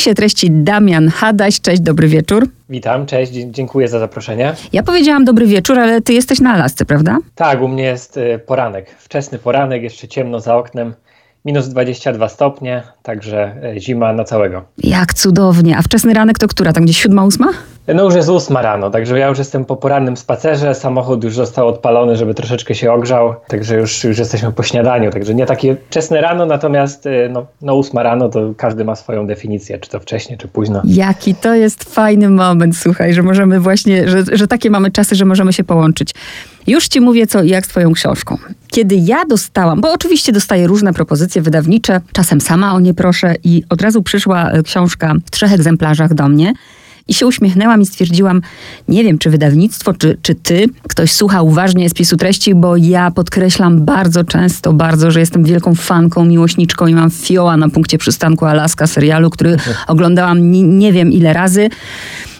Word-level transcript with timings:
spisie 0.00 0.14
treści 0.14 0.50
Damian 0.50 1.08
Hadaś. 1.08 1.60
Cześć, 1.60 1.80
dobry 1.80 2.08
wieczór. 2.08 2.48
Witam, 2.68 3.06
cześć, 3.06 3.32
dziękuję 3.32 3.88
za 3.88 3.98
zaproszenie. 3.98 4.54
Ja 4.72 4.82
powiedziałam 4.82 5.24
dobry 5.24 5.46
wieczór, 5.46 5.78
ale 5.78 6.00
ty 6.00 6.12
jesteś 6.12 6.40
na 6.40 6.52
Alasce, 6.52 6.84
prawda? 6.84 7.18
Tak, 7.34 7.62
u 7.62 7.68
mnie 7.68 7.82
jest 7.82 8.16
y, 8.16 8.40
poranek, 8.46 8.90
wczesny 8.98 9.38
poranek, 9.38 9.82
jeszcze 9.82 10.08
ciemno 10.08 10.40
za 10.40 10.56
oknem 10.56 10.94
minus 11.44 11.68
22 11.68 12.28
stopnie, 12.28 12.82
także 13.02 13.54
e, 13.62 13.80
zima 13.80 14.12
na 14.12 14.24
całego. 14.24 14.64
Jak 14.78 15.14
cudownie. 15.14 15.78
A 15.78 15.82
wczesny 15.82 16.14
ranek 16.14 16.38
to 16.38 16.48
która? 16.48 16.72
Tam 16.72 16.84
gdzieś 16.84 17.02
siódma, 17.02 17.24
ósma? 17.24 17.46
No 17.88 18.04
już 18.04 18.14
jest 18.14 18.28
ósma 18.28 18.62
rano, 18.62 18.90
także 18.90 19.18
ja 19.18 19.28
już 19.28 19.38
jestem 19.38 19.64
po 19.64 19.76
porannym 19.76 20.16
spacerze, 20.16 20.74
samochód 20.74 21.24
już 21.24 21.34
został 21.34 21.68
odpalony, 21.68 22.16
żeby 22.16 22.34
troszeczkę 22.34 22.74
się 22.74 22.92
ogrzał, 22.92 23.34
także 23.48 23.76
już, 23.76 24.04
już 24.04 24.18
jesteśmy 24.18 24.52
po 24.52 24.62
śniadaniu, 24.62 25.10
także 25.10 25.34
nie 25.34 25.46
takie 25.46 25.76
wczesne 25.88 26.20
rano, 26.20 26.46
natomiast 26.46 27.06
e, 27.06 27.28
no, 27.28 27.46
no 27.62 27.74
ósma 27.74 28.02
rano 28.02 28.28
to 28.28 28.54
każdy 28.56 28.84
ma 28.84 28.96
swoją 28.96 29.26
definicję, 29.26 29.78
czy 29.78 29.90
to 29.90 30.00
wcześnie, 30.00 30.36
czy 30.36 30.48
późno. 30.48 30.82
Jaki 30.84 31.34
to 31.34 31.54
jest 31.54 31.94
fajny 31.94 32.30
moment, 32.30 32.76
słuchaj, 32.76 33.14
że 33.14 33.22
możemy 33.22 33.60
właśnie, 33.60 34.08
że, 34.08 34.24
że 34.32 34.46
takie 34.46 34.70
mamy 34.70 34.90
czasy, 34.90 35.14
że 35.14 35.24
możemy 35.24 35.52
się 35.52 35.64
połączyć. 35.64 36.14
Już 36.66 36.88
ci 36.88 37.00
mówię 37.00 37.26
co 37.26 37.42
i 37.42 37.48
jak 37.48 37.66
z 37.66 37.68
twoją 37.68 37.92
książką. 37.92 38.38
Kiedy 38.68 38.94
ja 38.94 39.24
dostałam, 39.28 39.80
bo 39.80 39.92
oczywiście 39.92 40.32
dostaję 40.32 40.66
różne 40.66 40.92
propozycje 40.92 41.42
wydawnicze, 41.42 42.00
czasem 42.12 42.40
sama 42.40 42.74
o 42.74 42.80
nie 42.80 42.94
proszę 42.94 43.34
i 43.44 43.64
od 43.68 43.82
razu 43.82 44.02
przyszła 44.02 44.50
e, 44.50 44.62
książka 44.62 45.14
w 45.26 45.30
trzech 45.30 45.52
egzemplarzach 45.52 46.14
do 46.14 46.28
mnie. 46.28 46.52
I 47.10 47.14
się 47.14 47.26
uśmiechnęłam 47.26 47.82
i 47.82 47.86
stwierdziłam, 47.86 48.42
nie 48.88 49.04
wiem, 49.04 49.18
czy 49.18 49.30
wydawnictwo, 49.30 49.94
czy, 49.94 50.18
czy 50.22 50.34
ty, 50.34 50.66
ktoś 50.88 51.12
słucha 51.12 51.42
uważnie 51.42 51.90
spisu 51.90 52.16
treści, 52.16 52.54
bo 52.54 52.76
ja 52.76 53.10
podkreślam 53.10 53.84
bardzo 53.84 54.24
często, 54.24 54.72
bardzo, 54.72 55.10
że 55.10 55.20
jestem 55.20 55.44
wielką 55.44 55.74
fanką, 55.74 56.24
miłośniczką 56.24 56.86
i 56.86 56.94
mam 56.94 57.10
fioła 57.10 57.56
na 57.56 57.68
punkcie 57.68 57.98
przystanku 57.98 58.46
Alaska 58.46 58.86
serialu, 58.86 59.30
który 59.30 59.56
oglądałam 59.86 60.52
nie, 60.52 60.62
nie 60.62 60.92
wiem 60.92 61.12
ile 61.12 61.32
razy. 61.32 61.68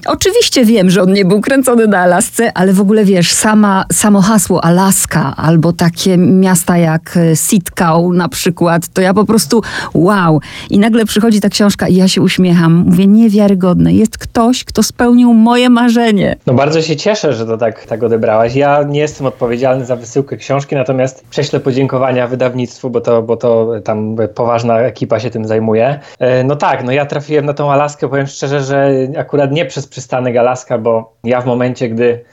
Oczywiście 0.07 0.65
wiem, 0.65 0.91
że 0.91 1.03
on 1.03 1.13
nie 1.13 1.25
był 1.25 1.41
kręcony 1.41 1.87
na 1.87 1.99
Alasce, 1.99 2.53
ale 2.55 2.73
w 2.73 2.81
ogóle 2.81 3.05
wiesz, 3.05 3.33
sama, 3.33 3.85
samo 3.93 4.21
hasło 4.21 4.65
Alaska 4.65 5.35
albo 5.37 5.73
takie 5.73 6.17
miasta 6.17 6.79
jak 6.79 7.17
e, 7.17 7.37
Sitkow 7.37 8.13
na 8.13 8.29
przykład, 8.29 8.89
to 8.89 9.01
ja 9.01 9.15
po 9.15 9.25
prostu 9.25 9.63
wow. 9.95 10.41
I 10.71 10.79
nagle 10.79 11.05
przychodzi 11.05 11.41
ta 11.41 11.49
książka 11.49 11.89
i 11.89 11.95
ja 11.95 12.09
się 12.09 12.23
uśmiecham. 12.23 12.85
Mówię, 12.87 13.07
niewiarygodne. 13.07 13.93
Jest 13.93 14.19
ktoś, 14.19 14.65
kto 14.65 14.83
spełnił 14.83 15.33
moje 15.33 15.71
marzenie. 15.71 16.37
No 16.47 16.55
bardzo 16.55 16.83
się 16.83 16.97
cieszę, 16.97 17.33
że 17.33 17.47
to 17.47 17.59
tak, 17.59 17.85
tak 17.85 18.03
odebrałaś. 18.03 18.55
Ja 18.55 18.83
nie 18.83 19.01
jestem 19.01 19.27
odpowiedzialny 19.27 19.85
za 19.85 19.97
wysyłkę 19.97 20.37
książki, 20.37 20.75
natomiast 20.75 21.25
prześlę 21.31 21.61
podziękowania 21.61 22.27
wydawnictwu, 22.27 22.91
bo 22.91 23.01
to, 23.01 23.23
bo 23.23 23.37
to 23.37 23.69
tam 23.85 24.17
poważna 24.35 24.81
ekipa 24.81 25.21
się 25.21 25.31
tym 25.31 25.45
zajmuje. 25.45 26.01
E, 26.19 26.45
no 26.45 26.57
tak, 26.57 26.85
no 26.85 26.93
ja 26.93 27.07
trafiłem 27.07 27.47
na 27.47 27.53
tą 27.53 27.73
Alaskę, 27.73 28.09
powiem 28.09 28.27
szczerze, 28.27 28.61
że 28.61 28.91
akurat 29.19 29.53
nie 29.53 29.67
przez 29.67 29.87
przystanek 29.91 30.37
Alaska, 30.37 30.79
bo 30.79 31.13
ja 31.25 31.41
w 31.41 31.47
momencie, 31.47 31.89
gdy, 31.89 32.25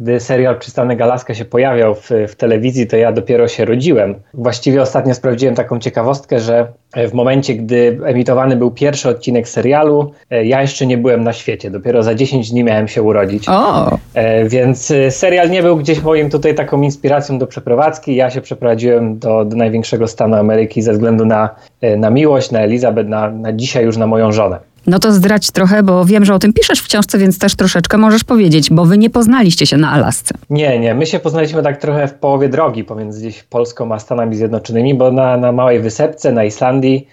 gdy 0.00 0.20
serial 0.20 0.58
Przystanek 0.58 1.00
Alaska 1.00 1.34
się 1.34 1.44
pojawiał 1.44 1.94
w, 1.94 2.10
w 2.28 2.34
telewizji, 2.34 2.86
to 2.86 2.96
ja 2.96 3.12
dopiero 3.12 3.48
się 3.48 3.64
rodziłem. 3.64 4.14
Właściwie 4.34 4.82
ostatnio 4.82 5.14
sprawdziłem 5.14 5.54
taką 5.54 5.78
ciekawostkę, 5.78 6.40
że 6.40 6.66
w 6.96 7.12
momencie, 7.12 7.54
gdy 7.54 7.98
emitowany 8.04 8.56
był 8.56 8.70
pierwszy 8.70 9.08
odcinek 9.08 9.48
serialu, 9.48 10.12
e, 10.30 10.44
ja 10.44 10.62
jeszcze 10.62 10.86
nie 10.86 10.98
byłem 10.98 11.24
na 11.24 11.32
świecie. 11.32 11.70
Dopiero 11.70 12.02
za 12.02 12.14
10 12.14 12.50
dni 12.50 12.64
miałem 12.64 12.88
się 12.88 13.02
urodzić. 13.02 13.48
O. 13.48 13.98
E, 14.14 14.48
więc 14.48 14.90
e, 14.90 15.10
serial 15.10 15.50
nie 15.50 15.62
był 15.62 15.76
gdzieś 15.76 16.02
moim 16.02 16.30
tutaj 16.30 16.54
taką 16.54 16.82
inspiracją 16.82 17.38
do 17.38 17.46
przeprowadzki. 17.46 18.16
Ja 18.16 18.30
się 18.30 18.40
przeprowadziłem 18.40 19.18
do, 19.18 19.44
do 19.44 19.56
największego 19.56 20.08
stanu 20.08 20.36
Ameryki 20.36 20.82
ze 20.82 20.92
względu 20.92 21.26
na, 21.26 21.50
na 21.96 22.10
miłość, 22.10 22.50
na 22.50 22.60
Elizabeth, 22.60 23.08
na, 23.08 23.30
na 23.30 23.52
dzisiaj 23.52 23.84
już 23.84 23.96
na 23.96 24.06
moją 24.06 24.32
żonę. 24.32 24.73
No 24.86 24.98
to 24.98 25.12
zdradź 25.12 25.50
trochę, 25.50 25.82
bo 25.82 26.04
wiem, 26.04 26.24
że 26.24 26.34
o 26.34 26.38
tym 26.38 26.52
piszesz 26.52 26.80
w 26.80 26.88
książce, 26.88 27.18
więc 27.18 27.38
też 27.38 27.56
troszeczkę 27.56 27.98
możesz 27.98 28.24
powiedzieć, 28.24 28.70
bo 28.70 28.84
wy 28.84 28.98
nie 28.98 29.10
poznaliście 29.10 29.66
się 29.66 29.76
na 29.76 29.90
Alasce. 29.90 30.34
Nie, 30.50 30.78
nie. 30.78 30.94
My 30.94 31.06
się 31.06 31.18
poznaliśmy 31.18 31.62
tak 31.62 31.80
trochę 31.80 32.08
w 32.08 32.14
połowie 32.14 32.48
drogi 32.48 32.84
pomiędzy 32.84 33.20
gdzieś 33.20 33.42
Polską 33.42 33.94
a 33.94 33.98
Stanami 33.98 34.36
Zjednoczonymi, 34.36 34.94
bo 34.94 35.12
na, 35.12 35.36
na 35.36 35.52
małej 35.52 35.80
wysepce 35.80 36.32
na 36.32 36.44
Islandii 36.44 37.08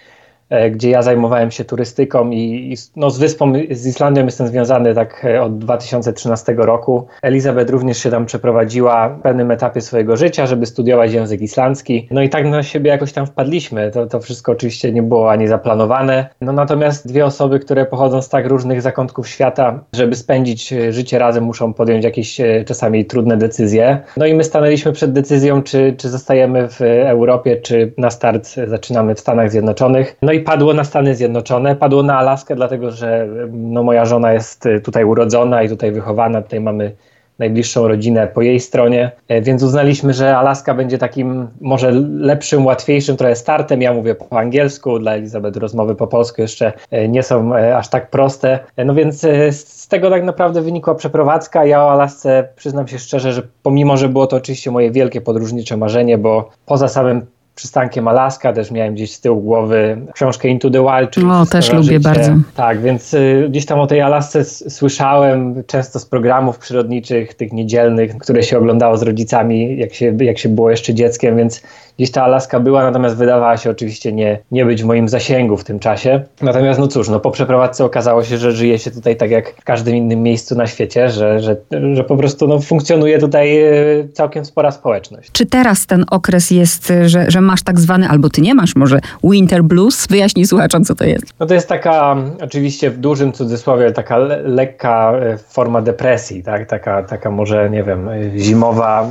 gdzie 0.70 0.90
ja 0.90 1.02
zajmowałem 1.02 1.50
się 1.50 1.64
turystyką 1.64 2.30
i, 2.30 2.72
i 2.72 2.76
no, 2.96 3.10
z 3.10 3.18
wyspą, 3.18 3.52
z 3.70 3.86
Islandią 3.86 4.24
jestem 4.24 4.46
związany 4.46 4.94
tak 4.94 5.24
e, 5.24 5.42
od 5.42 5.58
2013 5.58 6.54
roku. 6.58 7.06
Elizabeth 7.22 7.70
również 7.70 7.98
się 7.98 8.10
tam 8.10 8.26
przeprowadziła 8.26 9.08
w 9.08 9.20
pewnym 9.22 9.50
etapie 9.50 9.80
swojego 9.80 10.16
życia, 10.16 10.46
żeby 10.46 10.66
studiować 10.66 11.12
język 11.12 11.40
islandzki. 11.40 12.08
No 12.10 12.22
i 12.22 12.28
tak 12.28 12.46
na 12.46 12.62
siebie 12.62 12.90
jakoś 12.90 13.12
tam 13.12 13.26
wpadliśmy. 13.26 13.90
To, 13.90 14.06
to 14.06 14.20
wszystko 14.20 14.52
oczywiście 14.52 14.92
nie 14.92 15.02
było 15.02 15.30
ani 15.30 15.48
zaplanowane. 15.48 16.28
No 16.40 16.52
natomiast 16.52 17.08
dwie 17.08 17.26
osoby, 17.26 17.60
które 17.60 17.86
pochodzą 17.86 18.22
z 18.22 18.28
tak 18.28 18.46
różnych 18.46 18.82
zakątków 18.82 19.28
świata, 19.28 19.84
żeby 19.92 20.16
spędzić 20.16 20.72
e, 20.72 20.92
życie 20.92 21.18
razem, 21.18 21.44
muszą 21.44 21.74
podjąć 21.74 22.04
jakieś 22.04 22.40
czasami 22.66 23.04
trudne 23.04 23.36
decyzje. 23.36 24.00
No 24.16 24.26
i 24.26 24.34
my 24.34 24.44
stanęliśmy 24.44 24.92
przed 24.92 25.12
decyzją, 25.12 25.62
czy, 25.62 25.94
czy 25.98 26.08
zostajemy 26.08 26.68
w 26.68 26.80
Europie, 27.06 27.56
czy 27.56 27.92
na 27.98 28.10
start 28.10 28.48
zaczynamy 28.66 29.14
w 29.14 29.20
Stanach 29.20 29.50
Zjednoczonych. 29.50 30.16
No 30.22 30.32
i 30.32 30.40
padło 30.42 30.74
na 30.74 30.84
Stany 30.84 31.14
Zjednoczone, 31.14 31.76
padło 31.76 32.02
na 32.02 32.18
Alaskę, 32.18 32.54
dlatego 32.54 32.90
że 32.90 33.28
no, 33.52 33.82
moja 33.82 34.04
żona 34.04 34.32
jest 34.32 34.66
y, 34.66 34.80
tutaj 34.80 35.04
urodzona 35.04 35.62
i 35.62 35.68
tutaj 35.68 35.92
wychowana, 35.92 36.42
tutaj 36.42 36.60
mamy 36.60 36.92
najbliższą 37.38 37.88
rodzinę 37.88 38.26
po 38.26 38.42
jej 38.42 38.60
stronie, 38.60 39.10
e, 39.28 39.42
więc 39.42 39.62
uznaliśmy, 39.62 40.14
że 40.14 40.36
Alaska 40.36 40.74
będzie 40.74 40.98
takim 40.98 41.48
może 41.60 41.90
lepszym, 42.18 42.66
łatwiejszym 42.66 43.16
trochę 43.16 43.36
startem. 43.36 43.82
Ja 43.82 43.92
mówię 43.92 44.14
po 44.14 44.38
angielsku, 44.38 44.98
dla 44.98 45.14
Elizabeth 45.14 45.56
rozmowy 45.56 45.94
po 45.94 46.06
polsku 46.06 46.40
jeszcze 46.40 46.72
e, 46.90 47.08
nie 47.08 47.22
są 47.22 47.56
e, 47.56 47.76
aż 47.76 47.88
tak 47.88 48.10
proste. 48.10 48.58
No 48.84 48.94
więc 48.94 49.20
z 49.50 49.88
tego 49.88 50.10
tak 50.10 50.24
naprawdę 50.24 50.62
wynikła 50.62 50.94
przeprowadzka. 50.94 51.64
Ja 51.64 51.84
o 51.84 51.90
Alasce 51.90 52.48
przyznam 52.56 52.88
się 52.88 52.98
szczerze, 52.98 53.32
że 53.32 53.42
pomimo, 53.62 53.96
że 53.96 54.08
było 54.08 54.26
to 54.26 54.36
oczywiście 54.36 54.70
moje 54.70 54.90
wielkie 54.90 55.20
podróżnicze 55.20 55.76
marzenie, 55.76 56.18
bo 56.18 56.50
poza 56.66 56.88
samym 56.88 57.26
przystankiem 57.54 58.08
Alaska, 58.08 58.52
też 58.52 58.70
miałem 58.70 58.94
gdzieś 58.94 59.12
z 59.12 59.20
tyłu 59.20 59.40
głowy 59.40 59.98
książkę 60.14 60.48
Into 60.48 60.70
the 60.70 60.82
Wild. 60.82 61.10
Czyli 61.10 61.26
o, 61.26 61.46
też 61.46 61.72
lubię 61.72 62.00
bardzo. 62.00 62.32
Tak, 62.56 62.80
więc 62.80 63.14
y, 63.14 63.46
gdzieś 63.50 63.66
tam 63.66 63.80
o 63.80 63.86
tej 63.86 64.00
Alasce 64.00 64.44
słyszałem 64.44 65.64
często 65.66 65.98
z 65.98 66.06
programów 66.06 66.58
przyrodniczych, 66.58 67.34
tych 67.34 67.52
niedzielnych, 67.52 68.18
które 68.18 68.42
się 68.42 68.58
oglądało 68.58 68.96
z 68.96 69.02
rodzicami, 69.02 69.78
jak 69.78 69.94
się, 69.94 70.16
jak 70.20 70.38
się 70.38 70.48
było 70.48 70.70
jeszcze 70.70 70.94
dzieckiem, 70.94 71.36
więc 71.36 71.62
gdzieś 71.96 72.10
ta 72.10 72.24
Alaska 72.24 72.60
była, 72.60 72.82
natomiast 72.82 73.16
wydawała 73.16 73.56
się 73.56 73.70
oczywiście 73.70 74.12
nie, 74.12 74.38
nie 74.50 74.64
być 74.64 74.82
w 74.82 74.86
moim 74.86 75.08
zasięgu 75.08 75.56
w 75.56 75.64
tym 75.64 75.78
czasie. 75.78 76.22
Natomiast 76.42 76.80
no 76.80 76.88
cóż, 76.88 77.08
no 77.08 77.20
po 77.20 77.30
przeprowadzce 77.30 77.84
okazało 77.84 78.24
się, 78.24 78.38
że 78.38 78.52
żyje 78.52 78.78
się 78.78 78.90
tutaj 78.90 79.16
tak 79.16 79.30
jak 79.30 79.54
w 79.60 79.64
każdym 79.64 79.96
innym 79.96 80.22
miejscu 80.22 80.54
na 80.54 80.66
świecie, 80.66 81.08
że, 81.08 81.40
że, 81.40 81.56
że 81.92 82.04
po 82.04 82.16
prostu 82.16 82.48
no, 82.48 82.60
funkcjonuje 82.60 83.18
tutaj 83.18 83.64
y, 83.64 84.08
całkiem 84.12 84.44
spora 84.44 84.70
społeczność. 84.70 85.32
Czy 85.32 85.46
teraz 85.46 85.86
ten 85.86 86.04
okres 86.10 86.50
jest, 86.50 86.92
że, 87.06 87.30
że 87.30 87.40
masz 87.42 87.62
tak 87.62 87.80
zwany, 87.80 88.08
albo 88.08 88.30
ty 88.30 88.40
nie 88.40 88.54
masz 88.54 88.76
może, 88.76 89.00
winter 89.24 89.64
blues? 89.64 90.06
Wyjaśnij 90.06 90.46
słuchaczom, 90.46 90.84
co 90.84 90.94
to 90.94 91.04
jest. 91.04 91.24
No 91.40 91.46
to 91.46 91.54
jest 91.54 91.68
taka, 91.68 92.16
oczywiście 92.42 92.90
w 92.90 92.98
dużym 92.98 93.32
cudzysłowie, 93.32 93.92
taka 93.92 94.16
le 94.16 94.42
lekka 94.42 95.12
e, 95.12 95.38
forma 95.38 95.82
depresji, 95.82 96.42
tak? 96.42 96.66
Taka, 96.66 97.02
taka 97.02 97.30
może, 97.30 97.70
nie 97.70 97.82
wiem, 97.82 98.08
zimowa. 98.36 99.08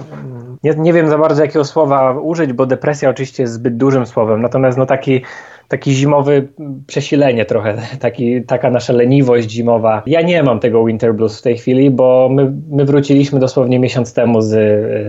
Nie, 0.63 0.75
nie 0.75 0.93
wiem 0.93 1.09
za 1.09 1.17
bardzo 1.17 1.41
jakiego 1.41 1.65
słowa 1.65 2.13
użyć, 2.13 2.53
bo 2.53 2.65
depresja 2.65 3.09
oczywiście 3.09 3.43
jest 3.43 3.53
zbyt 3.53 3.77
dużym 3.77 4.05
słowem, 4.05 4.41
natomiast 4.41 4.77
no 4.77 4.85
taki 4.85 5.21
taki 5.71 5.93
zimowy 5.93 6.47
przesilenie 6.87 7.45
trochę, 7.45 7.77
taki, 7.99 8.43
taka 8.43 8.69
nasza 8.69 8.93
leniwość 8.93 9.51
zimowa. 9.51 10.03
Ja 10.05 10.21
nie 10.21 10.43
mam 10.43 10.59
tego 10.59 10.85
winter 10.85 11.15
blues 11.15 11.39
w 11.39 11.41
tej 11.41 11.57
chwili, 11.57 11.91
bo 11.91 12.29
my, 12.31 12.51
my 12.69 12.85
wróciliśmy 12.85 13.39
dosłownie 13.39 13.79
miesiąc 13.79 14.13
temu 14.13 14.41
z, 14.41 14.49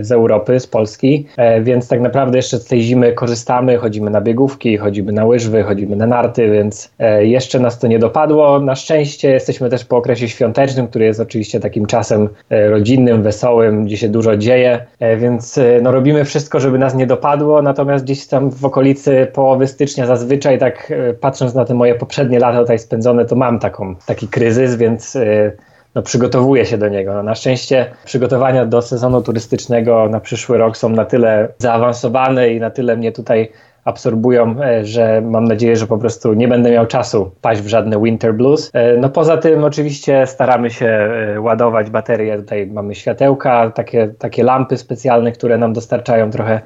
z 0.05 0.11
Europy, 0.11 0.59
z 0.59 0.67
Polski, 0.67 1.25
e, 1.37 1.61
więc 1.61 1.87
tak 1.87 2.01
naprawdę 2.01 2.37
jeszcze 2.37 2.57
z 2.57 2.65
tej 2.65 2.81
zimy 2.81 3.13
korzystamy, 3.13 3.77
chodzimy 3.77 4.09
na 4.09 4.21
biegówki, 4.21 4.77
chodzimy 4.77 5.11
na 5.11 5.25
łyżwy, 5.25 5.63
chodzimy 5.63 5.95
na 5.95 6.07
narty, 6.07 6.51
więc 6.51 6.93
e, 6.99 7.25
jeszcze 7.25 7.59
nas 7.59 7.79
to 7.79 7.87
nie 7.87 7.99
dopadło. 7.99 8.59
Na 8.59 8.75
szczęście 8.75 9.31
jesteśmy 9.31 9.69
też 9.69 9.85
po 9.85 9.97
okresie 9.97 10.29
świątecznym, 10.29 10.87
który 10.87 11.05
jest 11.05 11.19
oczywiście 11.19 11.59
takim 11.59 11.85
czasem 11.85 12.29
e, 12.49 12.69
rodzinnym, 12.69 13.23
wesołym, 13.23 13.85
gdzie 13.85 13.97
się 13.97 14.09
dużo 14.09 14.37
dzieje, 14.37 14.85
więc 15.17 15.59
no, 15.81 15.91
robimy 15.91 16.25
wszystko, 16.25 16.59
żeby 16.59 16.79
nas 16.79 16.95
nie 16.95 17.07
dopadło, 17.07 17.61
natomiast 17.61 18.03
gdzieś 18.05 18.27
tam 18.27 18.51
w 18.51 18.65
okolicy 18.65 19.27
połowy 19.33 19.67
stycznia 19.67 20.05
zazwyczaj 20.05 20.52
dzisiaj 20.53 20.71
tak 20.71 20.91
e, 20.91 21.13
patrząc 21.13 21.53
na 21.53 21.65
te 21.65 21.73
moje 21.73 21.95
poprzednie 21.95 22.39
lata 22.39 22.59
tutaj 22.59 22.79
spędzone, 22.79 23.25
to 23.25 23.35
mam 23.35 23.59
taką, 23.59 23.95
taki 24.05 24.27
kryzys, 24.27 24.75
więc 24.75 25.15
e, 25.15 25.51
no, 25.95 26.01
przygotowuję 26.01 26.65
się 26.65 26.77
do 26.77 26.89
niego. 26.89 27.13
No, 27.13 27.23
na 27.23 27.35
szczęście 27.35 27.85
przygotowania 28.05 28.65
do 28.65 28.81
sezonu 28.81 29.21
turystycznego 29.21 30.09
na 30.09 30.19
przyszły 30.19 30.57
rok 30.57 30.77
są 30.77 30.89
na 30.89 31.05
tyle 31.05 31.47
zaawansowane 31.57 32.49
i 32.49 32.59
na 32.59 32.69
tyle 32.69 32.97
mnie 32.97 33.11
tutaj 33.11 33.51
absorbują, 33.85 34.55
e, 34.63 34.85
że 34.85 35.21
mam 35.21 35.43
nadzieję, 35.43 35.75
że 35.75 35.87
po 35.87 35.97
prostu 35.97 36.33
nie 36.33 36.47
będę 36.47 36.71
miał 36.71 36.85
czasu 36.85 37.31
paść 37.41 37.61
w 37.61 37.67
żadne 37.67 38.01
winter 38.01 38.33
blues. 38.33 38.71
No 38.97 39.09
poza 39.09 39.37
tym 39.37 39.63
oczywiście 39.63 40.27
staramy 40.27 40.69
się 40.69 41.09
ładować 41.39 41.89
baterie, 41.89 42.37
tutaj 42.37 42.67
mamy 42.67 42.95
światełka, 42.95 43.71
takie, 43.71 44.07
takie 44.19 44.43
lampy 44.43 44.77
specjalne, 44.77 45.31
które 45.31 45.57
nam 45.57 45.73
dostarczają 45.73 46.31
trochę 46.31 46.61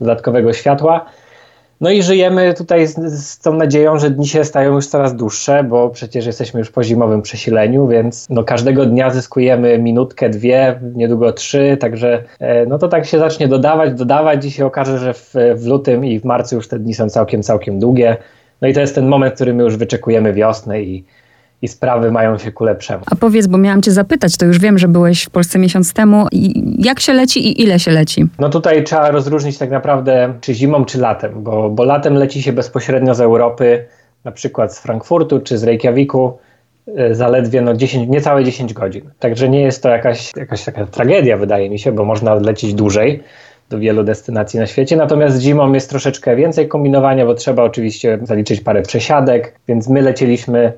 dodatkowego 0.00 0.52
światła. 0.52 1.06
No 1.80 1.90
i 1.90 2.02
żyjemy 2.02 2.54
tutaj 2.54 2.86
z, 2.86 2.94
z, 2.96 3.38
tą 3.38 3.54
nadzieją, 3.54 3.98
że 3.98 4.10
dni 4.10 4.28
się 4.28 4.44
stają 4.44 4.74
już 4.74 4.86
coraz 4.86 5.16
dłuższe, 5.16 5.64
bo 5.64 5.90
przecież 5.90 6.26
jesteśmy 6.26 6.60
już 6.60 6.70
po 6.70 6.84
zimowym 6.84 7.22
przesileniu, 7.22 7.88
więc 7.88 8.28
no 8.30 8.44
każdego 8.44 8.86
dnia 8.86 9.10
zyskujemy 9.10 9.78
minutkę, 9.78 10.30
dwie, 10.30 10.80
niedługo 10.94 11.32
trzy, 11.32 11.76
także 11.80 12.24
e, 12.38 12.66
no 12.66 12.78
to 12.78 12.88
tak 12.88 13.06
się 13.06 13.18
zacznie 13.18 13.48
dodawać, 13.48 13.94
dodawać 13.94 14.44
i 14.44 14.50
się 14.50 14.66
okaże, 14.66 14.98
że 14.98 15.14
w, 15.14 15.34
w 15.56 15.66
lutym 15.66 16.04
i 16.04 16.20
w 16.20 16.24
marcu 16.24 16.56
już 16.56 16.68
te 16.68 16.78
dni 16.78 16.94
są 16.94 17.08
całkiem, 17.08 17.42
całkiem 17.42 17.78
długie. 17.78 18.16
No 18.60 18.68
i 18.68 18.74
to 18.74 18.80
jest 18.80 18.94
ten 18.94 19.08
moment, 19.08 19.32
w 19.32 19.34
którym 19.34 19.58
już 19.58 19.76
wyczekujemy 19.76 20.32
wiosny 20.32 20.82
i, 20.82 21.04
i 21.62 21.68
sprawy 21.68 22.12
mają 22.12 22.38
się 22.38 22.52
ku 22.52 22.64
lepszemu. 22.64 23.04
A 23.10 23.16
powiedz, 23.16 23.46
bo 23.46 23.58
miałam 23.58 23.82
cię 23.82 23.90
zapytać, 23.90 24.36
to 24.36 24.46
już 24.46 24.58
wiem, 24.58 24.78
że 24.78 24.88
byłeś 24.88 25.22
w 25.22 25.30
Polsce 25.30 25.58
miesiąc 25.58 25.92
temu. 25.92 26.26
Jak 26.78 27.00
się 27.00 27.12
leci 27.12 27.48
i 27.48 27.62
ile 27.62 27.78
się 27.78 27.90
leci? 27.90 28.26
No 28.38 28.48
tutaj 28.48 28.84
trzeba 28.84 29.10
rozróżnić 29.10 29.58
tak 29.58 29.70
naprawdę 29.70 30.34
czy 30.40 30.54
zimą, 30.54 30.84
czy 30.84 30.98
latem, 30.98 31.42
bo, 31.42 31.70
bo 31.70 31.84
latem 31.84 32.14
leci 32.14 32.42
się 32.42 32.52
bezpośrednio 32.52 33.14
z 33.14 33.20
Europy, 33.20 33.84
na 34.24 34.32
przykład 34.32 34.74
z 34.74 34.80
Frankfurtu 34.80 35.40
czy 35.40 35.58
z 35.58 35.64
Reykjaviku, 35.64 36.38
e, 36.96 37.14
zaledwie 37.14 37.62
no 37.62 37.74
10, 37.74 38.08
niecałe 38.08 38.44
10 38.44 38.72
godzin. 38.72 39.10
Także 39.18 39.48
nie 39.48 39.60
jest 39.60 39.82
to 39.82 39.88
jakaś, 39.88 40.30
jakaś 40.36 40.64
taka 40.64 40.86
tragedia, 40.86 41.36
wydaje 41.36 41.70
mi 41.70 41.78
się, 41.78 41.92
bo 41.92 42.04
można 42.04 42.34
lecieć 42.34 42.74
dłużej 42.74 43.22
do 43.70 43.78
wielu 43.78 44.04
destynacji 44.04 44.60
na 44.60 44.66
świecie. 44.66 44.96
Natomiast 44.96 45.40
zimą 45.40 45.72
jest 45.72 45.90
troszeczkę 45.90 46.36
więcej 46.36 46.68
kombinowania, 46.68 47.26
bo 47.26 47.34
trzeba 47.34 47.62
oczywiście 47.62 48.18
zaliczyć 48.22 48.60
parę 48.60 48.82
przesiadek, 48.82 49.54
więc 49.68 49.88
my 49.88 50.02
lecieliśmy 50.02 50.72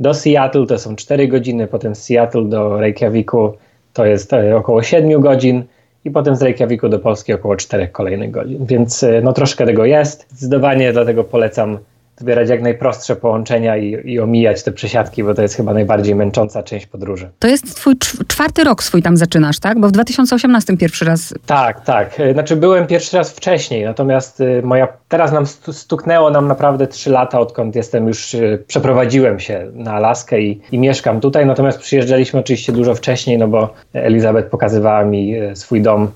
do 0.00 0.14
Seattle 0.14 0.66
to 0.66 0.78
są 0.78 0.96
4 0.96 1.28
godziny, 1.28 1.66
potem 1.66 1.94
z 1.94 2.02
Seattle 2.02 2.44
do 2.44 2.80
Reykjaviku 2.80 3.52
to 3.92 4.06
jest 4.06 4.32
około 4.56 4.82
7 4.82 5.20
godzin 5.20 5.64
i 6.04 6.10
potem 6.10 6.36
z 6.36 6.42
Reykjaviku 6.42 6.88
do 6.88 6.98
Polski 6.98 7.32
około 7.32 7.56
4 7.56 7.88
kolejnych 7.88 8.30
godzin. 8.30 8.66
Więc 8.66 9.02
e, 9.02 9.20
no 9.20 9.32
troszkę 9.32 9.66
tego 9.66 9.84
jest. 9.84 10.26
Zdecydowanie 10.30 10.92
dlatego 10.92 11.24
polecam 11.24 11.78
wybierać 12.20 12.48
jak 12.48 12.62
najprostsze 12.62 13.16
połączenia 13.16 13.76
i, 13.76 14.12
i, 14.12 14.20
omijać 14.20 14.62
te 14.62 14.72
przesiadki, 14.72 15.24
bo 15.24 15.34
to 15.34 15.42
jest 15.42 15.54
chyba 15.54 15.74
najbardziej 15.74 16.14
męcząca 16.14 16.62
część 16.62 16.86
podróży. 16.86 17.30
To 17.38 17.48
jest 17.48 17.76
twój 17.76 17.94
czwarty 18.26 18.64
rok 18.64 18.82
swój 18.82 19.02
tam 19.02 19.16
zaczynasz, 19.16 19.58
tak? 19.58 19.80
Bo 19.80 19.88
w 19.88 19.92
2018 19.92 20.76
pierwszy 20.76 21.04
raz. 21.04 21.34
Tak, 21.46 21.84
tak. 21.84 22.20
E, 22.20 22.32
znaczy 22.32 22.56
byłem 22.56 22.86
pierwszy 22.86 23.16
raz 23.16 23.32
wcześniej, 23.32 23.84
natomiast 23.84 24.40
e, 24.40 24.62
moja, 24.62 24.88
teraz 25.08 25.32
nam 25.32 25.46
stuknęło 25.72 26.30
nam 26.30 26.48
naprawdę 26.48 26.86
trzy 26.86 27.10
lata, 27.10 27.40
odkąd 27.40 27.76
jestem 27.76 28.08
już, 28.08 28.34
e, 28.34 28.58
przeprowadziłem 28.66 29.40
się 29.40 29.70
na 29.74 29.92
Alaskę 29.92 30.40
i, 30.40 30.60
i 30.72 30.78
mieszkam 30.78 31.20
tutaj, 31.20 31.46
natomiast 31.46 31.78
przyjeżdżaliśmy 31.78 32.40
oczywiście 32.40 32.72
dużo 32.72 32.94
wcześniej, 32.94 33.38
no 33.38 33.48
bo 33.48 33.74
Elizabeth 33.92 34.50
pokazywała 34.50 35.04
mi 35.04 35.34
swój 35.54 35.82
dom, 35.82 36.08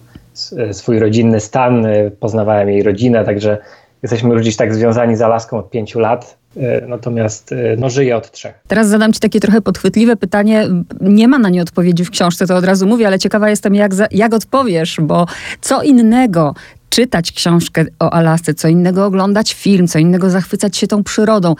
swój 0.72 0.98
rodzinny 0.98 1.40
stan, 1.40 1.86
poznawałem 2.20 2.68
jej 2.68 2.82
rodzinę, 2.82 3.24
także 3.24 3.58
jesteśmy 4.02 4.34
już 4.34 4.42
dziś 4.42 4.56
tak 4.56 4.74
związani 4.74 5.16
z 5.16 5.22
Alaską 5.22 5.58
od 5.58 5.70
pięciu 5.70 6.00
lat, 6.00 6.38
e, 6.56 6.86
natomiast 6.86 7.52
e, 7.52 7.76
no, 7.78 7.90
żyję 7.90 8.16
od 8.16 8.30
trzech. 8.30 8.54
Teraz 8.68 8.88
zadam 8.88 9.12
Ci 9.12 9.20
takie 9.20 9.40
trochę 9.40 9.60
podchwytliwe 9.60 10.16
pytanie. 10.16 10.66
Nie 11.00 11.28
ma 11.28 11.38
na 11.38 11.48
nie 11.48 11.62
odpowiedzi 11.62 12.04
w 12.04 12.10
książce, 12.10 12.46
to 12.46 12.56
od 12.56 12.64
razu 12.64 12.86
mówię, 12.86 13.06
ale 13.06 13.18
ciekawa 13.18 13.50
jestem, 13.50 13.74
jak, 13.74 13.94
za, 13.94 14.06
jak 14.10 14.34
odpowiesz, 14.34 15.00
bo 15.02 15.26
co 15.60 15.82
innego 15.82 16.54
czytać 16.88 17.32
książkę 17.32 17.84
o 17.98 18.10
Alasce, 18.10 18.54
co 18.54 18.68
innego 18.68 19.06
oglądać 19.06 19.54
film, 19.54 19.88
co 19.88 19.98
innego 19.98 20.30
zachwycać 20.30 20.76
się 20.76 20.86
tą 20.86 21.04
przyrodą. 21.04 21.54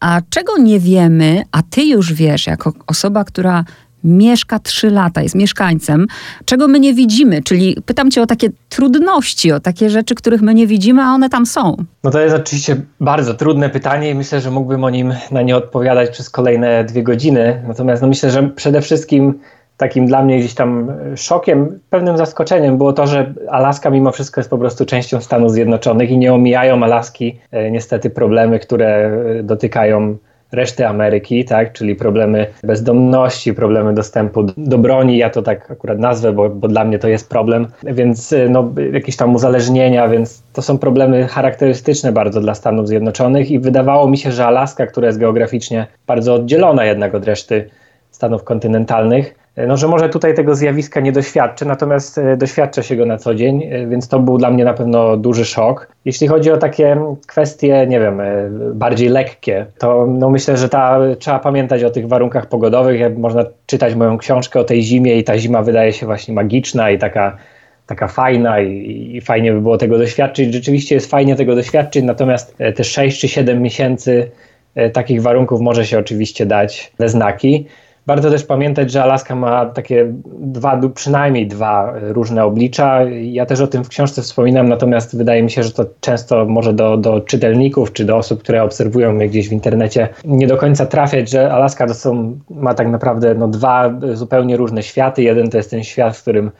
A 0.00 0.20
czego 0.30 0.58
nie 0.58 0.80
wiemy, 0.80 1.42
a 1.52 1.62
ty 1.70 1.82
już 1.84 2.12
wiesz, 2.12 2.46
jako 2.46 2.72
osoba, 2.86 3.24
która 3.24 3.64
mieszka 4.04 4.58
trzy 4.58 4.90
lata, 4.90 5.22
jest 5.22 5.34
mieszkańcem, 5.34 6.06
czego 6.44 6.68
my 6.68 6.80
nie 6.80 6.94
widzimy. 6.94 7.42
Czyli 7.42 7.76
pytam 7.86 8.10
cię 8.10 8.22
o 8.22 8.26
takie 8.26 8.48
trudności, 8.68 9.52
o 9.52 9.60
takie 9.60 9.90
rzeczy, 9.90 10.14
których 10.14 10.42
my 10.42 10.54
nie 10.54 10.66
widzimy, 10.66 11.02
a 11.02 11.14
one 11.14 11.28
tam 11.28 11.46
są. 11.46 11.76
No 12.04 12.10
to 12.10 12.20
jest 12.20 12.36
oczywiście 12.36 12.76
bardzo 13.00 13.34
trudne 13.34 13.70
pytanie 13.70 14.10
i 14.10 14.14
myślę, 14.14 14.40
że 14.40 14.50
mógłbym 14.50 14.84
o 14.84 14.90
nim 14.90 15.14
na 15.30 15.42
nie 15.42 15.56
odpowiadać 15.56 16.10
przez 16.10 16.30
kolejne 16.30 16.84
dwie 16.84 17.02
godziny. 17.02 17.62
Natomiast 17.68 18.02
no 18.02 18.08
myślę, 18.08 18.30
że 18.30 18.42
przede 18.42 18.80
wszystkim 18.80 19.34
takim 19.76 20.06
dla 20.06 20.22
mnie 20.22 20.38
gdzieś 20.38 20.54
tam 20.54 20.92
szokiem, 21.16 21.80
pewnym 21.90 22.16
zaskoczeniem 22.16 22.78
było 22.78 22.92
to, 22.92 23.06
że 23.06 23.34
Alaska 23.48 23.90
mimo 23.90 24.12
wszystko 24.12 24.40
jest 24.40 24.50
po 24.50 24.58
prostu 24.58 24.86
częścią 24.86 25.20
Stanów 25.20 25.52
Zjednoczonych 25.52 26.10
i 26.10 26.18
nie 26.18 26.34
omijają 26.34 26.84
Alaski 26.84 27.38
e, 27.50 27.70
niestety 27.70 28.10
problemy, 28.10 28.58
które 28.58 28.86
e, 29.38 29.42
dotykają 29.42 30.16
reszty 30.52 30.86
Ameryki, 30.86 31.44
tak, 31.44 31.72
czyli 31.72 31.96
problemy 31.96 32.46
bezdomności, 32.62 33.54
problemy 33.54 33.94
dostępu 33.94 34.42
do 34.56 34.78
broni, 34.78 35.18
ja 35.18 35.30
to 35.30 35.42
tak 35.42 35.70
akurat 35.70 35.98
nazwę, 35.98 36.32
bo, 36.32 36.48
bo 36.48 36.68
dla 36.68 36.84
mnie 36.84 36.98
to 36.98 37.08
jest 37.08 37.28
problem, 37.28 37.66
więc 37.82 38.32
y, 38.32 38.48
no, 38.48 38.72
jakieś 38.92 39.16
tam 39.16 39.34
uzależnienia, 39.34 40.08
więc 40.08 40.42
to 40.52 40.62
są 40.62 40.78
problemy 40.78 41.28
charakterystyczne 41.28 42.12
bardzo 42.12 42.40
dla 42.40 42.54
Stanów 42.54 42.88
Zjednoczonych 42.88 43.50
i 43.50 43.58
wydawało 43.58 44.08
mi 44.08 44.18
się, 44.18 44.32
że 44.32 44.46
Alaska, 44.46 44.86
która 44.86 45.06
jest 45.06 45.18
geograficznie 45.18 45.86
bardzo 46.06 46.34
oddzielona 46.34 46.84
jednak 46.84 47.14
od 47.14 47.24
reszty 47.24 47.70
Stanów 48.10 48.44
kontynentalnych, 48.44 49.41
no, 49.56 49.76
że 49.76 49.88
może 49.88 50.08
tutaj 50.08 50.34
tego 50.34 50.54
zjawiska 50.54 51.00
nie 51.00 51.12
doświadczę, 51.12 51.64
natomiast 51.64 52.18
e, 52.18 52.36
doświadcza 52.36 52.82
się 52.82 52.96
go 52.96 53.06
na 53.06 53.18
co 53.18 53.34
dzień, 53.34 53.62
e, 53.62 53.86
więc 53.86 54.08
to 54.08 54.18
był 54.18 54.38
dla 54.38 54.50
mnie 54.50 54.64
na 54.64 54.74
pewno 54.74 55.16
duży 55.16 55.44
szok. 55.44 55.88
Jeśli 56.04 56.28
chodzi 56.28 56.50
o 56.50 56.56
takie 56.56 56.96
kwestie, 57.26 57.86
nie 57.88 58.00
wiem, 58.00 58.20
bardziej 58.74 59.08
lekkie, 59.08 59.66
to 59.78 60.06
no 60.06 60.30
myślę, 60.30 60.56
że 60.56 60.68
ta, 60.68 60.98
trzeba 61.18 61.38
pamiętać 61.38 61.84
o 61.84 61.90
tych 61.90 62.08
warunkach 62.08 62.46
pogodowych. 62.46 63.18
Można 63.18 63.44
czytać 63.66 63.94
moją 63.94 64.18
książkę 64.18 64.60
o 64.60 64.64
tej 64.64 64.82
zimie 64.82 65.18
i 65.18 65.24
ta 65.24 65.38
zima 65.38 65.62
wydaje 65.62 65.92
się 65.92 66.06
właśnie 66.06 66.34
magiczna 66.34 66.90
i 66.90 66.98
taka, 66.98 67.36
taka 67.86 68.08
fajna 68.08 68.60
i, 68.60 69.10
i 69.16 69.20
fajnie 69.20 69.52
by 69.52 69.60
było 69.60 69.78
tego 69.78 69.98
doświadczyć. 69.98 70.54
Rzeczywiście 70.54 70.94
jest 70.94 71.10
fajnie 71.10 71.36
tego 71.36 71.54
doświadczyć, 71.54 72.04
natomiast 72.04 72.56
te 72.76 72.84
6 72.84 73.20
czy 73.20 73.28
7 73.28 73.62
miesięcy 73.62 74.30
takich 74.92 75.22
warunków 75.22 75.60
może 75.60 75.86
się 75.86 75.98
oczywiście 75.98 76.46
dać 76.46 76.92
we 76.98 77.08
znaki. 77.08 77.66
Warto 78.06 78.30
też 78.30 78.44
pamiętać, 78.44 78.90
że 78.90 79.02
Alaska 79.02 79.34
ma 79.34 79.66
takie 79.66 80.12
dwa, 80.40 80.80
przynajmniej 80.94 81.46
dwa 81.46 81.92
różne 82.00 82.44
oblicza. 82.44 83.02
Ja 83.10 83.46
też 83.46 83.60
o 83.60 83.66
tym 83.66 83.84
w 83.84 83.88
książce 83.88 84.22
wspominam, 84.22 84.68
natomiast 84.68 85.16
wydaje 85.16 85.42
mi 85.42 85.50
się, 85.50 85.62
że 85.62 85.70
to 85.70 85.84
często 86.00 86.44
może 86.44 86.72
do, 86.72 86.96
do 86.96 87.20
czytelników 87.20 87.92
czy 87.92 88.04
do 88.04 88.16
osób, 88.16 88.42
które 88.42 88.62
obserwują 88.62 89.12
mnie 89.12 89.28
gdzieś 89.28 89.48
w 89.48 89.52
internecie, 89.52 90.08
nie 90.24 90.46
do 90.46 90.56
końca 90.56 90.86
trafiać, 90.86 91.30
że 91.30 91.52
Alaska 91.52 91.86
to 91.86 91.94
są, 91.94 92.38
ma 92.50 92.74
tak 92.74 92.88
naprawdę 92.88 93.34
no, 93.34 93.48
dwa 93.48 93.94
zupełnie 94.12 94.56
różne 94.56 94.82
światy. 94.82 95.22
Jeden 95.22 95.50
to 95.50 95.56
jest 95.56 95.70
ten 95.70 95.84
świat, 95.84 96.16
w 96.16 96.22
którym 96.22 96.50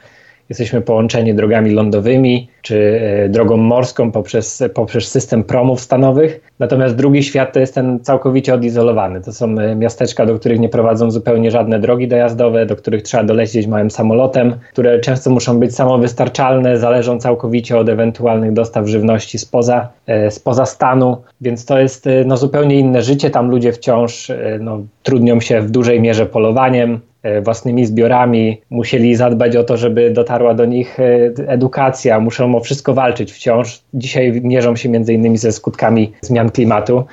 jesteśmy 0.49 0.81
połączeni 0.81 1.33
drogami 1.33 1.71
lądowymi 1.71 2.47
czy 2.61 2.99
e, 3.25 3.29
drogą 3.29 3.57
morską 3.57 4.11
poprzez, 4.11 4.63
poprzez 4.73 5.07
system 5.07 5.43
promów 5.43 5.81
stanowych. 5.81 6.51
Natomiast 6.59 6.95
drugi 6.95 7.23
świat 7.23 7.53
to 7.53 7.59
jest 7.59 7.75
ten 7.75 7.99
całkowicie 7.99 8.53
odizolowany. 8.53 9.21
To 9.21 9.33
są 9.33 9.59
e, 9.59 9.75
miasteczka, 9.75 10.25
do 10.25 10.39
których 10.39 10.59
nie 10.59 10.69
prowadzą 10.69 11.11
zupełnie 11.11 11.51
żadne 11.51 11.79
drogi 11.79 12.07
dojazdowe, 12.07 12.65
do 12.65 12.75
których 12.75 13.01
trzeba 13.01 13.23
dolecieć 13.23 13.67
małym 13.67 13.91
samolotem, 13.91 14.55
które 14.71 14.99
często 14.99 15.29
muszą 15.29 15.59
być 15.59 15.75
samowystarczalne, 15.75 16.77
zależą 16.77 17.19
całkowicie 17.19 17.77
od 17.77 17.89
ewentualnych 17.89 18.53
dostaw 18.53 18.87
żywności 18.87 19.37
spoza, 19.37 19.89
e, 20.07 20.31
spoza 20.31 20.65
stanu, 20.65 21.17
więc 21.41 21.65
to 21.65 21.79
jest 21.79 22.09
no, 22.25 22.37
zupełnie 22.37 22.79
inne 22.79 23.01
życie. 23.01 23.29
Tam 23.29 23.49
ludzie 23.49 23.71
wciąż 23.71 24.31
no, 24.59 24.79
trudnią 25.03 25.39
się 25.39 25.61
w 25.61 25.71
dużej 25.71 26.01
mierze 26.01 26.25
polowaniem, 26.25 26.99
własnymi 27.41 27.85
zbiorami, 27.85 28.61
musieli 28.69 29.15
zadbać 29.15 29.55
o 29.55 29.63
to, 29.63 29.77
żeby 29.77 30.11
dotarła 30.11 30.53
do 30.53 30.65
nich 30.65 30.99
e, 30.99 31.03
edukacja, 31.47 32.19
muszą 32.19 32.55
o 32.55 32.59
wszystko 32.59 32.93
walczyć 32.93 33.31
wciąż. 33.31 33.81
Dzisiaj 33.93 34.41
mierzą 34.41 34.75
się 34.75 34.89
między 34.89 35.13
innymi 35.13 35.37
ze 35.37 35.51
skutkami 35.51 36.11
zmian 36.21 36.49
klimatu. 36.49 37.05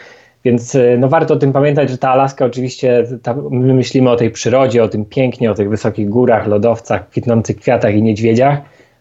Więc 0.44 0.74
e, 0.74 0.96
no, 0.98 1.08
warto 1.08 1.34
o 1.34 1.36
tym 1.36 1.52
pamiętać, 1.52 1.90
że 1.90 1.98
ta 1.98 2.10
Alaska 2.10 2.44
oczywiście, 2.44 3.04
ta, 3.22 3.34
my 3.50 3.74
myślimy 3.74 4.10
o 4.10 4.16
tej 4.16 4.30
przyrodzie, 4.30 4.84
o 4.84 4.88
tym 4.88 5.04
pięknie, 5.04 5.50
o 5.50 5.54
tych 5.54 5.70
wysokich 5.70 6.08
górach, 6.08 6.46
lodowcach, 6.46 7.08
kwitnących 7.08 7.56
kwiatach 7.56 7.94
i 7.94 8.02
niedźwiedziach. 8.02 8.58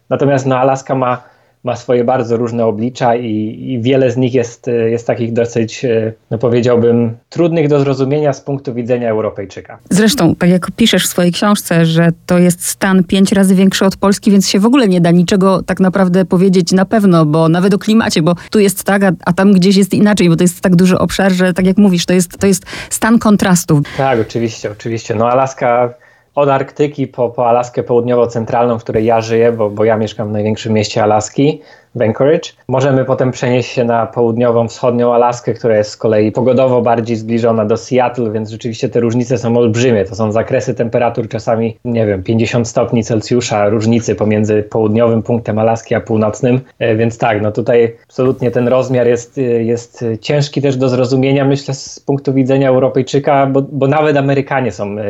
Natomiast 0.09 0.45
no, 0.45 0.57
Alaska 0.57 0.95
ma 0.95 1.28
ma 1.63 1.75
swoje 1.75 2.03
bardzo 2.03 2.37
różne 2.37 2.65
oblicza 2.65 3.15
i, 3.15 3.57
i, 3.67 3.81
wiele 3.81 4.11
z 4.11 4.17
nich 4.17 4.33
jest, 4.33 4.67
jest 4.67 5.07
takich 5.07 5.33
dosyć, 5.33 5.85
e, 5.85 6.13
no 6.31 6.37
powiedziałbym, 6.37 7.17
trudnych 7.29 7.67
do 7.67 7.79
zrozumienia 7.79 8.33
z 8.33 8.41
punktu 8.41 8.73
widzenia 8.73 9.09
Europejczyka. 9.09 9.79
Zresztą, 9.89 10.35
tak 10.35 10.49
jak 10.49 10.71
piszesz 10.71 11.05
w 11.05 11.09
swojej 11.09 11.31
książce, 11.31 11.85
że 11.85 12.09
to 12.25 12.37
jest 12.37 12.65
stan 12.65 13.03
pięć 13.03 13.31
razy 13.31 13.55
większy 13.55 13.85
od 13.85 13.97
Polski, 13.97 14.31
więc 14.31 14.49
się 14.49 14.59
w 14.59 14.65
ogóle 14.65 14.87
nie 14.87 15.01
da 15.01 15.11
niczego 15.11 15.63
tak 15.63 15.79
naprawdę 15.79 16.25
powiedzieć 16.25 16.71
na 16.71 16.85
pewno, 16.85 17.25
bo 17.25 17.49
nawet 17.49 17.73
o 17.73 17.79
klimacie, 17.79 18.21
bo 18.21 18.35
tu 18.51 18.59
jest 18.59 18.83
tak, 18.83 19.03
a, 19.03 19.11
a 19.25 19.33
tam 19.33 19.53
gdzieś 19.53 19.75
jest 19.75 19.93
inaczej, 19.93 20.29
bo 20.29 20.35
to 20.35 20.43
jest 20.43 20.61
tak 20.61 20.75
duży 20.75 20.97
obszar, 20.97 21.31
że 21.31 21.53
tak 21.53 21.65
jak 21.65 21.77
mówisz, 21.77 22.05
to 22.05 22.13
jest, 22.13 22.37
to 22.39 22.47
jest 22.47 22.65
stan 22.89 23.19
kontrastów. 23.19 23.79
Tak, 23.97 24.19
oczywiście, 24.19 24.71
oczywiście. 24.71 25.15
No 25.15 25.29
Alaska 25.29 25.93
od 26.35 26.49
Arktyki 26.49 27.07
po, 27.07 27.29
po 27.29 27.49
Alaskę 27.49 27.83
Południowo-Centralną, 27.83 28.79
w 28.79 28.83
której 28.83 29.05
ja 29.05 29.21
żyję, 29.21 29.51
bo, 29.51 29.69
bo 29.69 29.83
ja 29.83 29.97
mieszkam 29.97 30.29
w 30.29 30.31
największym 30.31 30.73
mieście 30.73 31.03
Alaski, 31.03 31.61
w 31.95 32.01
Anchorage. 32.01 32.49
Możemy 32.67 33.05
potem 33.05 33.31
przenieść 33.31 33.71
się 33.71 33.83
na 33.83 34.05
południową, 34.05 34.67
wschodnią 34.67 35.13
Alaskę, 35.13 35.53
która 35.53 35.77
jest 35.77 35.89
z 35.89 35.97
kolei 35.97 36.31
pogodowo 36.31 36.81
bardziej 36.81 37.15
zbliżona 37.15 37.65
do 37.65 37.77
Seattle, 37.77 38.31
więc 38.31 38.49
rzeczywiście 38.49 38.89
te 38.89 38.99
różnice 38.99 39.37
są 39.37 39.57
olbrzymie. 39.57 40.05
To 40.05 40.15
są 40.15 40.31
zakresy 40.31 40.75
temperatur 40.75 41.27
czasami, 41.27 41.77
nie 41.85 42.05
wiem, 42.05 42.23
50 42.23 42.67
stopni 42.67 43.03
Celsjusza 43.03 43.69
różnicy 43.69 44.15
pomiędzy 44.15 44.63
południowym 44.63 45.23
punktem 45.23 45.59
Alaski 45.59 45.95
a 45.95 46.01
północnym, 46.01 46.61
e, 46.79 46.95
więc 46.95 47.17
tak, 47.17 47.41
no 47.41 47.51
tutaj 47.51 47.95
absolutnie 48.03 48.51
ten 48.51 48.67
rozmiar 48.67 49.07
jest, 49.07 49.37
e, 49.37 49.41
jest 49.41 50.05
ciężki 50.21 50.61
też 50.61 50.77
do 50.77 50.89
zrozumienia, 50.89 51.45
myślę, 51.45 51.73
z 51.73 51.99
punktu 51.99 52.33
widzenia 52.33 52.69
Europejczyka, 52.69 53.45
bo, 53.45 53.61
bo 53.61 53.87
nawet 53.87 54.17
Amerykanie 54.17 54.71
są 54.71 54.85
e, 54.85 55.03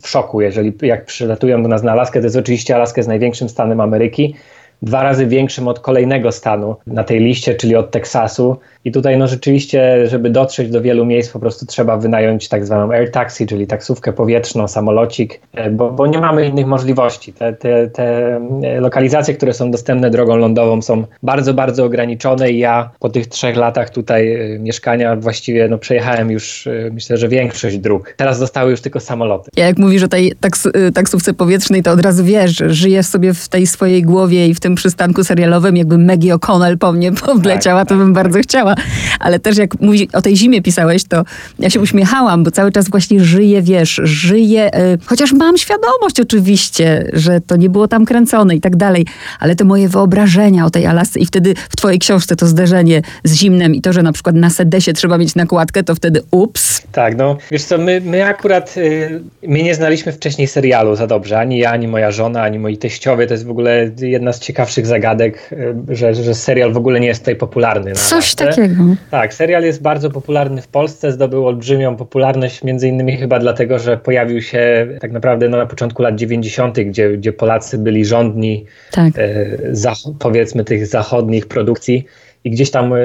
w 0.00 0.08
szoku, 0.08 0.40
jeżeli 0.40 0.72
jak 0.82 1.04
przylatują 1.04 1.62
do 1.62 1.68
nas 1.68 1.82
na 1.82 1.92
Alaskę, 1.92 2.20
to 2.20 2.26
jest 2.26 2.36
oczywiście 2.36 2.76
Alaska 2.76 2.98
jest 2.98 3.08
największym 3.08 3.48
stanem 3.48 3.80
Ameryki, 3.80 4.34
dwa 4.82 5.02
razy 5.02 5.26
większym 5.26 5.68
od 5.68 5.80
kolejnego 5.80 6.32
stanu 6.32 6.76
na 6.86 7.04
tej 7.04 7.20
liście, 7.20 7.54
czyli 7.54 7.76
od 7.76 7.90
Teksasu. 7.90 8.56
I 8.84 8.92
tutaj 8.92 9.18
no 9.18 9.28
rzeczywiście, 9.28 10.06
żeby 10.06 10.30
dotrzeć 10.30 10.70
do 10.70 10.80
wielu 10.80 11.06
miejsc, 11.06 11.32
po 11.32 11.38
prostu 11.38 11.66
trzeba 11.66 11.96
wynająć 11.96 12.48
tak 12.48 12.66
zwaną 12.66 12.92
air 12.92 13.10
taxi, 13.10 13.46
czyli 13.46 13.66
taksówkę 13.66 14.12
powietrzną, 14.12 14.68
samolocik, 14.68 15.40
e, 15.52 15.70
bo, 15.70 15.90
bo 15.90 16.06
nie 16.06 16.18
mamy 16.18 16.46
innych 16.46 16.66
możliwości. 16.66 17.32
Te, 17.32 17.52
te, 17.52 17.88
te 17.88 18.36
e, 18.62 18.80
lokalizacje, 18.80 19.34
które 19.34 19.52
są 19.52 19.70
dostępne 19.70 20.10
drogą 20.10 20.36
lądową 20.36 20.82
są 20.82 21.04
bardzo, 21.22 21.54
bardzo 21.54 21.84
ograniczone 21.84 22.50
i 22.50 22.58
ja 22.58 22.90
po 22.98 23.08
tych 23.08 23.26
trzech 23.26 23.56
latach 23.56 23.90
tutaj 23.90 24.34
e, 24.34 24.58
mieszkania 24.58 25.16
właściwie 25.16 25.68
no, 25.68 25.78
przejechałem 25.78 26.30
już 26.30 26.68
myślę, 26.92 27.16
że 27.16 27.28
większość 27.28 27.78
dróg. 27.78 28.14
Teraz 28.16 28.38
zostały 28.38 28.70
już 28.70 28.80
tylko 28.80 29.00
samoloty. 29.00 29.50
Ja 29.56 29.66
jak 29.66 29.78
mówisz 29.78 30.02
o 30.02 30.08
tej 30.08 30.32
taks 30.40 30.68
taksówce 30.94 31.34
powietrznej, 31.34 31.82
to 31.82 31.90
od 31.90 32.00
razu 32.00 32.24
wiesz, 32.24 32.62
żyjesz 32.66 33.06
sobie 33.06 33.34
w 33.34 33.48
tej 33.48 33.66
swojej 33.66 34.02
głowie 34.02 34.48
i 34.48 34.54
w 34.54 34.60
tym 34.60 34.71
przystanku 34.74 35.24
serialowym, 35.24 35.76
jakby 35.76 35.98
Maggie 35.98 36.34
O'Connell 36.34 36.76
po 36.76 36.92
mnie 36.92 37.12
powleciała, 37.26 37.80
tak, 37.80 37.88
to 37.88 37.94
bym 37.94 38.12
bardzo 38.12 38.40
chciała 38.40 38.74
ale 39.22 39.40
też 39.40 39.56
jak 39.56 39.80
mówi, 39.80 40.08
o 40.12 40.22
tej 40.22 40.36
zimie 40.36 40.62
pisałeś, 40.62 41.04
to 41.04 41.24
ja 41.58 41.70
się 41.70 41.80
uśmiechałam, 41.80 42.44
bo 42.44 42.50
cały 42.50 42.72
czas 42.72 42.88
właśnie 42.90 43.20
żyję, 43.20 43.62
wiesz, 43.62 44.00
żyję, 44.04 44.70
yy, 44.74 44.98
chociaż 45.04 45.32
mam 45.32 45.58
świadomość 45.58 46.20
oczywiście, 46.20 47.10
że 47.12 47.40
to 47.40 47.56
nie 47.56 47.70
było 47.70 47.88
tam 47.88 48.04
kręcone 48.04 48.56
i 48.56 48.60
tak 48.60 48.76
dalej, 48.76 49.06
ale 49.40 49.56
te 49.56 49.64
moje 49.64 49.88
wyobrażenia 49.88 50.66
o 50.66 50.70
tej 50.70 50.86
Alasce 50.86 51.20
i 51.20 51.26
wtedy 51.26 51.54
w 51.70 51.76
twojej 51.76 51.98
książce 51.98 52.36
to 52.36 52.46
zderzenie 52.46 53.02
z 53.24 53.34
zimnem 53.34 53.74
i 53.74 53.80
to, 53.80 53.92
że 53.92 54.02
na 54.02 54.12
przykład 54.12 54.36
na 54.36 54.50
sedesie 54.50 54.92
trzeba 54.92 55.18
mieć 55.18 55.34
nakładkę, 55.34 55.82
to 55.82 55.94
wtedy 55.94 56.22
ups. 56.30 56.82
Tak, 56.92 57.16
no 57.16 57.36
wiesz 57.50 57.62
co, 57.62 57.78
my, 57.78 58.00
my 58.04 58.24
akurat, 58.24 58.76
yy, 58.76 59.22
my 59.42 59.62
nie 59.62 59.74
znaliśmy 59.74 60.12
wcześniej 60.12 60.46
serialu 60.46 60.96
za 60.96 61.06
dobrze, 61.06 61.38
ani 61.38 61.58
ja, 61.58 61.70
ani 61.70 61.88
moja 61.88 62.10
żona, 62.10 62.42
ani 62.42 62.58
moi 62.58 62.76
teściowie, 62.76 63.26
to 63.26 63.34
jest 63.34 63.46
w 63.46 63.50
ogóle 63.50 63.90
jedna 64.00 64.32
z 64.32 64.40
ciekawszych 64.62 64.86
zagadek, 64.86 65.50
yy, 65.88 65.96
że, 65.96 66.14
że 66.14 66.34
serial 66.34 66.72
w 66.72 66.76
ogóle 66.76 67.00
nie 67.00 67.06
jest 67.06 67.20
tutaj 67.20 67.36
popularny. 67.36 67.92
Coś 67.92 68.34
takiego 68.34 68.62
takiego. 68.62 68.84
Tak, 69.10 69.34
serial 69.34 69.62
jest 69.62 69.82
bardzo 69.82 70.10
popularny 70.10 70.62
w 70.62 70.68
Polsce, 70.68 71.12
zdobył 71.12 71.46
olbrzymią 71.46 71.96
popularność, 71.96 72.64
między 72.64 72.88
innymi 72.88 73.16
chyba 73.16 73.38
dlatego, 73.38 73.78
że 73.78 73.96
pojawił 73.96 74.42
się 74.42 74.86
tak 75.00 75.12
naprawdę 75.12 75.48
no, 75.48 75.56
na 75.56 75.66
początku 75.66 76.02
lat 76.02 76.14
90., 76.14 76.80
gdzie, 76.80 77.16
gdzie 77.16 77.32
Polacy 77.32 77.78
byli 77.78 78.04
rządni, 78.04 78.64
tak. 78.92 79.12
e, 79.16 80.04
powiedzmy, 80.18 80.64
tych 80.64 80.86
zachodnich 80.86 81.46
produkcji. 81.46 82.06
I 82.44 82.50
gdzieś 82.50 82.70
tam 82.70 82.94
e, 82.94 82.98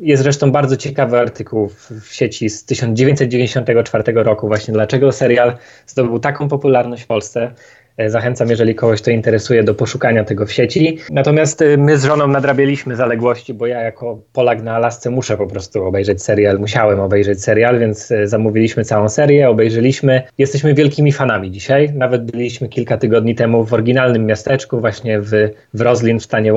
jest 0.00 0.22
zresztą 0.22 0.52
bardzo 0.52 0.76
ciekawy 0.76 1.18
artykuł 1.18 1.68
w 2.00 2.14
sieci 2.14 2.50
z 2.50 2.64
1994 2.64 4.04
roku, 4.14 4.48
właśnie 4.48 4.74
dlaczego 4.74 5.12
serial 5.12 5.56
zdobył 5.86 6.18
taką 6.18 6.48
popularność 6.48 7.02
w 7.02 7.06
Polsce. 7.06 7.50
E, 7.98 8.10
zachęcam, 8.10 8.50
jeżeli 8.50 8.74
kogoś 8.74 9.02
to 9.02 9.10
interesuje, 9.10 9.64
do 9.64 9.74
poszukania 9.74 10.24
tego 10.24 10.46
w 10.46 10.52
sieci. 10.52 10.98
Natomiast 11.10 11.62
e, 11.62 11.76
my 11.76 11.98
z 11.98 12.04
żoną 12.04 12.26
nadrabialiśmy 12.26 12.96
zaległości, 12.96 13.54
bo 13.54 13.66
ja 13.66 13.80
jako 13.80 14.18
Polak 14.32 14.62
na 14.62 14.74
Alasce 14.74 15.10
muszę 15.10 15.36
po 15.36 15.46
prostu 15.46 15.84
obejrzeć 15.84 16.22
serial, 16.22 16.58
musiałem 16.58 17.00
obejrzeć 17.00 17.42
serial, 17.42 17.78
więc 17.78 18.10
e, 18.10 18.28
zamówiliśmy 18.28 18.84
całą 18.84 19.08
serię, 19.08 19.48
obejrzeliśmy. 19.48 20.22
Jesteśmy 20.38 20.74
wielkimi 20.74 21.12
fanami 21.12 21.50
dzisiaj. 21.50 21.92
Nawet 21.94 22.30
byliśmy 22.30 22.68
kilka 22.68 22.98
tygodni 22.98 23.34
temu 23.34 23.64
w 23.64 23.72
oryginalnym 23.72 24.26
miasteczku, 24.26 24.80
właśnie 24.80 25.20
w, 25.20 25.30
w 25.74 25.80
Roslin 25.80 26.20
w 26.20 26.24
stanie 26.24 26.52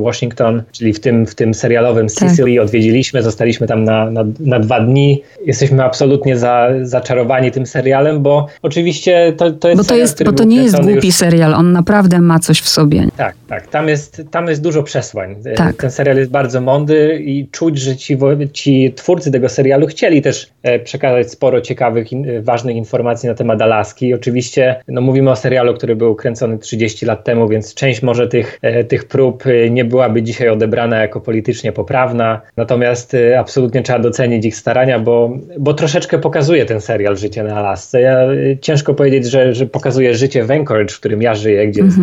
Washington, 0.00 0.62
czyli 0.72 0.92
w 0.92 1.00
tym, 1.00 1.26
w 1.26 1.34
tym 1.34 1.54
serialowym 1.54 2.06
tak. 2.08 2.30
Sicily. 2.30 2.62
Odwiedziliśmy, 2.62 3.22
zostaliśmy 3.22 3.66
tam 3.66 3.84
na, 3.84 4.10
na, 4.10 4.24
na 4.40 4.60
dwa 4.60 4.80
dni. 4.80 5.22
Jesteśmy 5.46 5.84
absolutnie 5.84 6.36
za, 6.36 6.68
zaczarowani 6.82 7.50
tym 7.50 7.66
serialem, 7.66 8.22
bo 8.22 8.46
oczywiście 8.62 9.32
to, 9.36 9.50
to 9.50 9.68
jest. 9.68 9.82
Bo 9.82 9.88
to, 9.88 9.96
jest, 9.96 10.24
bo 10.24 10.32
to 10.32 10.44
nie 10.44 10.62
jest 10.62 10.75
jest 10.76 10.90
głupi 10.90 11.06
już... 11.06 11.16
serial, 11.16 11.54
on 11.54 11.72
naprawdę 11.72 12.20
ma 12.20 12.38
coś 12.38 12.60
w 12.60 12.68
sobie. 12.68 13.08
Tak, 13.16 13.34
tak, 13.48 13.66
tam 13.66 13.88
jest, 13.88 14.22
tam 14.30 14.48
jest 14.48 14.62
dużo 14.62 14.82
przesłań. 14.82 15.36
E, 15.44 15.52
tak. 15.52 15.76
Ten 15.76 15.90
serial 15.90 16.16
jest 16.16 16.30
bardzo 16.30 16.60
mądry 16.60 17.22
i 17.24 17.48
czuć, 17.48 17.78
że 17.78 17.96
ci, 17.96 18.18
ci 18.52 18.92
twórcy 18.96 19.32
tego 19.32 19.48
serialu 19.48 19.86
chcieli 19.86 20.22
też 20.22 20.50
e, 20.62 20.78
przekazać 20.78 21.30
sporo 21.30 21.60
ciekawych, 21.60 22.12
in, 22.12 22.42
ważnych 22.42 22.76
informacji 22.76 23.28
na 23.28 23.34
temat 23.34 23.62
Alaski. 23.62 24.14
Oczywiście 24.14 24.76
no, 24.88 25.00
mówimy 25.00 25.30
o 25.30 25.36
serialu, 25.36 25.74
który 25.74 25.96
był 25.96 26.14
kręcony 26.14 26.58
30 26.58 27.06
lat 27.06 27.24
temu, 27.24 27.48
więc 27.48 27.74
część 27.74 28.02
może 28.02 28.28
tych, 28.28 28.58
e, 28.62 28.84
tych 28.84 29.04
prób 29.04 29.44
nie 29.70 29.84
byłaby 29.84 30.22
dzisiaj 30.22 30.48
odebrana 30.48 30.96
jako 30.96 31.20
politycznie 31.20 31.72
poprawna, 31.72 32.40
natomiast 32.56 33.16
absolutnie 33.38 33.82
trzeba 33.82 33.98
docenić 33.98 34.46
ich 34.46 34.56
starania, 34.56 34.98
bo, 34.98 35.38
bo 35.58 35.74
troszeczkę 35.74 36.18
pokazuje 36.18 36.64
ten 36.64 36.80
serial 36.80 37.16
życie 37.16 37.42
na 37.42 37.56
Alasce. 37.56 38.00
Ja, 38.00 38.18
ciężko 38.60 38.94
powiedzieć, 38.94 39.26
że, 39.26 39.54
że 39.54 39.66
pokazuje 39.66 40.14
życie 40.14 40.44
w 40.44 40.50
Anchorage, 40.66 40.94
w 40.94 41.00
którym 41.00 41.22
ja 41.22 41.34
żyję, 41.34 41.68
gdzie 41.68 41.82
jest 41.82 41.96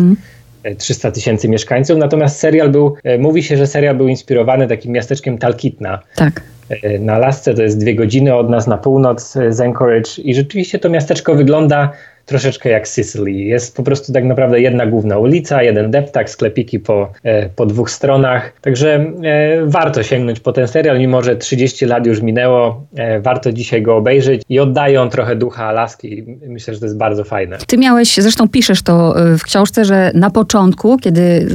300 0.78 1.08
mhm. 1.08 1.14
tysięcy 1.14 1.48
mieszkańców. 1.48 1.98
Natomiast 1.98 2.38
serial 2.38 2.70
był, 2.70 2.94
e, 3.04 3.18
mówi 3.18 3.42
się, 3.42 3.56
że 3.56 3.66
serial 3.66 3.96
był 3.96 4.08
inspirowany 4.08 4.68
takim 4.68 4.92
miasteczkiem 4.92 5.38
Talkitna. 5.38 5.98
Tak. 6.16 6.42
E, 6.70 6.98
na 6.98 7.18
Lasce 7.18 7.54
to 7.54 7.62
jest 7.62 7.78
dwie 7.78 7.94
godziny 7.94 8.34
od 8.34 8.50
nas 8.50 8.66
na 8.66 8.78
północ 8.78 9.38
z 9.48 9.60
Anchorage 9.60 10.10
i 10.18 10.34
rzeczywiście 10.34 10.78
to 10.78 10.88
miasteczko 10.88 11.34
wygląda 11.34 11.92
troszeczkę 12.26 12.68
jak 12.68 12.86
Sicily. 12.86 13.32
Jest 13.32 13.76
po 13.76 13.82
prostu 13.82 14.12
tak 14.12 14.24
naprawdę 14.24 14.60
jedna 14.60 14.86
główna 14.86 15.18
ulica, 15.18 15.62
jeden 15.62 15.90
deptak, 15.90 16.30
sklepiki 16.30 16.80
po, 16.80 17.12
e, 17.22 17.48
po 17.48 17.66
dwóch 17.66 17.90
stronach. 17.90 18.52
Także 18.60 18.94
e, 18.94 19.66
warto 19.66 20.02
sięgnąć 20.02 20.40
po 20.40 20.52
ten 20.52 20.68
serial, 20.68 20.98
mimo 20.98 21.22
że 21.22 21.36
30 21.36 21.86
lat 21.86 22.06
już 22.06 22.22
minęło. 22.22 22.86
E, 22.96 23.20
warto 23.20 23.52
dzisiaj 23.52 23.82
go 23.82 23.96
obejrzeć 23.96 24.42
i 24.48 24.60
oddają 24.60 25.08
trochę 25.08 25.36
ducha 25.36 25.64
Alaski. 25.64 26.24
Myślę, 26.46 26.74
że 26.74 26.80
to 26.80 26.86
jest 26.86 26.98
bardzo 26.98 27.24
fajne. 27.24 27.58
Ty 27.66 27.78
miałeś, 27.78 28.14
zresztą 28.14 28.48
piszesz 28.48 28.82
to 28.82 29.14
w 29.38 29.42
książce, 29.42 29.84
że 29.84 30.10
na 30.14 30.30
początku, 30.30 30.96
kiedy 30.96 31.48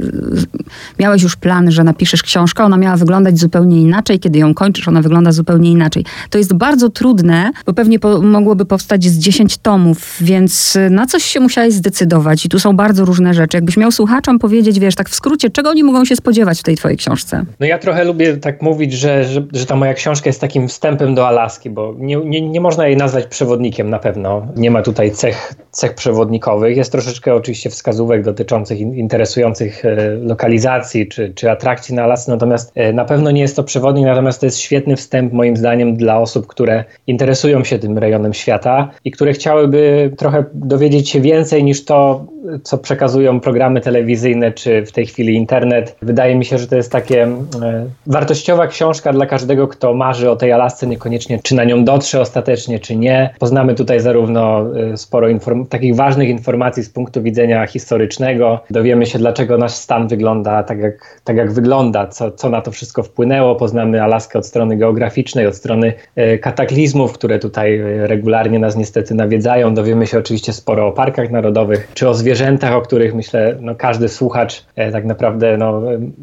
miałeś 1.00 1.24
już 1.24 1.36
plan, 1.36 1.72
że 1.72 1.84
napiszesz 1.84 2.24
książkę, 2.24 2.64
ona 2.64 2.78
miała 2.78 2.98
wyglądać 2.98 3.40
zupełnie 3.40 3.82
inaczej. 3.82 4.20
Kiedy 4.20 4.40
ją 4.40 4.54
kończysz, 4.54 4.88
ona 4.88 5.02
wygląda 5.02 5.32
zupełnie 5.32 5.72
inaczej. 5.72 6.06
To 6.30 6.38
jest 6.38 6.54
bardzo 6.54 6.90
trudne, 6.90 7.52
bo 7.66 7.74
pewnie 7.74 8.00
po, 8.00 8.22
mogłoby 8.22 8.66
powstać 8.66 9.04
z 9.04 9.18
10 9.18 9.58
tomów, 9.58 10.18
więc 10.22 10.59
na 10.90 11.06
coś 11.06 11.24
się 11.24 11.40
musiałeś 11.40 11.74
zdecydować 11.74 12.46
i 12.46 12.50
tu 12.50 12.60
są 12.60 12.76
bardzo 12.76 13.06
różne 13.06 13.34
rzeczy. 13.34 13.58
Jakbyś 13.58 13.78
miał 13.78 13.92
słuchaczom 13.92 14.40
powiedzieć, 14.40 14.80
wiesz, 14.80 14.96
tak 14.96 15.10
w 15.10 15.16
skrócie, 15.16 15.50
czego 15.50 15.70
oni 15.70 15.84
mogą 15.84 16.06
się 16.06 16.16
spodziewać 16.16 16.60
w 16.60 16.64
tej 16.64 16.78
twojej 16.78 16.98
książce? 16.98 17.46
No 17.60 17.66
ja 17.66 17.80
trochę 17.80 18.04
lubię 18.04 18.38
tak 18.38 18.62
mówić, 18.62 18.94
że, 18.94 19.24
że, 19.24 19.44
że 19.54 19.66
ta 19.66 19.76
moja 19.76 19.94
książka 19.94 20.30
jest 20.30 20.42
takim 20.42 20.68
wstępem 20.68 21.16
do 21.16 21.28
Alaski, 21.28 21.70
bo 21.70 21.96
nie, 21.98 22.16
nie, 22.16 22.42
nie 22.42 22.62
można 22.62 22.88
jej 22.88 22.98
nazwać 22.98 23.26
przewodnikiem 23.26 23.90
na 23.90 24.00
pewno. 24.00 24.48
Nie 24.56 24.72
ma 24.72 24.82
tutaj 24.82 25.12
cech, 25.12 25.54
cech 25.72 25.94
przewodnikowych. 25.94 26.78
Jest 26.78 26.92
troszeczkę 26.92 27.36
oczywiście 27.36 27.70
wskazówek 27.70 28.24
dotyczących 28.24 28.80
in, 28.80 28.96
interesujących 28.96 29.86
e, 29.86 29.96
lokalizacji 30.22 31.08
czy, 31.08 31.34
czy 31.36 31.52
atrakcji 31.52 31.96
na 31.96 32.04
Alasce, 32.04 32.32
natomiast 32.32 32.72
e, 32.76 32.94
na 32.94 33.06
pewno 33.06 33.32
nie 33.32 33.42
jest 33.42 33.56
to 33.56 33.64
przewodnik, 33.64 34.06
natomiast 34.06 34.40
to 34.40 34.46
jest 34.46 34.58
świetny 34.58 34.96
wstęp 34.96 35.34
moim 35.34 35.58
zdaniem 35.58 35.96
dla 35.96 36.20
osób, 36.20 36.48
które 36.48 36.84
interesują 37.08 37.64
się 37.64 37.80
tym 37.80 37.98
rejonem 37.98 38.34
świata 38.34 38.90
i 39.06 39.12
które 39.12 39.34
chciałyby 39.34 40.12
trochę 40.18 40.44
dowiedzieć 40.54 41.10
się 41.10 41.22
więcej 41.22 41.64
niż 41.64 41.86
to, 41.86 42.26
co 42.64 42.78
przekazują 42.78 43.40
programy 43.40 43.82
telewizyjne 43.82 44.52
czy 44.52 44.86
w 44.86 44.92
tej 44.92 45.06
chwili 45.06 45.36
internet. 45.36 45.96
Wydaje 46.02 46.36
mi 46.36 46.46
się, 46.46 46.58
że 46.58 46.68
to 46.68 46.76
jest 46.76 46.92
takie 46.92 47.24
e, 47.24 47.86
wartościowa 48.08 48.68
książka 48.68 49.14
dla 49.14 49.26
każdego, 49.26 49.68
kto 49.68 49.94
marzy 49.94 50.30
o 50.30 50.36
tej 50.36 50.52
Alasce, 50.52 50.88
niekoniecznie 50.88 51.40
czy 51.44 51.56
na 51.56 51.64
nią 51.64 51.84
dotrze 51.84 52.22
ostatecznie, 52.22 52.80
czy 52.80 52.96
nie. 52.96 53.34
Poznamy 53.40 53.76
tutaj 53.76 54.00
zarówno 54.00 54.66
e, 54.76 54.98
sporo 54.98 55.28
takich 55.70 55.96
ważnych 55.96 56.30
informacji 56.30 56.84
z 56.84 56.90
punktu 56.90 57.24
widzenia 57.24 57.68
historycznego. 57.68 58.60
Dowiemy 58.70 59.06
się, 59.06 59.20
dlaczego 59.20 59.58
nasz 59.58 59.72
stan 59.72 60.08
wygląda 60.08 60.64
tak, 60.64 60.80
jak, 60.80 61.22
tak 61.24 61.38
jak 61.38 61.52
wygląda, 61.52 62.08
co, 62.08 62.32
co 62.32 62.50
na 62.50 62.62
to 62.62 62.72
wszystko 62.72 63.04
wpłynęło. 63.04 63.56
Poznamy 63.56 64.04
Alaskę 64.04 64.40
od 64.40 64.46
strony 64.46 64.78
geograficznej, 64.78 65.48
od 65.48 65.56
strony 65.56 65.94
e, 66.16 66.38
kataklizmów, 66.38 67.14
które 67.14 67.40
tutaj 67.40 67.82
regularnie 67.84 68.60
nas 68.60 68.76
niestety 68.76 69.16
nawiedzają. 69.16 69.74
Dowiemy 69.74 70.08
się 70.08 70.20
oczywiście 70.20 70.39
oczywiście 70.40 70.54
sporo 70.62 70.88
o 70.88 70.92
parkach 70.92 71.32
narodowych, 71.32 71.92
czy 71.94 72.10
o 72.10 72.14
zwierzętach, 72.14 72.74
o 72.74 72.82
których 72.82 73.16
myślę, 73.16 73.58
no 73.62 73.76
każdy 73.76 74.10
słuchacz 74.10 74.66
e, 74.76 74.92
tak 74.92 75.06
naprawdę 75.06 75.58
no, 75.58 75.82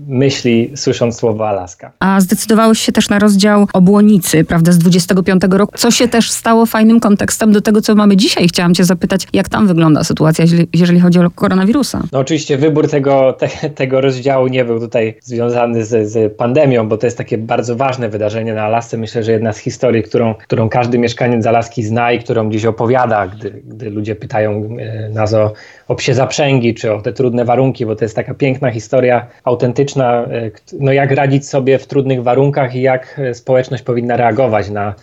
myśli 0.08 0.72
słysząc 0.74 1.16
słowo 1.16 1.48
Alaska. 1.48 1.92
A 1.98 2.20
zdecydowałeś 2.20 2.78
się 2.78 2.92
też 2.92 3.08
na 3.08 3.18
rozdział 3.18 3.66
o 3.72 3.80
błonicy, 3.80 4.44
prawda, 4.44 4.72
z 4.72 4.78
25 4.78 5.42
roku, 5.50 5.72
co 5.78 5.90
się 5.90 6.08
też 6.08 6.30
stało 6.30 6.66
fajnym 6.66 7.00
kontekstem 7.00 7.52
do 7.52 7.60
tego, 7.60 7.80
co 7.80 7.94
mamy 7.94 8.16
dzisiaj. 8.16 8.48
Chciałam 8.48 8.74
cię 8.74 8.84
zapytać, 8.84 9.26
jak 9.32 9.48
tam 9.48 9.66
wygląda 9.66 10.04
sytuacja, 10.04 10.44
jeżeli 10.74 11.00
chodzi 11.00 11.18
o 11.18 11.30
koronawirusa? 11.30 12.02
No 12.12 12.18
oczywiście 12.18 12.56
wybór 12.56 12.90
tego, 12.90 13.32
te, 13.32 13.48
tego 13.70 14.00
rozdziału 14.00 14.46
nie 14.46 14.64
był 14.64 14.80
tutaj 14.80 15.18
związany 15.22 15.84
z, 15.84 16.10
z 16.10 16.36
pandemią, 16.36 16.88
bo 16.88 16.98
to 16.98 17.06
jest 17.06 17.18
takie 17.18 17.38
bardzo 17.38 17.76
ważne 17.76 18.08
wydarzenie 18.08 18.54
na 18.54 18.62
Alasce. 18.62 18.96
Myślę, 18.96 19.22
że 19.22 19.32
jedna 19.32 19.52
z 19.52 19.58
historii, 19.58 20.02
którą, 20.02 20.34
którą 20.34 20.68
każdy 20.68 20.98
mieszkaniec 20.98 21.46
Alaski 21.46 21.82
zna 21.82 22.12
i 22.12 22.18
którą 22.18 22.48
gdzieś 22.48 22.64
opowiada, 22.64 23.26
gdy, 23.26 23.62
gdy 23.64 23.90
ludzie 23.90 24.05
pytają 24.14 24.76
e, 24.78 25.08
nas 25.08 25.34
o, 25.34 25.52
o 25.88 25.94
psie 25.94 26.14
zaprzęgi, 26.14 26.74
czy 26.74 26.92
o 26.92 27.02
te 27.02 27.12
trudne 27.12 27.44
warunki, 27.44 27.86
bo 27.86 27.96
to 27.96 28.04
jest 28.04 28.16
taka 28.16 28.34
piękna 28.34 28.70
historia, 28.70 29.26
autentyczna, 29.44 30.24
e, 30.24 30.50
no 30.80 30.92
jak 30.92 31.10
radzić 31.10 31.48
sobie 31.48 31.78
w 31.78 31.86
trudnych 31.86 32.22
warunkach 32.22 32.74
i 32.74 32.80
jak 32.80 33.20
e, 33.24 33.34
społeczność 33.34 33.82
powinna 33.82 34.16
reagować 34.16 34.70
na, 34.70 34.94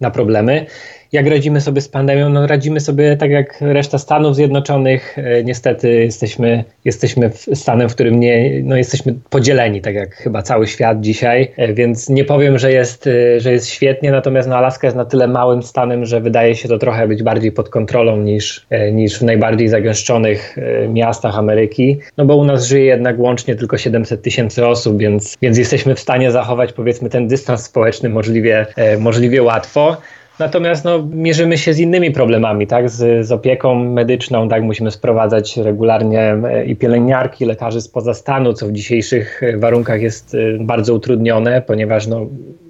na 0.00 0.10
problemy. 0.10 0.66
Jak 1.12 1.26
radzimy 1.26 1.60
sobie 1.60 1.80
z 1.80 1.88
pandemią? 1.88 2.28
No 2.28 2.46
radzimy 2.46 2.80
sobie 2.80 3.16
tak 3.16 3.30
jak 3.30 3.60
reszta 3.60 3.98
Stanów 3.98 4.36
Zjednoczonych. 4.36 5.18
E, 5.18 5.44
niestety 5.44 5.90
jesteśmy, 5.90 6.64
jesteśmy 6.84 7.30
stanem, 7.54 7.88
w 7.88 7.94
którym 7.94 8.20
nie, 8.20 8.62
no 8.64 8.76
jesteśmy 8.76 9.14
podzieleni, 9.30 9.80
tak 9.80 9.94
jak 9.94 10.14
chyba 10.14 10.42
cały 10.42 10.66
świat 10.66 11.00
dzisiaj, 11.00 11.52
e, 11.56 11.72
więc 11.74 12.08
nie 12.08 12.24
powiem, 12.24 12.58
że 12.58 12.72
jest, 12.72 13.06
e, 13.06 13.40
że 13.40 13.52
jest 13.52 13.68
świetnie, 13.68 14.10
natomiast 14.10 14.48
no 14.48 14.56
Alaska 14.56 14.86
jest 14.86 14.96
na 14.96 15.04
tyle 15.04 15.28
małym 15.28 15.62
stanem, 15.62 16.04
że 16.04 16.20
wydaje 16.20 16.54
się 16.54 16.68
to 16.68 16.78
trochę 16.78 17.08
być 17.08 17.22
bardziej 17.22 17.52
pod 17.52 17.68
kontrolą 17.68 18.16
niż, 18.16 18.66
niż 18.92 19.18
w 19.18 19.22
najbardziej 19.22 19.68
zagęszczonych 19.68 20.56
miastach 20.88 21.38
Ameryki, 21.38 21.98
no 22.16 22.24
bo 22.24 22.36
u 22.36 22.44
nas 22.44 22.66
żyje 22.66 22.84
jednak 22.84 23.18
łącznie 23.18 23.56
tylko 23.56 23.78
700 23.78 24.22
tysięcy 24.22 24.66
osób, 24.66 24.98
więc, 24.98 25.36
więc 25.42 25.58
jesteśmy 25.58 25.94
w 25.94 26.00
stanie 26.00 26.30
zachować 26.30 26.72
powiedzmy 26.72 27.08
ten 27.08 27.28
dystans 27.28 27.62
społeczny 27.62 28.08
możliwie, 28.08 28.66
możliwie 28.98 29.42
łatwo. 29.42 29.96
Natomiast 30.42 30.84
no, 30.84 31.08
mierzymy 31.12 31.58
się 31.58 31.74
z 31.74 31.78
innymi 31.78 32.10
problemami, 32.10 32.66
tak? 32.66 32.90
Z, 32.90 33.26
z 33.26 33.32
opieką 33.32 33.74
medyczną, 33.74 34.48
tak? 34.48 34.62
Musimy 34.62 34.90
sprowadzać 34.90 35.56
regularnie 35.56 36.20
e, 36.20 36.64
i 36.64 36.76
pielęgniarki, 36.76 37.44
lekarzy 37.44 37.80
spoza 37.80 38.14
stanu, 38.14 38.52
co 38.52 38.66
w 38.66 38.72
dzisiejszych 38.72 39.42
e, 39.42 39.56
warunkach 39.56 40.02
jest 40.02 40.34
e, 40.34 40.38
bardzo 40.60 40.94
utrudnione, 40.94 41.62
ponieważ 41.62 42.06
no, 42.06 42.26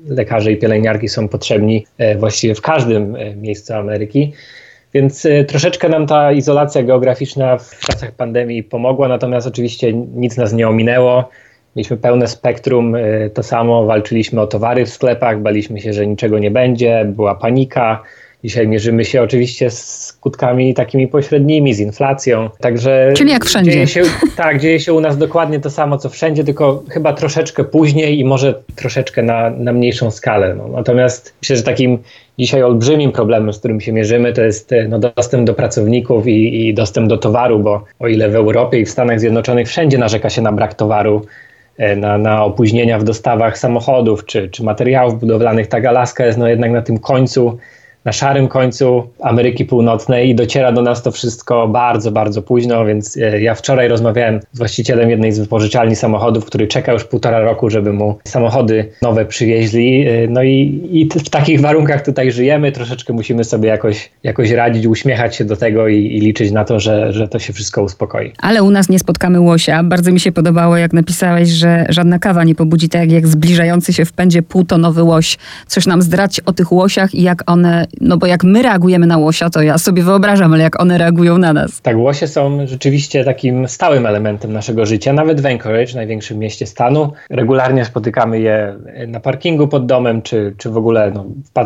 lekarze 0.08 0.52
i 0.52 0.56
pielęgniarki 0.56 1.08
są 1.08 1.28
potrzebni 1.28 1.86
właściwie 2.18 2.54
w 2.54 2.60
każdym 2.60 3.16
miejscu 3.36 3.74
Ameryki. 3.74 4.32
Więc 4.94 5.26
troszeczkę 5.48 5.88
nam 5.88 6.06
ta 6.06 6.32
izolacja 6.32 6.82
geograficzna 6.82 7.58
w 7.58 7.78
czasach 7.80 8.12
pandemii 8.12 8.62
pomogła, 8.62 9.08
natomiast 9.08 9.46
oczywiście 9.46 9.92
nic 9.92 10.36
nas 10.36 10.52
nie 10.52 10.68
ominęło. 10.68 11.28
Mieliśmy 11.76 11.96
pełne 11.96 12.28
spektrum, 12.28 12.94
y, 12.94 13.30
to 13.34 13.42
samo, 13.42 13.84
walczyliśmy 13.86 14.40
o 14.40 14.46
towary 14.46 14.86
w 14.86 14.90
sklepach, 14.90 15.40
baliśmy 15.40 15.80
się, 15.80 15.92
że 15.92 16.06
niczego 16.06 16.38
nie 16.38 16.50
będzie, 16.50 17.04
była 17.08 17.34
panika. 17.34 18.02
Dzisiaj 18.44 18.68
mierzymy 18.68 19.04
się 19.04 19.22
oczywiście 19.22 19.70
z 19.70 20.04
skutkami 20.04 20.74
takimi 20.74 21.08
pośrednimi, 21.08 21.74
z 21.74 21.80
inflacją. 21.80 22.50
Także 22.60 23.12
Czyli 23.16 23.30
jak 23.30 23.44
wszędzie. 23.44 23.70
Dzieje 23.70 23.86
się, 23.86 24.02
tak, 24.36 24.60
dzieje 24.60 24.80
się 24.80 24.92
u 24.92 25.00
nas 25.00 25.18
dokładnie 25.18 25.60
to 25.60 25.70
samo, 25.70 25.98
co 25.98 26.08
wszędzie, 26.08 26.44
tylko 26.44 26.82
chyba 26.88 27.12
troszeczkę 27.12 27.64
później 27.64 28.18
i 28.18 28.24
może 28.24 28.54
troszeczkę 28.76 29.22
na, 29.22 29.50
na 29.50 29.72
mniejszą 29.72 30.10
skalę. 30.10 30.54
No. 30.54 30.68
Natomiast 30.68 31.34
myślę, 31.42 31.56
że 31.56 31.62
takim 31.62 31.98
dzisiaj 32.38 32.62
olbrzymim 32.62 33.12
problemem, 33.12 33.52
z 33.52 33.58
którym 33.58 33.80
się 33.80 33.92
mierzymy, 33.92 34.32
to 34.32 34.42
jest 34.42 34.70
no, 34.88 34.98
dostęp 34.98 35.46
do 35.46 35.54
pracowników 35.54 36.26
i, 36.26 36.68
i 36.68 36.74
dostęp 36.74 37.08
do 37.08 37.18
towaru, 37.18 37.58
bo 37.58 37.84
o 37.98 38.08
ile 38.08 38.28
w 38.28 38.34
Europie 38.34 38.80
i 38.80 38.84
w 38.84 38.90
Stanach 38.90 39.20
Zjednoczonych 39.20 39.68
wszędzie 39.68 39.98
narzeka 39.98 40.30
się 40.30 40.42
na 40.42 40.52
brak 40.52 40.74
towaru, 40.74 41.26
na, 41.96 42.18
na 42.18 42.44
opóźnienia 42.44 42.98
w 42.98 43.04
dostawach 43.04 43.58
samochodów 43.58 44.24
czy, 44.24 44.48
czy 44.48 44.64
materiałów 44.64 45.20
budowlanych. 45.20 45.66
Tak, 45.66 45.84
Alaska 45.84 46.26
jest 46.26 46.38
no 46.38 46.48
jednak 46.48 46.70
na 46.70 46.82
tym 46.82 46.98
końcu, 46.98 47.58
na 48.04 48.12
szarym 48.12 48.48
końcu 48.48 49.02
Ameryki 49.20 49.64
Północnej 49.64 50.28
i 50.28 50.34
dociera 50.34 50.72
do 50.72 50.82
nas 50.82 51.02
to 51.02 51.10
wszystko 51.10 51.68
bardzo, 51.68 52.12
bardzo 52.12 52.42
późno, 52.42 52.84
więc 52.84 53.16
e, 53.16 53.40
ja 53.42 53.54
wczoraj 53.54 53.88
rozmawiałem 53.88 54.40
z 54.52 54.58
właścicielem 54.58 55.10
jednej 55.10 55.32
z 55.32 55.38
wypożyczalni 55.38 55.96
samochodów, 55.96 56.44
który 56.44 56.66
czeka 56.66 56.92
już 56.92 57.04
półtora 57.04 57.40
roku, 57.40 57.70
żeby 57.70 57.92
mu 57.92 58.18
samochody 58.24 58.88
nowe 59.02 59.24
przywieźli. 59.24 60.08
E, 60.08 60.28
no 60.28 60.42
i, 60.42 60.88
i 60.92 61.08
w 61.20 61.30
takich 61.30 61.60
warunkach 61.60 62.04
tutaj 62.04 62.32
żyjemy, 62.32 62.72
troszeczkę 62.72 63.12
musimy 63.12 63.44
sobie 63.44 63.68
jakoś, 63.68 64.10
jakoś 64.22 64.50
radzić, 64.50 64.86
uśmiechać 64.86 65.36
się 65.36 65.44
do 65.44 65.56
tego 65.56 65.88
i, 65.88 65.96
i 65.96 66.20
liczyć 66.20 66.52
na 66.52 66.64
to, 66.64 66.80
że, 66.80 67.12
że 67.12 67.28
to 67.28 67.38
się 67.38 67.52
wszystko 67.52 67.82
uspokoi. 67.82 68.32
Ale 68.38 68.62
u 68.62 68.70
nas 68.70 68.88
nie 68.88 68.98
spotkamy 68.98 69.40
łosia. 69.40 69.82
Bardzo 69.82 70.12
mi 70.12 70.20
się 70.20 70.32
podobało, 70.32 70.76
jak 70.76 70.92
napisałeś, 70.92 71.48
że 71.48 71.86
żadna 71.88 72.18
kawa 72.18 72.44
nie 72.44 72.54
pobudzi 72.54 72.88
tak 72.88 73.12
jak 73.12 73.26
zbliżający 73.26 73.92
się 73.92 74.04
w 74.04 74.12
pędzie 74.12 74.42
półtonowy 74.42 75.02
łoś. 75.02 75.38
Coś 75.66 75.86
nam 75.86 76.02
zdrać 76.02 76.40
o 76.40 76.52
tych 76.52 76.72
łosiach 76.72 77.14
i 77.14 77.22
jak 77.22 77.50
one 77.50 77.86
no 78.00 78.16
bo 78.16 78.26
jak 78.26 78.44
my 78.44 78.62
reagujemy 78.62 79.06
na 79.06 79.18
łosia, 79.18 79.50
to 79.50 79.62
ja 79.62 79.78
sobie 79.78 80.02
wyobrażam, 80.02 80.52
ale 80.52 80.62
jak 80.62 80.80
one 80.80 80.98
reagują 80.98 81.38
na 81.38 81.52
nas. 81.52 81.80
Tak, 81.80 81.96
łosie 81.96 82.26
są 82.26 82.66
rzeczywiście 82.66 83.24
takim 83.24 83.68
stałym 83.68 84.06
elementem 84.06 84.52
naszego 84.52 84.86
życia. 84.86 85.12
Nawet 85.12 85.40
w 85.40 85.46
Anchorage, 85.46 85.94
największym 85.94 86.38
mieście 86.38 86.66
stanu, 86.66 87.12
regularnie 87.30 87.84
spotykamy 87.84 88.40
je 88.40 88.76
na 89.06 89.20
parkingu 89.20 89.68
pod 89.68 89.86
domem, 89.86 90.22
czy, 90.22 90.54
czy 90.58 90.70
w 90.70 90.76
ogóle 90.76 91.10
no, 91.14 91.24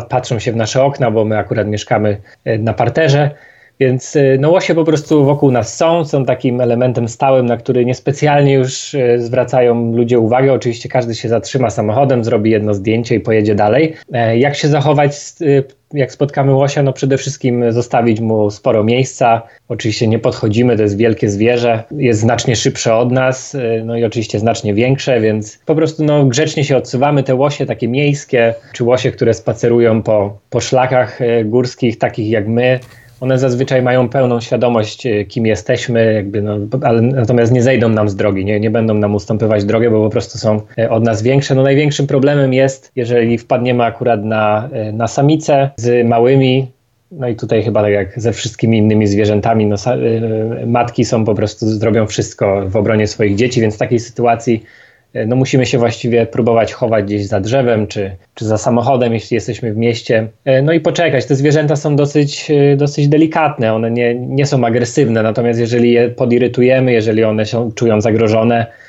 patrzą 0.09 0.39
się 0.39 0.51
w 0.51 0.55
nasze 0.55 0.83
okna, 0.83 1.11
bo 1.11 1.25
my 1.25 1.37
akurat 1.37 1.67
mieszkamy 1.67 2.17
e, 2.45 2.57
na 2.57 2.73
parterze. 2.73 3.31
Więc 3.79 4.15
y, 4.15 4.37
no 4.39 4.49
łosie 4.49 4.75
po 4.75 4.83
prostu 4.83 5.25
wokół 5.25 5.51
nas 5.51 5.77
są, 5.77 6.05
są 6.05 6.25
takim 6.25 6.61
elementem 6.61 7.07
stałym, 7.07 7.45
na 7.45 7.57
który 7.57 7.85
niespecjalnie 7.85 8.53
już 8.53 8.93
y, 8.93 9.15
zwracają 9.19 9.95
ludzie 9.95 10.19
uwagę. 10.19 10.53
Oczywiście 10.53 10.89
każdy 10.89 11.15
się 11.15 11.29
zatrzyma 11.29 11.69
samochodem, 11.69 12.23
zrobi 12.23 12.51
jedno 12.51 12.73
zdjęcie 12.73 13.15
i 13.15 13.19
pojedzie 13.19 13.55
dalej. 13.55 13.93
E, 14.13 14.37
jak 14.37 14.55
się 14.55 14.67
zachować, 14.67 15.11
jak 15.93 16.11
spotkamy 16.11 16.53
łosia? 16.53 16.83
No 16.83 16.93
przede 16.93 17.17
wszystkim 17.17 17.71
zostawić 17.71 18.19
mu 18.19 18.51
sporo 18.51 18.83
miejsca. 18.83 19.41
Oczywiście 19.67 20.07
nie 20.07 20.19
podchodzimy, 20.19 20.75
to 20.75 20.81
jest 20.81 20.97
wielkie 20.97 21.29
zwierzę, 21.29 21.83
jest 21.91 22.19
znacznie 22.19 22.55
szybsze 22.55 22.95
od 22.95 23.11
nas, 23.11 23.57
no 23.85 23.97
i 23.97 24.03
oczywiście 24.03 24.39
znacznie 24.39 24.73
większe, 24.73 25.21
więc 25.21 25.59
po 25.65 25.75
prostu 25.75 26.03
no, 26.03 26.25
grzecznie 26.25 26.63
się 26.63 26.77
odsuwamy. 26.77 27.23
Te 27.23 27.35
łosie 27.35 27.65
takie 27.65 27.87
miejskie, 27.87 28.53
czy 28.73 28.83
łosie, 28.83 29.11
które 29.11 29.33
spacerują 29.33 30.03
po, 30.03 30.39
po 30.49 30.59
szlakach 30.59 31.19
górskich, 31.45 31.97
takich 31.97 32.29
jak 32.29 32.47
my, 32.47 32.79
one 33.21 33.39
zazwyczaj 33.39 33.81
mają 33.81 34.09
pełną 34.09 34.41
świadomość, 34.41 35.05
e, 35.05 35.25
kim 35.25 35.45
jesteśmy, 35.45 36.13
jakby 36.13 36.41
no, 36.41 36.57
ale 36.81 37.01
natomiast 37.01 37.51
nie 37.51 37.61
zejdą 37.61 37.89
nam 37.89 38.09
z 38.09 38.15
drogi, 38.15 38.45
nie, 38.45 38.59
nie 38.59 38.69
będą 38.69 38.93
nam 38.93 39.15
ustępywać 39.15 39.65
drogę, 39.65 39.91
bo 39.91 40.03
po 40.03 40.09
prostu 40.09 40.37
są 40.37 40.61
e, 40.77 40.89
od 40.89 41.03
nas 41.03 41.21
większe. 41.21 41.55
No 41.55 41.63
największym 41.63 42.07
problemem 42.07 42.53
jest, 42.53 42.91
jeżeli 42.95 43.37
wpadniemy 43.37 43.83
akurat 43.83 44.23
na, 44.25 44.69
e, 44.71 44.91
na 44.91 45.07
samicę 45.07 45.69
z 45.75 46.07
małymi, 46.07 46.67
no 47.11 47.27
i 47.27 47.35
tutaj 47.35 47.63
chyba 47.63 47.81
tak 47.81 47.91
jak 47.91 48.21
ze 48.21 48.33
wszystkimi 48.33 48.77
innymi 48.77 49.07
zwierzętami, 49.07 49.65
no, 49.65 49.75
matki 50.65 51.05
są 51.05 51.25
po 51.25 51.35
prostu, 51.35 51.67
zrobią 51.69 52.07
wszystko 52.07 52.63
w 52.65 52.75
obronie 52.75 53.07
swoich 53.07 53.35
dzieci, 53.35 53.61
więc 53.61 53.75
w 53.75 53.77
takiej 53.77 53.99
sytuacji 53.99 54.63
no 55.25 55.35
musimy 55.35 55.65
się 55.65 55.77
właściwie 55.77 56.25
próbować 56.25 56.73
chować 56.73 57.05
gdzieś 57.05 57.25
za 57.25 57.39
drzewem 57.39 57.87
czy, 57.87 58.15
czy 58.33 58.45
za 58.45 58.57
samochodem, 58.57 59.13
jeśli 59.13 59.35
jesteśmy 59.35 59.73
w 59.73 59.77
mieście. 59.77 60.27
E, 60.45 60.61
no 60.61 60.73
i 60.73 60.79
poczekać. 60.79 61.25
Te 61.25 61.35
zwierzęta 61.35 61.75
są 61.75 61.95
dosyć, 61.95 62.51
e, 62.51 62.75
dosyć 62.75 63.07
delikatne, 63.07 63.73
one 63.73 63.91
nie, 63.91 64.15
nie 64.15 64.45
są 64.45 64.65
agresywne, 64.65 65.23
natomiast 65.23 65.59
jeżeli 65.59 65.91
je 65.91 66.09
podirytujemy, 66.09 66.91
jeżeli 66.91 67.23
one 67.23 67.45
się 67.45 67.71
czują 67.75 68.01
zagrożone, 68.01 68.65
E, 68.67 68.86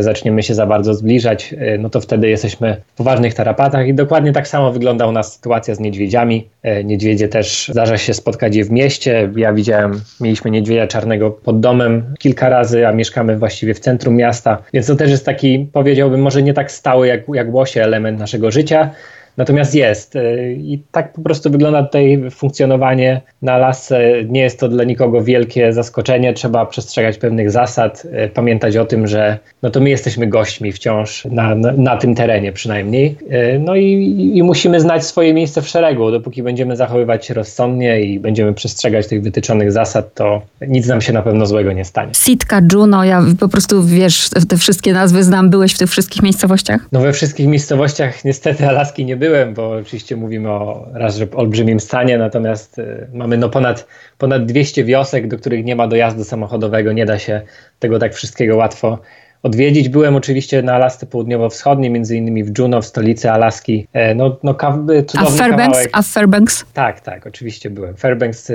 zaczniemy 0.00 0.42
się 0.42 0.54
za 0.54 0.66
bardzo 0.66 0.94
zbliżać, 0.94 1.54
e, 1.58 1.78
no 1.78 1.90
to 1.90 2.00
wtedy 2.00 2.28
jesteśmy 2.28 2.76
w 2.94 2.96
poważnych 2.96 3.34
tarapatach 3.34 3.86
i 3.86 3.94
dokładnie 3.94 4.32
tak 4.32 4.48
samo 4.48 4.72
wygląda 4.72 5.06
u 5.06 5.12
nas 5.12 5.34
sytuacja 5.34 5.74
z 5.74 5.80
niedźwiedziami. 5.80 6.48
E, 6.62 6.84
niedźwiedzie 6.84 7.28
też 7.28 7.68
zdarza 7.68 7.98
się 7.98 8.14
spotkać 8.14 8.56
je 8.56 8.64
w 8.64 8.70
mieście. 8.70 9.30
Ja 9.36 9.52
widziałem, 9.52 10.00
mieliśmy 10.20 10.50
niedźwiedzia 10.50 10.86
czarnego 10.86 11.30
pod 11.30 11.60
domem 11.60 12.14
kilka 12.18 12.48
razy, 12.48 12.86
a 12.86 12.92
mieszkamy 12.92 13.38
właściwie 13.38 13.74
w 13.74 13.80
centrum 13.80 14.16
miasta, 14.16 14.62
więc 14.72 14.86
to 14.86 14.96
też 14.96 15.10
jest 15.10 15.26
taki, 15.26 15.68
powiedziałbym, 15.72 16.22
może 16.22 16.42
nie 16.42 16.54
tak 16.54 16.72
stały 16.72 17.06
jak, 17.06 17.20
jak 17.34 17.54
łosie 17.54 17.82
element 17.82 18.18
naszego 18.18 18.50
życia, 18.50 18.90
Natomiast 19.36 19.74
jest 19.74 20.16
y, 20.16 20.56
i 20.60 20.78
tak 20.92 21.12
po 21.12 21.22
prostu 21.22 21.50
wygląda 21.50 21.82
tutaj 21.82 22.22
funkcjonowanie 22.30 23.20
na 23.42 23.58
lasce. 23.58 24.00
Nie 24.28 24.40
jest 24.40 24.60
to 24.60 24.68
dla 24.68 24.84
nikogo 24.84 25.22
wielkie 25.22 25.72
zaskoczenie, 25.72 26.34
trzeba 26.34 26.66
przestrzegać 26.66 27.18
pewnych 27.18 27.50
zasad, 27.50 28.04
y, 28.04 28.28
pamiętać 28.28 28.76
o 28.76 28.84
tym, 28.84 29.06
że 29.06 29.38
no 29.62 29.70
to 29.70 29.80
my 29.80 29.90
jesteśmy 29.90 30.26
gośćmi 30.26 30.72
wciąż 30.72 31.24
na, 31.24 31.54
na, 31.54 31.72
na 31.72 31.96
tym 31.96 32.14
terenie 32.14 32.52
przynajmniej. 32.52 33.16
Y, 33.22 33.58
no 33.58 33.76
i, 33.76 34.30
i, 34.34 34.42
musimy 34.42 34.80
znać 34.80 35.04
swoje 35.04 35.34
miejsce 35.34 35.62
w 35.62 35.68
szeregu. 35.68 36.10
Dopóki 36.10 36.42
będziemy 36.42 36.76
zachowywać 36.76 37.26
się 37.26 37.34
rozsądnie 37.34 38.00
i 38.00 38.20
będziemy 38.20 38.54
przestrzegać 38.54 39.06
tych 39.06 39.22
wytyczonych 39.22 39.72
zasad, 39.72 40.14
to 40.14 40.42
nic 40.68 40.86
nam 40.86 41.00
się 41.00 41.12
na 41.12 41.22
pewno 41.22 41.46
złego 41.46 41.72
nie 41.72 41.84
stanie. 41.84 42.14
Sitka, 42.14 42.60
Juno, 42.72 43.04
ja 43.04 43.22
po 43.40 43.48
prostu 43.48 43.84
wiesz, 43.84 44.28
te 44.48 44.56
wszystkie 44.56 44.92
nazwy 44.92 45.24
znam. 45.24 45.50
Byłeś 45.50 45.74
w 45.74 45.78
tych 45.78 45.90
wszystkich 45.90 46.22
miejscowościach? 46.22 46.88
No 46.92 47.00
we 47.00 47.12
wszystkich 47.12 47.46
miejscowościach 47.46 48.24
niestety 48.24 48.68
Alaski 48.68 49.04
nie 49.04 49.16
byłem 49.16 49.23
byłem, 49.28 49.54
bo 49.54 49.70
oczywiście 49.70 50.16
mówimy 50.16 50.50
o 50.50 50.88
raz, 50.92 51.16
że 51.16 51.26
olbrzymim 51.34 51.80
stanie, 51.80 52.18
natomiast 52.18 52.78
y, 52.78 53.08
mamy 53.12 53.38
no 53.38 53.48
ponad, 53.48 53.86
ponad 54.18 54.46
200 54.46 54.84
wiosek, 54.84 55.28
do 55.28 55.38
których 55.38 55.64
nie 55.64 55.76
ma 55.76 55.88
dojazdu 55.88 56.24
samochodowego, 56.24 56.92
nie 56.92 57.06
da 57.06 57.18
się 57.18 57.42
tego 57.78 57.98
tak 57.98 58.14
wszystkiego 58.14 58.56
łatwo 58.56 58.98
odwiedzić. 59.44 59.88
Byłem 59.88 60.16
oczywiście 60.16 60.62
na 60.62 60.74
Alasce 60.74 61.06
Południowo-Wschodniej, 61.06 61.90
między 61.90 62.16
innymi 62.16 62.44
w 62.44 62.58
Juneau, 62.58 62.82
w 62.82 62.86
stolicy 62.86 63.30
Alaski. 63.30 63.86
E, 63.92 64.14
no, 64.14 64.36
no 64.42 64.54
cudowny 64.54 65.04
a 65.14 65.24
Fairbanks? 65.24 65.78
Kawałek. 65.78 65.90
A 65.92 66.02
Fairbanks? 66.02 66.64
Tak, 66.74 67.00
tak, 67.00 67.26
oczywiście 67.26 67.70
byłem. 67.70 67.96
Fairbanks 67.96 68.50
e, 68.50 68.54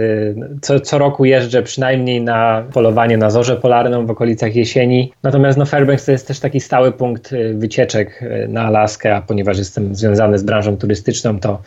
co, 0.62 0.80
co 0.80 0.98
roku 0.98 1.26
jeżdżę 1.26 1.64
przynajmniej 1.64 2.22
na 2.22 2.64
polowanie 2.74 3.18
na 3.18 3.30
zorzę 3.30 3.56
polarną 3.56 4.06
w 4.06 4.12
okolicach 4.12 4.56
jesieni. 4.56 5.14
Natomiast 5.24 5.58
no, 5.58 5.66
Fairbanks 5.66 6.06
to 6.06 6.12
jest 6.12 6.28
też 6.28 6.40
taki 6.40 6.60
stały 6.60 6.92
punkt 6.92 7.34
e, 7.34 7.54
wycieczek 7.54 8.24
na 8.48 8.62
Alaskę, 8.62 9.16
a 9.16 9.22
ponieważ 9.22 9.58
jestem 9.58 9.96
związany 9.96 10.38
z 10.38 10.44
branżą 10.44 10.78
turystyczną, 10.78 11.40
to 11.40 11.62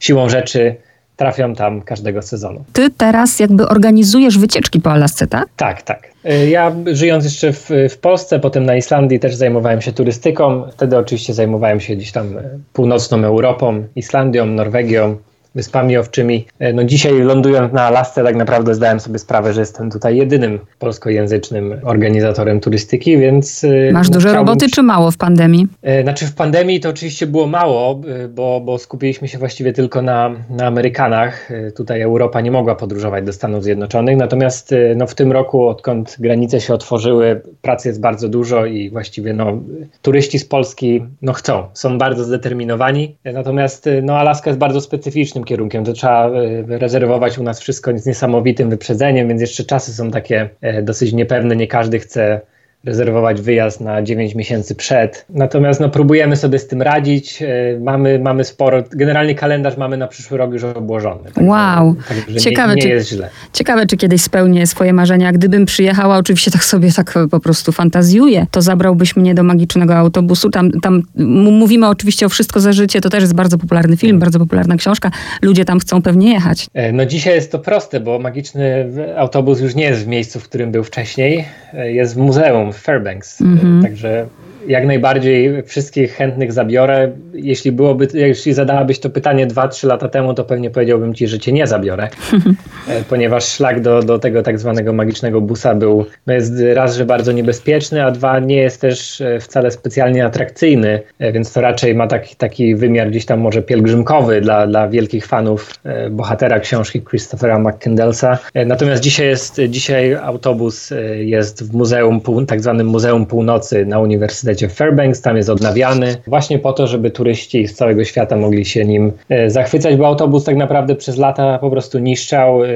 siłą 0.00 0.28
rzeczy 0.28 0.76
trafiam 1.16 1.54
tam 1.54 1.82
każdego 1.82 2.22
sezonu. 2.22 2.64
Ty 2.72 2.90
teraz 2.90 3.40
jakby 3.40 3.68
organizujesz 3.68 4.38
wycieczki 4.38 4.80
po 4.80 4.90
Alasce, 4.90 5.26
tak? 5.26 5.48
Tak, 5.56 5.82
tak. 5.82 6.10
E, 6.24 6.48
ja 6.48 6.72
żyjąc 6.92 7.24
jeszcze 7.24 7.52
w, 7.52 7.70
w 7.90 7.98
Polsce, 7.98 8.40
potem 8.40 8.64
na 8.64 8.76
Islandii 8.76 9.20
też 9.20 9.34
zajmowałem 9.34 9.80
się 9.80 9.92
turystyką. 9.92 10.64
Wtedy 10.72 10.98
oczywiście 10.98 11.34
zajmowałem 11.34 11.80
się 11.80 11.96
gdzieś 11.96 12.12
tam 12.12 12.38
e, 12.38 12.42
północną 12.72 13.24
Europą, 13.24 13.84
Islandią, 13.96 14.46
Norwegią, 14.46 15.16
Wyspami 15.56 15.96
Owczymi. 15.96 16.46
E, 16.58 16.72
no 16.72 16.84
dzisiaj 16.84 17.12
lądując 17.20 17.72
na 17.72 17.82
Alasce 17.82 18.24
tak 18.24 18.36
naprawdę 18.36 18.74
zdałem 18.74 19.00
sobie 19.00 19.18
sprawę, 19.18 19.52
że 19.52 19.60
jestem 19.60 19.90
tutaj 19.90 20.16
jedynym 20.16 20.58
polskojęzycznym 20.78 21.80
organizatorem 21.82 22.60
turystyki, 22.60 23.18
więc... 23.18 23.64
E, 23.64 23.92
Masz 23.92 24.10
dużo 24.10 24.34
roboty 24.34 24.66
czy 24.70 24.82
mało 24.82 25.10
w 25.10 25.16
pandemii? 25.16 25.66
E, 25.82 26.02
znaczy 26.02 26.26
w 26.26 26.34
pandemii 26.34 26.80
to 26.80 26.88
oczywiście 26.88 27.26
było 27.26 27.46
mało, 27.46 28.00
bo, 28.28 28.60
bo 28.60 28.78
skupiliśmy 28.78 29.28
się 29.28 29.38
właściwie 29.38 29.72
tylko 29.72 30.02
na, 30.02 30.30
na 30.50 30.66
Amerykanach. 30.66 31.48
Tutaj 31.76 32.02
Europa 32.02 32.40
nie 32.40 32.50
mogła 32.50 32.74
podróżować 32.74 33.24
do 33.24 33.32
Stanów 33.32 33.64
Zjednoczonych, 33.64 34.16
natomiast 34.16 34.74
no, 34.96 35.06
w 35.06 35.14
tym 35.14 35.32
roku, 35.32 35.68
odkąd 35.68 36.16
granice 36.18 36.60
się 36.60 36.74
otworzyły, 36.74 37.40
pracy 37.62 37.88
jest 37.88 38.00
bardzo 38.00 38.28
dużo 38.28 38.66
i 38.66 38.90
właściwie 38.90 39.32
no, 39.32 39.58
turyści 40.02 40.38
z 40.38 40.44
Polski 40.44 41.04
no, 41.22 41.32
chcą, 41.32 41.66
są 41.74 41.98
bardzo 41.98 42.24
zdeterminowani, 42.24 43.16
natomiast 43.24 43.88
no, 44.02 44.18
Alaska 44.18 44.50
jest 44.50 44.60
bardzo 44.60 44.80
specyficznym 44.80 45.45
kierunkiem. 45.46 45.84
To 45.84 45.92
trzeba 45.92 46.30
e, 46.30 46.78
rezerwować 46.78 47.38
u 47.38 47.42
nas 47.42 47.60
wszystko 47.60 47.98
z 47.98 48.06
niesamowitym 48.06 48.70
wyprzedzeniem, 48.70 49.28
więc 49.28 49.40
jeszcze 49.40 49.64
czasy 49.64 49.94
są 49.94 50.10
takie 50.10 50.48
e, 50.60 50.82
dosyć 50.82 51.12
niepewne. 51.12 51.56
Nie 51.56 51.66
każdy 51.66 51.98
chce 51.98 52.40
rezerwować 52.86 53.40
wyjazd 53.40 53.80
na 53.80 54.02
9 54.02 54.34
miesięcy 54.34 54.74
przed. 54.74 55.26
Natomiast 55.30 55.80
no, 55.80 55.88
próbujemy 55.88 56.36
sobie 56.36 56.58
z 56.58 56.66
tym 56.66 56.82
radzić. 56.82 57.42
E, 57.42 57.46
mamy, 57.80 58.18
mamy 58.18 58.44
sporo, 58.44 58.82
generalnie 58.92 59.34
kalendarz 59.34 59.76
mamy 59.76 59.96
na 59.96 60.08
przyszły 60.08 60.38
rok 60.38 60.52
już 60.52 60.64
obłożony. 60.64 61.30
Tak 61.34 61.44
wow, 61.44 61.96
tak, 62.08 62.40
ciekawe, 62.40 62.74
nie, 62.74 62.76
nie 62.76 62.82
czy, 62.82 62.88
jest 62.88 63.08
źle. 63.08 63.30
Ciekawe, 63.52 63.86
czy 63.86 63.96
kiedyś 63.96 64.22
spełnię 64.22 64.66
swoje 64.66 64.92
marzenia. 64.92 65.32
Gdybym 65.32 65.66
przyjechała, 65.66 66.16
oczywiście 66.16 66.50
tak 66.50 66.64
sobie 66.64 66.92
tak 66.92 67.14
po 67.30 67.40
prostu 67.40 67.72
fantazjuję, 67.72 68.46
to 68.50 68.62
zabrałbyś 68.62 69.16
mnie 69.16 69.34
do 69.34 69.42
magicznego 69.42 69.96
autobusu. 69.96 70.50
Tam, 70.50 70.70
tam 70.80 71.02
mówimy 71.50 71.88
oczywiście 71.88 72.26
o 72.26 72.28
Wszystko 72.28 72.60
za 72.60 72.72
życie, 72.72 73.00
to 73.00 73.10
też 73.10 73.20
jest 73.20 73.34
bardzo 73.34 73.58
popularny 73.58 73.96
film, 73.96 74.18
bardzo 74.18 74.38
popularna 74.38 74.76
książka. 74.76 75.10
Ludzie 75.42 75.64
tam 75.64 75.78
chcą 75.78 76.02
pewnie 76.02 76.32
jechać. 76.32 76.66
E, 76.74 76.92
no 76.92 77.06
dzisiaj 77.06 77.34
jest 77.34 77.52
to 77.52 77.58
proste, 77.58 78.00
bo 78.00 78.18
magiczny 78.18 78.90
autobus 79.16 79.60
już 79.60 79.74
nie 79.74 79.84
jest 79.84 80.04
w 80.04 80.06
miejscu, 80.06 80.40
w 80.40 80.44
którym 80.44 80.72
był 80.72 80.84
wcześniej. 80.84 81.44
E, 81.74 81.92
jest 81.92 82.14
w 82.14 82.16
muzeum 82.16 82.72
Fairbanks. 82.78 83.40
Mm 83.40 83.58
-hmm. 83.58 83.82
Także 83.82 84.26
jak 84.68 84.86
najbardziej 84.86 85.62
wszystkich 85.62 86.12
chętnych 86.12 86.52
zabiorę. 86.52 87.12
Jeśli 87.34 87.72
byłoby, 87.72 88.08
jeśli 88.14 88.52
zadałabyś 88.52 89.00
to 89.00 89.10
pytanie 89.10 89.46
2-3 89.46 89.86
lata 89.86 90.08
temu, 90.08 90.34
to 90.34 90.44
pewnie 90.44 90.70
powiedziałbym 90.70 91.14
ci, 91.14 91.28
że 91.28 91.38
cię 91.38 91.52
nie 91.52 91.66
zabiorę, 91.66 92.08
e, 92.88 93.02
ponieważ 93.08 93.44
szlak 93.44 93.80
do, 93.80 94.02
do 94.02 94.18
tego 94.18 94.42
tak 94.42 94.58
zwanego 94.58 94.92
magicznego 94.92 95.40
busa 95.40 95.74
był, 95.74 96.06
no 96.26 96.34
jest 96.34 96.52
raz, 96.74 96.96
że 96.96 97.04
bardzo 97.04 97.32
niebezpieczny, 97.32 98.04
a 98.04 98.10
dwa, 98.10 98.38
nie 98.38 98.56
jest 98.56 98.80
też 98.80 99.20
e, 99.20 99.40
wcale 99.40 99.70
specjalnie 99.70 100.24
atrakcyjny, 100.24 101.00
e, 101.18 101.32
więc 101.32 101.52
to 101.52 101.60
raczej 101.60 101.94
ma 101.94 102.06
taki, 102.06 102.36
taki 102.36 102.76
wymiar 102.76 103.10
gdzieś 103.10 103.26
tam 103.26 103.40
może 103.40 103.62
pielgrzymkowy 103.62 104.40
dla, 104.40 104.66
dla 104.66 104.88
wielkich 104.88 105.26
fanów 105.26 105.74
bohatera 106.10 106.60
książki 106.60 107.02
Christophera 107.02 107.58
McCandlesa. 107.58 108.38
Natomiast 108.66 109.02
dzisiaj 109.02 109.26
jest, 109.26 109.60
dzisiaj 109.68 110.14
autobus 110.14 110.90
jest 111.16 111.70
w 111.70 111.74
muzeum, 111.74 112.20
tak 112.46 112.60
zwanym 112.60 112.86
Muzeum 112.86 113.26
Północy 113.26 113.86
na 113.86 113.98
Uniwersytecie 113.98 114.55
Uniwersytecie 114.56 114.68
Fairbanks, 114.68 115.20
tam 115.20 115.36
jest 115.36 115.50
odnawiany, 115.50 116.16
właśnie 116.26 116.58
po 116.58 116.72
to, 116.72 116.86
żeby 116.86 117.10
turyści 117.10 117.68
z 117.68 117.74
całego 117.74 118.04
świata 118.04 118.36
mogli 118.36 118.64
się 118.64 118.84
nim 118.84 119.12
e, 119.28 119.50
zachwycać, 119.50 119.96
bo 119.96 120.06
autobus 120.06 120.44
tak 120.44 120.56
naprawdę 120.56 120.94
przez 120.94 121.16
lata 121.16 121.58
po 121.58 121.70
prostu 121.70 121.98
niszczał 121.98 122.64
e, 122.64 122.68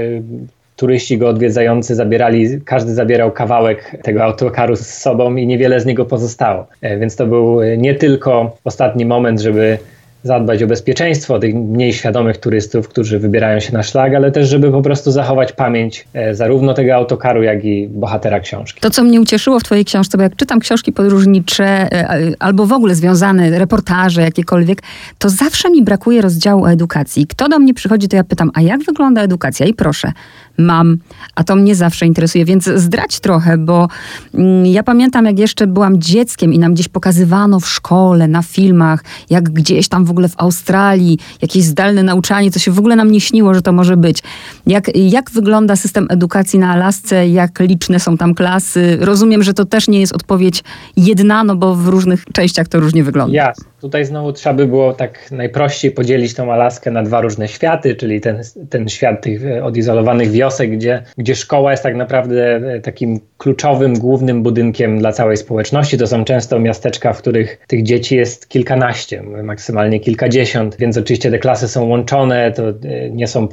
turyści 0.76 1.18
go 1.18 1.28
odwiedzający 1.28 1.94
zabierali, 1.94 2.60
każdy 2.64 2.94
zabierał 2.94 3.32
kawałek 3.32 3.96
tego 4.02 4.24
autokaru 4.24 4.76
z 4.76 4.86
sobą 4.86 5.36
i 5.36 5.46
niewiele 5.46 5.80
z 5.80 5.86
niego 5.86 6.04
pozostało. 6.04 6.66
E, 6.80 6.98
więc 6.98 7.16
to 7.16 7.26
był 7.26 7.60
nie 7.62 7.94
tylko 7.94 8.56
ostatni 8.64 9.06
moment, 9.06 9.40
żeby 9.40 9.78
zadbać 10.22 10.62
o 10.62 10.66
bezpieczeństwo 10.66 11.38
tych 11.38 11.54
mniej 11.54 11.92
świadomych 11.92 12.36
turystów, 12.36 12.88
którzy 12.88 13.18
wybierają 13.18 13.60
się 13.60 13.72
na 13.72 13.82
szlag, 13.82 14.14
ale 14.14 14.32
też, 14.32 14.48
żeby 14.48 14.70
po 14.70 14.82
prostu 14.82 15.10
zachować 15.10 15.52
pamięć 15.52 16.04
e, 16.14 16.34
zarówno 16.34 16.74
tego 16.74 16.94
autokaru, 16.94 17.42
jak 17.42 17.64
i 17.64 17.88
bohatera 17.88 18.40
książki. 18.40 18.80
To, 18.80 18.90
co 18.90 19.04
mnie 19.04 19.20
ucieszyło 19.20 19.60
w 19.60 19.62
Twojej 19.62 19.84
książce, 19.84 20.18
bo 20.18 20.22
jak 20.22 20.36
czytam 20.36 20.60
książki 20.60 20.92
podróżnicze 20.92 21.64
e, 21.66 22.32
albo 22.38 22.66
w 22.66 22.72
ogóle 22.72 22.94
związane, 22.94 23.58
reportaże 23.58 24.22
jakiekolwiek, 24.22 24.82
to 25.18 25.30
zawsze 25.30 25.70
mi 25.70 25.82
brakuje 25.82 26.22
rozdziału 26.22 26.64
o 26.64 26.70
edukacji. 26.70 27.26
Kto 27.26 27.48
do 27.48 27.58
mnie 27.58 27.74
przychodzi, 27.74 28.08
to 28.08 28.16
ja 28.16 28.24
pytam, 28.24 28.50
a 28.54 28.60
jak 28.60 28.82
wygląda 28.82 29.22
edukacja? 29.22 29.66
I 29.66 29.74
proszę, 29.74 30.12
mam, 30.58 30.98
a 31.34 31.44
to 31.44 31.56
mnie 31.56 31.74
zawsze 31.74 32.06
interesuje, 32.06 32.44
więc 32.44 32.64
zdrać 32.64 33.20
trochę, 33.20 33.58
bo 33.58 33.88
mm, 34.34 34.66
ja 34.66 34.82
pamiętam, 34.82 35.26
jak 35.26 35.38
jeszcze 35.38 35.66
byłam 35.66 36.00
dzieckiem 36.00 36.52
i 36.52 36.58
nam 36.58 36.74
gdzieś 36.74 36.88
pokazywano 36.88 37.60
w 37.60 37.68
szkole, 37.68 38.28
na 38.28 38.42
filmach, 38.42 39.04
jak 39.30 39.50
gdzieś 39.50 39.88
tam 39.88 40.04
w 40.04 40.09
ogóle 40.10 40.28
w 40.28 40.34
Australii, 40.36 41.18
jakieś 41.42 41.64
zdalne 41.64 42.02
nauczanie, 42.02 42.50
to 42.50 42.58
się 42.58 42.70
w 42.70 42.78
ogóle 42.78 42.96
nam 42.96 43.10
nie 43.10 43.20
śniło, 43.20 43.54
że 43.54 43.62
to 43.62 43.72
może 43.72 43.96
być. 43.96 44.22
Jak, 44.66 44.96
jak 44.96 45.30
wygląda 45.30 45.76
system 45.76 46.06
edukacji 46.10 46.58
na 46.58 46.72
Alasce, 46.72 47.28
jak 47.28 47.60
liczne 47.60 48.00
są 48.00 48.16
tam 48.16 48.34
klasy? 48.34 48.98
Rozumiem, 49.00 49.42
że 49.42 49.54
to 49.54 49.64
też 49.64 49.88
nie 49.88 50.00
jest 50.00 50.12
odpowiedź 50.12 50.62
jedna, 50.96 51.44
no 51.44 51.56
bo 51.56 51.74
w 51.74 51.88
różnych 51.88 52.24
częściach 52.32 52.68
to 52.68 52.80
różnie 52.80 53.04
wygląda. 53.04 53.36
Jasne. 53.36 53.70
Tutaj 53.80 54.04
znowu 54.04 54.32
trzeba 54.32 54.54
by 54.54 54.66
było 54.66 54.92
tak 54.92 55.30
najprościej 55.30 55.90
podzielić 55.90 56.34
tą 56.34 56.52
Alaskę 56.52 56.90
na 56.90 57.02
dwa 57.02 57.20
różne 57.20 57.48
światy, 57.48 57.94
czyli 57.94 58.20
ten, 58.20 58.40
ten 58.70 58.88
świat 58.88 59.22
tych 59.22 59.46
e, 59.46 59.64
odizolowanych 59.64 60.30
wiosek, 60.30 60.70
gdzie, 60.70 61.02
gdzie 61.18 61.34
szkoła 61.34 61.70
jest 61.70 61.82
tak 61.82 61.96
naprawdę 61.96 62.56
e, 62.56 62.80
takim 62.80 63.20
kluczowym, 63.38 63.98
głównym 63.98 64.42
budynkiem 64.42 64.98
dla 64.98 65.12
całej 65.12 65.36
społeczności. 65.36 65.98
To 65.98 66.06
są 66.06 66.24
często 66.24 66.58
miasteczka, 66.58 67.12
w 67.12 67.18
których 67.18 67.60
tych 67.66 67.82
dzieci 67.82 68.16
jest 68.16 68.48
kilkanaście, 68.48 69.22
maksymalnie 69.42 69.99
kilkadziesiąt, 70.00 70.76
więc 70.76 70.98
oczywiście 70.98 71.30
te 71.30 71.38
klasy 71.38 71.68
są 71.68 71.84
łączone, 71.84 72.52
to 72.52 72.68
e, 72.68 72.74
nie 73.10 73.26
są, 73.26 73.48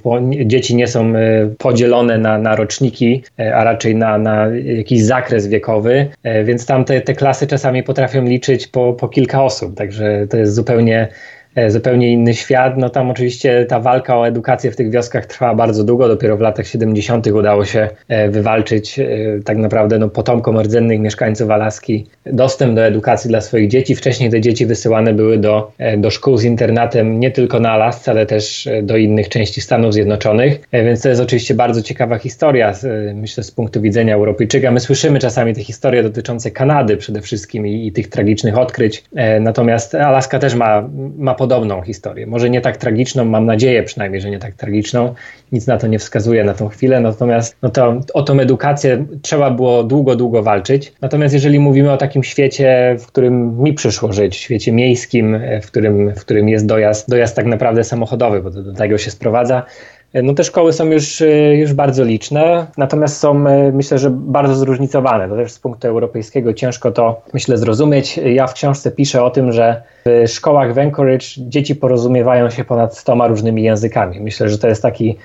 dzieci 0.45 0.75
nie 0.75 0.87
są 0.87 1.13
podzielone 1.57 2.17
na, 2.17 2.37
na 2.37 2.55
roczniki, 2.55 3.23
a 3.53 3.63
raczej 3.63 3.95
na, 3.95 4.17
na 4.17 4.47
jakiś 4.63 5.03
zakres 5.03 5.47
wiekowy, 5.47 6.07
więc 6.45 6.65
tam 6.65 6.85
te, 6.85 7.01
te 7.01 7.13
klasy 7.13 7.47
czasami 7.47 7.83
potrafią 7.83 8.23
liczyć 8.23 8.67
po, 8.67 8.93
po 8.93 9.07
kilka 9.09 9.43
osób, 9.43 9.75
także 9.75 10.27
to 10.29 10.37
jest 10.37 10.53
zupełnie 10.53 11.07
E, 11.07 11.36
zupełnie 11.67 12.11
inny 12.11 12.33
świat. 12.33 12.77
No 12.77 12.89
tam 12.89 13.11
oczywiście 13.11 13.65
ta 13.65 13.79
walka 13.79 14.17
o 14.17 14.27
edukację 14.27 14.71
w 14.71 14.75
tych 14.75 14.89
wioskach 14.89 15.25
trwała 15.25 15.55
bardzo 15.55 15.83
długo. 15.83 16.07
Dopiero 16.07 16.37
w 16.37 16.41
latach 16.41 16.67
70. 16.67 17.27
udało 17.27 17.65
się 17.65 17.89
e, 18.07 18.29
wywalczyć 18.29 18.99
e, 18.99 19.05
tak 19.45 19.57
naprawdę 19.57 19.99
no, 19.99 20.09
potomkom 20.09 20.59
rdzennych 20.59 20.99
mieszkańców 20.99 21.49
Alaski 21.49 22.05
dostęp 22.25 22.75
do 22.75 22.85
edukacji 22.85 23.27
dla 23.27 23.41
swoich 23.41 23.69
dzieci. 23.69 23.95
Wcześniej 23.95 24.29
te 24.29 24.41
dzieci 24.41 24.65
wysyłane 24.65 25.13
były 25.13 25.37
do, 25.37 25.71
do 25.97 26.11
szkół 26.11 26.37
z 26.37 26.43
internatem 26.43 27.19
nie 27.19 27.31
tylko 27.31 27.59
na 27.59 27.71
Alasce, 27.71 28.11
ale 28.11 28.25
też 28.25 28.69
do 28.83 28.97
innych 28.97 29.29
części 29.29 29.61
Stanów 29.61 29.93
Zjednoczonych. 29.93 30.59
Więc 30.73 31.01
to 31.01 31.09
jest 31.09 31.21
oczywiście 31.21 31.53
bardzo 31.53 31.81
ciekawa 31.81 32.17
historia, 32.17 32.73
myślę, 33.13 33.43
z 33.43 33.51
punktu 33.51 33.81
widzenia 33.81 34.15
Europejczyka. 34.15 34.71
My 34.71 34.79
słyszymy 34.79 35.19
czasami 35.19 35.53
te 35.53 35.63
historie 35.63 36.03
dotyczące 36.03 36.51
Kanady 36.51 36.97
przede 36.97 37.21
wszystkim 37.21 37.67
i, 37.67 37.87
i 37.87 37.91
tych 37.91 38.07
tragicznych 38.07 38.57
odkryć. 38.57 39.03
Natomiast 39.39 39.95
Alaska 39.95 40.39
też 40.39 40.55
ma, 40.55 40.89
ma 41.17 41.35
podobną 41.47 41.81
historię. 41.81 42.27
Może 42.27 42.49
nie 42.49 42.61
tak 42.61 42.77
tragiczną, 42.77 43.25
mam 43.25 43.45
nadzieję 43.45 43.83
przynajmniej, 43.83 44.21
że 44.21 44.29
nie 44.29 44.39
tak 44.39 44.53
tragiczną. 44.53 45.13
Nic 45.51 45.67
na 45.67 45.77
to 45.77 45.87
nie 45.87 45.99
wskazuje 45.99 46.43
na 46.43 46.53
tą 46.53 46.67
chwilę. 46.67 46.99
Natomiast 46.99 47.57
no 47.61 47.69
to, 47.69 47.99
o 48.13 48.23
tą 48.23 48.39
edukację 48.39 49.05
trzeba 49.21 49.51
było 49.51 49.83
długo, 49.83 50.15
długo 50.15 50.43
walczyć. 50.43 50.93
Natomiast 51.01 51.33
jeżeli 51.33 51.59
mówimy 51.59 51.91
o 51.91 51.97
takim 51.97 52.23
świecie, 52.23 52.95
w 52.99 53.07
którym 53.07 53.63
mi 53.63 53.73
przyszło 53.73 54.13
żyć, 54.13 54.35
świecie 54.35 54.71
miejskim, 54.71 55.39
w 55.61 55.67
którym, 55.67 56.15
w 56.15 56.19
którym 56.19 56.49
jest 56.49 56.65
dojazd, 56.65 57.09
dojazd 57.09 57.35
tak 57.35 57.45
naprawdę 57.45 57.83
samochodowy, 57.83 58.41
bo 58.41 58.51
to 58.51 58.63
do 58.63 58.73
tego 58.73 58.97
się 58.97 59.11
sprowadza, 59.11 59.63
no 60.13 60.33
te 60.33 60.43
szkoły 60.43 60.73
są 60.73 60.85
już, 60.85 61.23
już 61.53 61.73
bardzo 61.73 62.03
liczne, 62.03 62.67
natomiast 62.77 63.17
są 63.17 63.33
myślę, 63.73 63.97
że 63.97 64.09
bardzo 64.09 64.55
zróżnicowane. 64.55 65.29
To 65.29 65.35
też 65.35 65.51
z 65.51 65.59
punktu 65.59 65.87
europejskiego 65.87 66.53
ciężko 66.53 66.91
to 66.91 67.21
myślę 67.33 67.57
zrozumieć. 67.57 68.17
Ja 68.17 68.47
w 68.47 68.53
książce 68.53 68.91
piszę 68.91 69.23
o 69.23 69.29
tym, 69.29 69.51
że 69.51 69.81
w 70.05 70.27
szkołach 70.27 70.73
w 70.73 70.79
Anchorage 70.79 71.25
dzieci 71.37 71.75
porozumiewają 71.75 72.49
się 72.49 72.63
ponad 72.63 72.97
100 72.97 73.27
różnymi 73.27 73.63
językami. 73.63 74.19
Myślę, 74.19 74.49
że 74.49 74.57
to 74.57 74.67
jest 74.67 74.81
taki, 74.81 75.17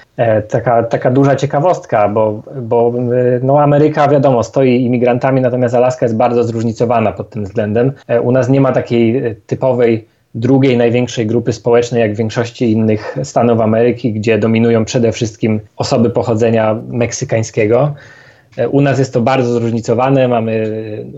taka, 0.48 0.82
taka 0.82 1.10
duża 1.10 1.36
ciekawostka, 1.36 2.08
bo, 2.08 2.42
bo 2.62 2.92
no 3.42 3.60
Ameryka 3.60 4.08
wiadomo 4.08 4.42
stoi 4.42 4.84
imigrantami, 4.84 5.40
natomiast 5.40 5.74
Alaska 5.74 6.06
jest 6.06 6.16
bardzo 6.16 6.44
zróżnicowana 6.44 7.12
pod 7.12 7.30
tym 7.30 7.44
względem. 7.44 7.92
U 8.22 8.32
nas 8.32 8.48
nie 8.48 8.60
ma 8.60 8.72
takiej 8.72 9.36
typowej 9.46 10.11
drugiej 10.34 10.76
największej 10.76 11.26
grupy 11.26 11.52
społecznej, 11.52 12.00
jak 12.00 12.14
w 12.14 12.16
większości 12.16 12.72
innych 12.72 13.16
stanów 13.22 13.60
Ameryki, 13.60 14.12
gdzie 14.12 14.38
dominują 14.38 14.84
przede 14.84 15.12
wszystkim 15.12 15.60
osoby 15.76 16.10
pochodzenia 16.10 16.82
meksykańskiego. 16.88 17.94
E, 18.56 18.68
u 18.68 18.80
nas 18.80 18.98
jest 18.98 19.12
to 19.12 19.20
bardzo 19.20 19.52
zróżnicowane, 19.52 20.28
mamy 20.28 20.66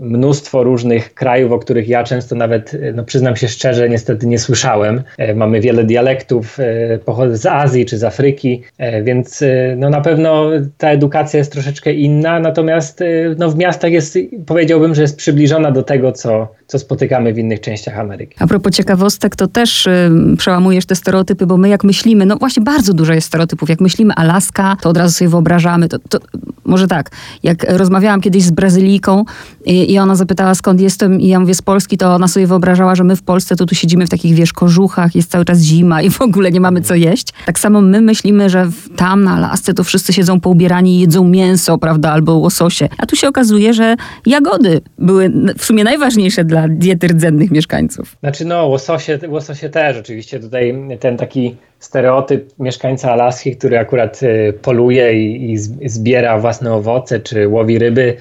mnóstwo 0.01 0.63
różnych 0.63 1.13
krajów, 1.13 1.51
o 1.51 1.59
których 1.59 1.87
ja 1.87 2.03
często 2.03 2.35
nawet, 2.35 2.73
e, 2.73 2.91
no 2.91 3.03
przyznam 3.03 3.35
się 3.35 3.47
szczerze, 3.47 3.89
niestety 3.89 4.27
nie 4.27 4.39
słyszałem. 4.39 5.03
E, 5.17 5.33
mamy 5.33 5.61
wiele 5.61 5.83
dialektów 5.83 6.57
z 7.31 7.45
Azji 7.45 7.85
czy 7.85 7.97
z 7.97 8.03
Afryki, 8.03 8.63
więc 9.03 9.43
no 9.77 9.89
na 9.89 10.01
pewno 10.01 10.49
ta 10.77 10.89
edukacja 10.89 11.37
jest 11.37 11.51
troszeczkę 11.51 11.93
inna, 11.93 12.39
natomiast 12.39 13.03
no 13.37 13.49
w 13.49 13.57
miastach 13.57 13.91
jest, 13.91 14.17
powiedziałbym, 14.45 14.95
że 14.95 15.01
jest 15.01 15.17
przybliżona 15.17 15.71
do 15.71 15.83
tego, 15.83 16.11
co, 16.11 16.47
co 16.67 16.79
spotykamy 16.79 17.33
w 17.33 17.37
innych 17.37 17.61
częściach 17.61 17.99
Ameryki. 17.99 18.35
A 18.39 18.47
propos 18.47 18.73
ciekawostek, 18.73 19.35
to 19.35 19.47
też 19.47 19.87
y, 19.87 20.11
przełamujesz 20.37 20.85
te 20.85 20.95
stereotypy, 20.95 21.45
bo 21.47 21.57
my 21.57 21.69
jak 21.69 21.83
myślimy, 21.83 22.25
no 22.25 22.37
właśnie 22.37 22.63
bardzo 22.63 22.93
dużo 22.93 23.13
jest 23.13 23.27
stereotypów. 23.27 23.69
Jak 23.69 23.81
myślimy 23.81 24.13
Alaska, 24.13 24.77
to 24.81 24.89
od 24.89 24.97
razu 24.97 25.13
sobie 25.13 25.29
wyobrażamy, 25.29 25.89
to, 25.89 25.99
to 26.09 26.19
może 26.65 26.87
tak, 26.87 27.11
jak 27.43 27.65
rozmawiałam 27.69 28.21
kiedyś 28.21 28.43
z 28.43 28.51
Brazylijką 28.51 29.25
i, 29.65 29.93
i, 29.93 29.99
ona 29.99 30.15
zapytała 30.15 30.55
skąd 30.55 30.81
jestem 30.81 31.21
i 31.21 31.27
ja 31.27 31.39
mówię 31.39 31.55
z 31.55 31.61
Polski, 31.61 31.97
to 31.97 32.15
ona 32.15 32.27
sobie 32.27 32.47
wyobrażała, 32.47 32.95
że 32.95 33.03
my 33.03 33.15
w 33.15 33.23
Polsce 33.23 33.55
to 33.55 33.65
tu 33.65 33.75
siedzimy 33.75 34.05
w 34.05 34.09
takich, 34.09 34.35
wiesz, 34.35 34.53
kożuchach, 34.53 35.15
jest 35.15 35.31
cały 35.31 35.45
czas 35.45 35.59
zima 35.59 36.01
i 36.01 36.09
w 36.09 36.21
ogóle 36.21 36.51
nie 36.51 36.59
mamy 36.59 36.81
co 36.81 36.95
jeść. 36.95 37.27
Tak 37.45 37.59
samo 37.59 37.81
my 37.81 38.01
myślimy, 38.01 38.49
że 38.49 38.69
tam 38.95 39.23
na 39.23 39.33
Alasce 39.33 39.73
to 39.73 39.83
wszyscy 39.83 40.13
siedzą 40.13 40.39
poubierani 40.39 40.97
i 40.97 40.99
jedzą 40.99 41.27
mięso, 41.27 41.77
prawda, 41.77 42.11
albo 42.11 42.33
łososie. 42.33 42.89
A 42.97 43.05
tu 43.05 43.15
się 43.15 43.27
okazuje, 43.27 43.73
że 43.73 43.95
jagody 44.25 44.81
były 44.97 45.31
w 45.57 45.65
sumie 45.65 45.83
najważniejsze 45.83 46.43
dla 46.43 46.54
diety 46.69 47.07
rdzennych 47.07 47.51
mieszkańców. 47.51 48.17
Znaczy 48.19 48.45
no, 48.45 48.67
łososie, 48.67 49.19
łososie 49.27 49.69
też 49.69 49.97
oczywiście. 49.97 50.39
Tutaj 50.39 50.75
ten 50.99 51.17
taki 51.17 51.55
stereotyp 51.79 52.59
mieszkańca 52.59 53.11
Alaski, 53.11 53.55
który 53.55 53.79
akurat 53.79 54.23
y, 54.23 54.53
poluje 54.61 55.13
i, 55.13 55.53
i 55.53 55.89
zbiera 55.89 56.39
własne 56.39 56.73
owoce 56.73 57.19
czy 57.19 57.47
łowi 57.47 57.79
ryby, 57.79 58.17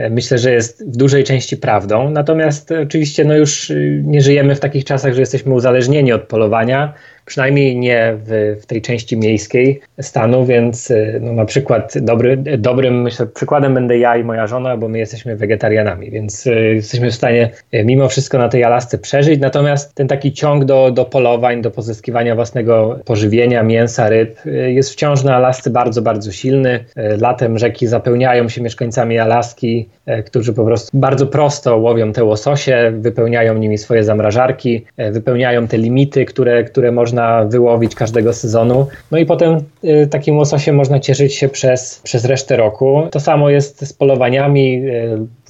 y, 0.00 0.10
myślę, 0.10 0.38
że 0.38 0.52
jest 0.52 0.88
w 0.92 0.96
dużej 0.96 1.24
części 1.24 1.56
prawdą. 1.56 2.10
Natomiast 2.10 2.72
oczywiście 2.82 3.24
no 3.24 3.36
już 3.36 3.70
y, 3.70 4.02
nie 4.04 4.20
żyjemy 4.20 4.54
w 4.54 4.60
takich 4.60 4.84
czasach, 4.84 5.14
że 5.14 5.20
jesteśmy 5.20 5.54
uzależnieni 5.54 6.12
od 6.12 6.22
polowania 6.22 6.94
przynajmniej 7.28 7.76
nie 7.76 8.16
w, 8.24 8.58
w 8.62 8.66
tej 8.66 8.82
części 8.82 9.16
miejskiej 9.16 9.80
stanu, 10.00 10.46
więc 10.46 10.90
y, 10.90 11.18
no, 11.22 11.32
na 11.32 11.44
przykład 11.44 11.94
dobry, 12.00 12.36
dobrym 12.58 13.02
myślę, 13.02 13.26
przykładem 13.26 13.74
będę 13.74 13.98
ja 13.98 14.16
i 14.16 14.24
moja 14.24 14.46
żona, 14.46 14.76
bo 14.76 14.88
my 14.88 14.98
jesteśmy 14.98 15.36
wegetarianami, 15.36 16.10
więc 16.10 16.46
y, 16.46 16.74
jesteśmy 16.74 17.10
w 17.10 17.14
stanie 17.14 17.50
y, 17.74 17.84
mimo 17.84 18.08
wszystko 18.08 18.38
na 18.38 18.48
tej 18.48 18.64
Alasce 18.64 18.98
przeżyć, 18.98 19.40
natomiast 19.40 19.94
ten 19.94 20.08
taki 20.08 20.32
ciąg 20.32 20.64
do, 20.64 20.90
do 20.90 21.04
polowań, 21.04 21.62
do 21.62 21.70
pozyskiwania 21.70 22.34
własnego 22.34 22.98
pożywienia, 23.04 23.62
mięsa, 23.62 24.08
ryb 24.08 24.38
jest 24.68 24.92
wciąż 24.92 25.24
na 25.24 25.36
Alasce 25.36 25.70
bardzo, 25.70 26.02
bardzo 26.02 26.32
silny. 26.32 26.84
Latem 27.20 27.58
rzeki 27.58 27.86
zapełniają 27.86 28.48
się 28.48 28.62
mieszkańcami 28.62 29.18
Alaski, 29.18 29.88
którzy 30.26 30.52
po 30.52 30.64
prostu 30.64 30.98
bardzo 30.98 31.26
prosto 31.26 31.76
łowią 31.76 32.12
te 32.12 32.24
łososie, 32.24 32.92
wypełniają 32.94 33.54
nimi 33.54 33.78
swoje 33.78 34.04
zamrażarki, 34.04 34.84
wypełniają 35.12 35.68
te 35.68 35.78
limity, 35.78 36.24
które, 36.24 36.64
które 36.64 36.92
można 36.92 37.17
można 37.18 37.44
wyłowić 37.44 37.94
każdego 37.94 38.32
sezonu. 38.32 38.86
No 39.10 39.18
i 39.18 39.26
potem 39.26 39.60
y, 39.84 40.06
takim 40.10 40.36
łososiem 40.36 40.76
można 40.76 41.00
cieszyć 41.00 41.34
się 41.34 41.48
przez, 41.48 42.00
przez 42.04 42.24
resztę 42.24 42.56
roku. 42.56 43.02
To 43.10 43.20
samo 43.20 43.50
jest 43.50 43.86
z 43.88 43.92
polowaniami. 43.92 44.82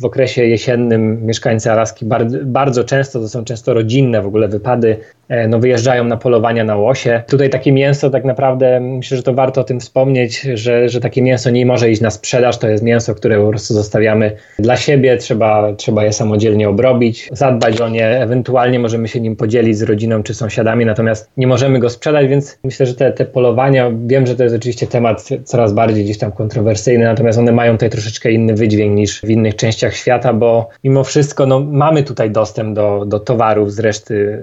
W 0.00 0.04
okresie 0.04 0.46
jesiennym 0.46 1.26
mieszkańcy 1.26 1.72
Alaski 1.72 2.04
bardzo, 2.04 2.38
bardzo 2.44 2.84
często, 2.84 3.20
to 3.20 3.28
są 3.28 3.44
często 3.44 3.74
rodzinne 3.74 4.22
w 4.22 4.26
ogóle 4.26 4.48
wypady, 4.48 4.96
e, 5.28 5.48
no 5.48 5.58
wyjeżdżają 5.58 6.04
na 6.04 6.16
polowania 6.16 6.64
na 6.64 6.76
łosie. 6.76 7.22
Tutaj 7.28 7.50
takie 7.50 7.72
mięso 7.72 8.10
tak 8.10 8.24
naprawdę, 8.24 8.80
myślę, 8.80 9.16
że 9.16 9.22
to 9.22 9.34
warto 9.34 9.60
o 9.60 9.64
tym 9.64 9.80
wspomnieć, 9.80 10.40
że, 10.40 10.88
że 10.88 11.00
takie 11.00 11.22
mięso 11.22 11.50
nie 11.50 11.66
może 11.66 11.90
iść 11.90 12.00
na 12.00 12.10
sprzedaż, 12.10 12.58
to 12.58 12.68
jest 12.68 12.84
mięso, 12.84 13.14
które 13.14 13.40
po 13.40 13.48
prostu 13.48 13.74
zostawiamy 13.74 14.32
dla 14.58 14.76
siebie, 14.76 15.16
trzeba, 15.16 15.72
trzeba 15.72 16.04
je 16.04 16.12
samodzielnie 16.12 16.68
obrobić, 16.68 17.28
zadbać 17.32 17.80
o 17.80 17.88
nie, 17.88 18.06
ewentualnie 18.06 18.78
możemy 18.78 19.08
się 19.08 19.20
nim 19.20 19.36
podzielić 19.36 19.78
z 19.78 19.82
rodziną 19.82 20.22
czy 20.22 20.34
sąsiadami, 20.34 20.84
natomiast 20.84 21.30
nie 21.36 21.46
możemy 21.46 21.78
go 21.78 21.90
sprzedać, 21.90 22.28
więc 22.28 22.58
myślę, 22.64 22.86
że 22.86 22.94
te, 22.94 23.12
te 23.12 23.24
polowania, 23.24 23.92
wiem, 24.06 24.26
że 24.26 24.36
to 24.36 24.42
jest 24.42 24.56
oczywiście 24.56 24.86
temat 24.86 25.28
coraz 25.44 25.72
bardziej 25.72 26.04
gdzieś 26.04 26.18
tam 26.18 26.32
kontrowersyjny, 26.32 27.04
natomiast 27.04 27.38
one 27.38 27.52
mają 27.52 27.72
tutaj 27.72 27.90
troszeczkę 27.90 28.32
inny 28.32 28.54
wydźwięk 28.54 28.96
niż 28.96 29.20
w 29.20 29.30
innych 29.30 29.56
częściach 29.56 29.87
świata, 29.90 30.32
bo 30.32 30.68
mimo 30.84 31.04
wszystko 31.04 31.46
no, 31.46 31.60
mamy 31.60 32.02
tutaj 32.02 32.30
dostęp 32.30 32.74
do, 32.74 33.04
do 33.06 33.20
towarów 33.20 33.72
z 33.72 33.78
reszty, 33.78 34.38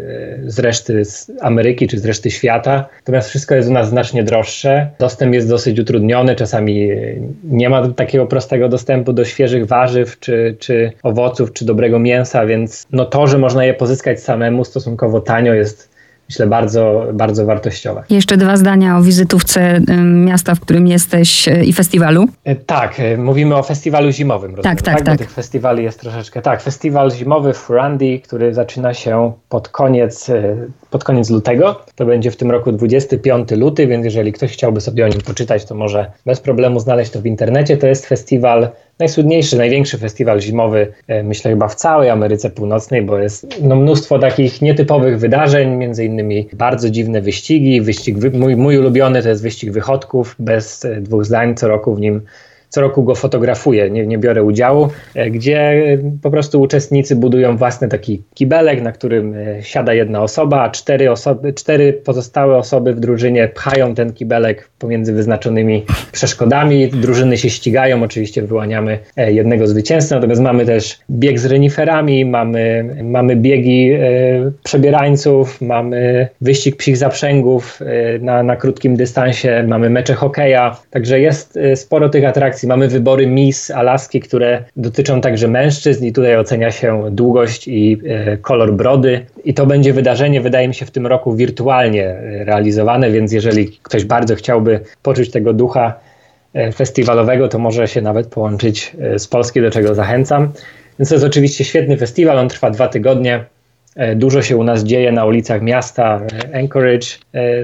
z 0.46 0.60
reszty 0.60 1.06
z 1.06 1.32
Ameryki 1.42 1.88
czy 1.88 2.00
z 2.00 2.06
reszty 2.06 2.32
świata, 2.32 2.86
natomiast 2.98 3.30
wszystko 3.30 3.56
jest 3.56 3.70
u 3.70 3.74
nas 3.74 3.90
znacznie 3.90 4.24
droższe. 4.24 4.90
Dostęp 5.00 5.34
jest 5.34 5.50
dosyć 5.50 5.80
utrudniony, 5.80 6.36
czasami 6.36 6.90
nie 7.44 7.70
ma 7.70 7.88
takiego 7.90 8.26
prostego 8.26 8.70
dostępu 8.70 9.14
do 9.14 9.26
świeżych 9.26 9.68
warzyw 9.68 10.20
czy, 10.20 10.56
czy 10.60 10.92
owoców, 11.04 11.54
czy 11.54 11.66
dobrego 11.66 12.00
mięsa, 12.00 12.46
więc 12.46 12.88
no 12.92 13.06
to, 13.06 13.28
że 13.28 13.38
można 13.38 13.66
je 13.66 13.74
pozyskać 13.74 14.20
samemu 14.20 14.66
stosunkowo 14.66 15.22
tanio 15.22 15.54
jest 15.54 15.95
myślę, 16.30 16.48
bardzo, 16.48 17.06
bardzo 17.14 17.46
wartościowe. 17.46 18.04
Jeszcze 18.10 18.38
dwa 18.38 18.58
zdania 18.58 18.98
o 18.98 19.02
wizytówce 19.02 19.80
miasta, 20.04 20.56
w 20.56 20.60
którym 20.60 20.88
jesteś 20.88 21.48
e, 21.48 21.66
i 21.66 21.74
festiwalu. 21.74 22.26
E, 22.44 22.56
tak, 22.56 23.00
e, 23.00 23.18
mówimy 23.18 23.56
o 23.56 23.64
festiwalu 23.64 24.12
zimowym. 24.12 24.56
Tak, 24.56 24.64
tak, 24.64 24.82
tak. 24.82 25.06
tak. 25.06 25.18
tych 25.18 25.32
festiwali 25.32 25.84
jest 25.84 26.00
troszeczkę. 26.00 26.42
Tak, 26.42 26.62
festiwal 26.62 27.12
zimowy 27.12 27.54
w 27.54 27.70
Randy, 27.70 28.20
który 28.20 28.54
zaczyna 28.54 28.94
się 28.94 29.32
pod 29.50 29.70
koniec, 29.70 30.32
pod 30.90 31.04
koniec 31.04 31.30
lutego. 31.30 31.82
To 31.96 32.06
będzie 32.06 32.32
w 32.32 32.38
tym 32.38 32.52
roku 32.52 32.72
25 32.72 33.52
luty, 33.52 33.88
więc 33.88 34.06
jeżeli 34.06 34.34
ktoś 34.34 34.52
chciałby 34.52 34.82
sobie 34.82 35.06
o 35.06 35.08
nim 35.08 35.22
poczytać, 35.22 35.66
to 35.66 35.76
może 35.76 36.12
bez 36.26 36.40
problemu 36.40 36.80
znaleźć 36.80 37.12
to 37.12 37.22
w 37.22 37.26
internecie. 37.26 37.78
To 37.78 37.88
jest 37.88 38.06
festiwal 38.06 38.70
najsłynniejszy, 39.00 39.58
największy 39.58 39.98
festiwal 39.98 40.42
zimowy, 40.42 40.94
e, 41.08 41.24
myślę 41.24 41.52
chyba 41.52 41.68
w 41.68 41.76
całej 41.76 42.10
Ameryce 42.10 42.50
Północnej, 42.50 43.02
bo 43.02 43.20
jest 43.20 43.48
no, 43.62 43.76
mnóstwo 43.76 44.20
takich 44.20 44.62
nietypowych 44.62 45.20
wydarzeń, 45.20 45.76
między 45.76 46.06
innymi 46.06 46.50
bardzo 46.54 46.90
dziwne 46.90 47.22
wyścigi. 47.22 47.82
Wyścig, 47.82 48.16
mój, 48.34 48.56
mój 48.56 48.78
ulubiony 48.78 49.24
to 49.24 49.30
jest 49.30 49.42
wyścig 49.42 49.72
wychodków, 49.72 50.36
bez 50.40 50.86
e, 50.86 51.02
dwóch 51.02 51.26
zdań, 51.26 51.56
co 51.56 51.68
roku 51.68 51.96
w 51.96 52.00
nim 52.00 52.22
co 52.76 52.82
roku 52.82 53.04
go 53.04 53.16
fotografuję, 53.16 53.90
nie, 53.90 54.08
nie 54.08 54.18
biorę 54.18 54.44
udziału, 54.44 54.88
e, 55.16 55.30
gdzie 55.30 55.84
po 56.22 56.32
prostu 56.32 56.62
uczestnicy 56.62 57.16
budują 57.16 57.58
własny 57.58 57.88
taki 57.88 58.22
kibelek, 58.34 58.82
na 58.82 58.92
którym 58.92 59.34
e, 59.34 59.64
siada 59.64 59.94
jedna 59.94 60.22
osoba, 60.22 60.62
a 60.62 60.70
cztery, 60.70 61.12
osoby, 61.12 61.54
cztery 61.54 61.94
pozostałe 61.94 62.58
osoby 62.58 62.94
w 62.94 63.00
drużynie 63.00 63.48
pchają 63.48 63.96
ten 63.96 64.14
kibelek 64.14 64.70
pomiędzy 64.80 65.14
wyznaczonymi 65.14 65.86
przeszkodami. 66.12 66.88
Drużyny 66.88 67.38
się 67.38 67.50
ścigają, 67.50 68.04
oczywiście 68.04 68.42
wyłaniamy 68.42 69.00
e, 69.18 69.34
jednego 69.34 69.68
zwycięzcę, 69.68 70.16
natomiast 70.16 70.42
mamy 70.42 70.66
też 70.66 71.00
bieg 71.12 71.40
z 71.40 71.46
reniferami, 71.46 72.26
mamy, 72.26 72.96
mamy 73.04 73.36
biegi 73.36 73.92
przebierańców, 74.64 75.62
mamy 75.62 76.28
wyścig 76.42 76.76
psich 76.76 76.98
zaprzęgów 76.98 77.80
na, 78.22 78.44
na 78.44 78.56
krótkim 78.56 78.96
dystansie, 78.96 79.66
mamy 79.68 79.90
mecze 79.90 80.14
hokeja, 80.14 80.78
także 80.92 81.20
jest 81.20 81.60
sporo 81.76 82.10
tych 82.10 82.26
atrakcji 82.26 82.65
Mamy 82.66 82.88
wybory 82.88 83.28
Miss 83.28 83.72
Alaski, 83.72 84.20
które 84.20 84.64
dotyczą 84.76 85.22
także 85.22 85.48
mężczyzn 85.48 86.06
i 86.06 86.14
tutaj 86.14 86.38
ocenia 86.38 86.72
się 86.72 87.04
długość 87.12 87.68
i 87.68 88.02
e, 88.08 88.38
kolor 88.38 88.74
brody. 88.74 89.26
I 89.46 89.54
to 89.54 89.66
będzie 89.66 89.94
wydarzenie, 89.94 90.42
wydaje 90.42 90.68
mi 90.68 90.74
się, 90.74 90.86
w 90.86 90.92
tym 90.92 91.08
roku 91.08 91.36
wirtualnie 91.36 92.06
e, 92.06 92.44
realizowane, 92.46 93.12
więc 93.12 93.32
jeżeli 93.32 93.68
ktoś 93.84 94.06
bardzo 94.06 94.36
chciałby 94.36 94.80
poczuć 95.02 95.32
tego 95.32 95.54
ducha 95.54 95.94
e, 96.54 96.72
festiwalowego, 96.72 97.48
to 97.48 97.60
może 97.60 97.88
się 97.88 98.02
nawet 98.02 98.28
połączyć 98.28 98.96
z 99.18 99.28
Polski, 99.28 99.62
do 99.62 99.72
czego 99.72 99.96
zachęcam. 99.96 100.52
Więc 101.00 101.10
to 101.10 101.16
jest 101.16 101.26
oczywiście 101.26 101.64
świetny 101.64 101.98
festiwal, 101.98 102.40
on 102.40 102.50
trwa 102.50 102.72
dwa 102.72 102.88
tygodnie. 102.88 103.46
Dużo 104.16 104.42
się 104.42 104.58
u 104.58 104.64
nas 104.64 104.84
dzieje 104.84 105.12
na 105.12 105.26
ulicach 105.26 105.62
miasta, 105.62 106.22
Anchorage. 106.54 107.08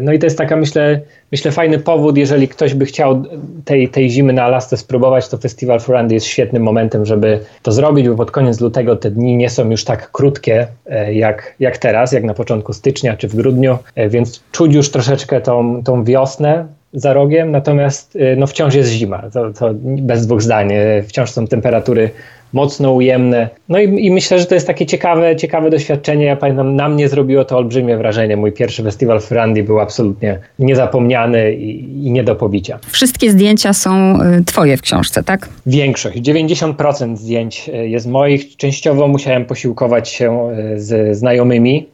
No 0.02 0.14
i 0.14 0.20
to 0.20 0.26
jest 0.26 0.38
taka, 0.38 0.56
myślę, 0.56 1.02
myślę 1.32 1.52
fajny 1.52 1.80
powód, 1.80 2.18
jeżeli 2.18 2.48
ktoś 2.48 2.74
by 2.74 2.86
chciał 2.86 3.24
tej, 3.66 3.90
tej 3.90 4.10
zimy 4.10 4.34
na 4.34 4.44
Alasce 4.44 4.78
spróbować, 4.78 5.30
to 5.30 5.38
Festival 5.38 5.80
Furandy 5.80 6.14
jest 6.14 6.26
świetnym 6.26 6.64
momentem, 6.64 7.06
żeby 7.06 7.40
to 7.62 7.72
zrobić, 7.72 8.10
bo 8.10 8.16
pod 8.16 8.32
koniec 8.32 8.62
lutego 8.62 8.96
te 8.96 9.12
dni 9.12 9.38
nie 9.38 9.50
są 9.50 9.70
już 9.70 9.84
tak 9.84 10.12
krótkie 10.12 10.68
jak, 11.12 11.56
jak 11.60 11.78
teraz, 11.78 12.12
jak 12.12 12.24
na 12.24 12.34
początku 12.34 12.74
stycznia 12.74 13.18
czy 13.18 13.28
w 13.28 13.36
grudniu, 13.36 13.78
więc 14.10 14.44
czuć 14.52 14.74
już 14.76 14.92
troszeczkę 14.92 15.42
tą, 15.42 15.84
tą 15.84 16.04
wiosnę, 16.04 16.66
za 16.94 17.14
rogiem, 17.14 17.52
natomiast 17.52 18.18
no, 18.38 18.48
wciąż 18.48 18.76
jest 18.76 18.90
zima, 18.90 19.24
to, 19.34 19.54
to 19.54 19.74
bez 19.84 20.28
dwóch 20.28 20.42
zdań. 20.42 20.70
Wciąż 21.08 21.32
są 21.32 21.48
temperatury 21.48 22.10
mocno 22.54 22.92
ujemne. 22.92 23.50
No 23.70 23.80
i, 23.80 24.06
i, 24.06 24.12
myślę, 24.12 24.40
że 24.40 24.46
to 24.46 24.56
jest 24.56 24.68
takie 24.68 24.86
ciekawe, 24.86 25.36
ciekawe 25.36 25.70
doświadczenie. 25.70 26.26
Ja 26.26 26.36
pamiętam, 26.36 26.76
na 26.76 26.90
mnie 26.90 27.10
zrobiło 27.10 27.46
to 27.46 27.58
olbrzymie 27.58 27.98
wrażenie. 27.98 28.38
Mój 28.38 28.52
pierwszy 28.52 28.84
festiwal 28.84 29.22
w 29.22 29.32
Irlandii 29.32 29.64
był 29.64 29.80
absolutnie 29.80 30.40
niezapomniany 30.60 31.54
i, 31.54 32.08
i 32.08 32.12
nie 32.12 32.24
do 32.24 32.36
pobicia. 32.36 32.80
Wszystkie 32.90 33.32
zdjęcia 33.32 33.74
są 33.74 34.22
y, 34.22 34.44
twoje 34.46 34.78
w 34.78 34.82
książce, 34.82 35.24
tak? 35.24 35.50
Większość, 35.66 36.18
90% 36.18 37.18
zdjęć 37.18 37.70
y, 37.70 37.90
jest 37.90 38.08
moich. 38.08 38.58
Częściowo 38.58 39.08
musiałem 39.08 39.46
posiłkować 39.46 40.10
się 40.10 40.52
y, 40.76 40.82
z 40.82 41.18
znajomymi 41.18 41.88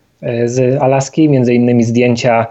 z 0.45 0.81
Alaski, 0.81 1.29
między 1.29 1.53
innymi 1.53 1.83
zdjęcia 1.83 2.47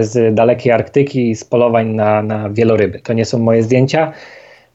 z 0.00 0.34
dalekiej 0.34 0.72
Arktyki, 0.72 1.34
z 1.34 1.44
polowań 1.44 1.88
na, 1.88 2.22
na 2.22 2.50
wieloryby. 2.50 3.00
To 3.00 3.12
nie 3.12 3.24
są 3.24 3.38
moje 3.38 3.62
zdjęcia. 3.62 4.12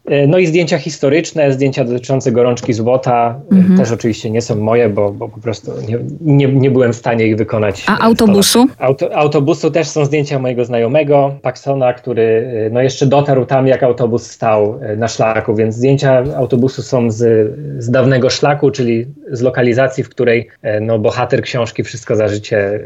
E, 0.05 0.27
no 0.27 0.37
i 0.37 0.47
zdjęcia 0.47 0.77
historyczne, 0.77 1.51
zdjęcia 1.51 1.83
dotyczące 1.83 2.31
gorączki 2.31 2.73
złota 2.73 3.39
e, 3.51 3.55
mhm. 3.55 3.77
też 3.77 3.91
oczywiście 3.91 4.29
nie 4.29 4.41
są 4.41 4.55
moje, 4.55 4.89
bo, 4.89 5.11
bo 5.11 5.29
po 5.29 5.39
prostu 5.39 5.71
nie, 5.87 5.97
nie, 6.21 6.47
nie, 6.47 6.71
byłem 6.71 6.93
w 6.93 6.95
stanie 6.95 7.27
ich 7.27 7.37
wykonać. 7.37 7.83
A 7.87 7.99
autobusu? 7.99 8.67
Auto, 8.79 9.15
autobusu 9.15 9.71
też 9.71 9.87
są 9.87 10.05
zdjęcia 10.05 10.39
mojego 10.39 10.65
znajomego, 10.65 11.35
Paxona, 11.41 11.93
który 11.93 12.53
e, 12.67 12.69
no 12.69 12.81
jeszcze 12.81 13.05
dotarł 13.05 13.45
tam, 13.45 13.67
jak 13.67 13.83
autobus 13.83 14.31
stał 14.31 14.79
na 14.97 15.07
szlaku, 15.07 15.55
więc 15.55 15.75
zdjęcia 15.75 16.23
autobusu 16.37 16.81
są 16.81 17.11
z, 17.11 17.51
z 17.83 17.91
dawnego 17.91 18.29
szlaku, 18.29 18.71
czyli 18.71 19.05
z 19.31 19.41
lokalizacji, 19.41 20.03
w 20.03 20.09
której 20.09 20.47
no, 20.81 20.99
bohater 20.99 21.41
książki 21.41 21.83
Wszystko 21.83 22.15
za 22.15 22.27
życie 22.27 22.79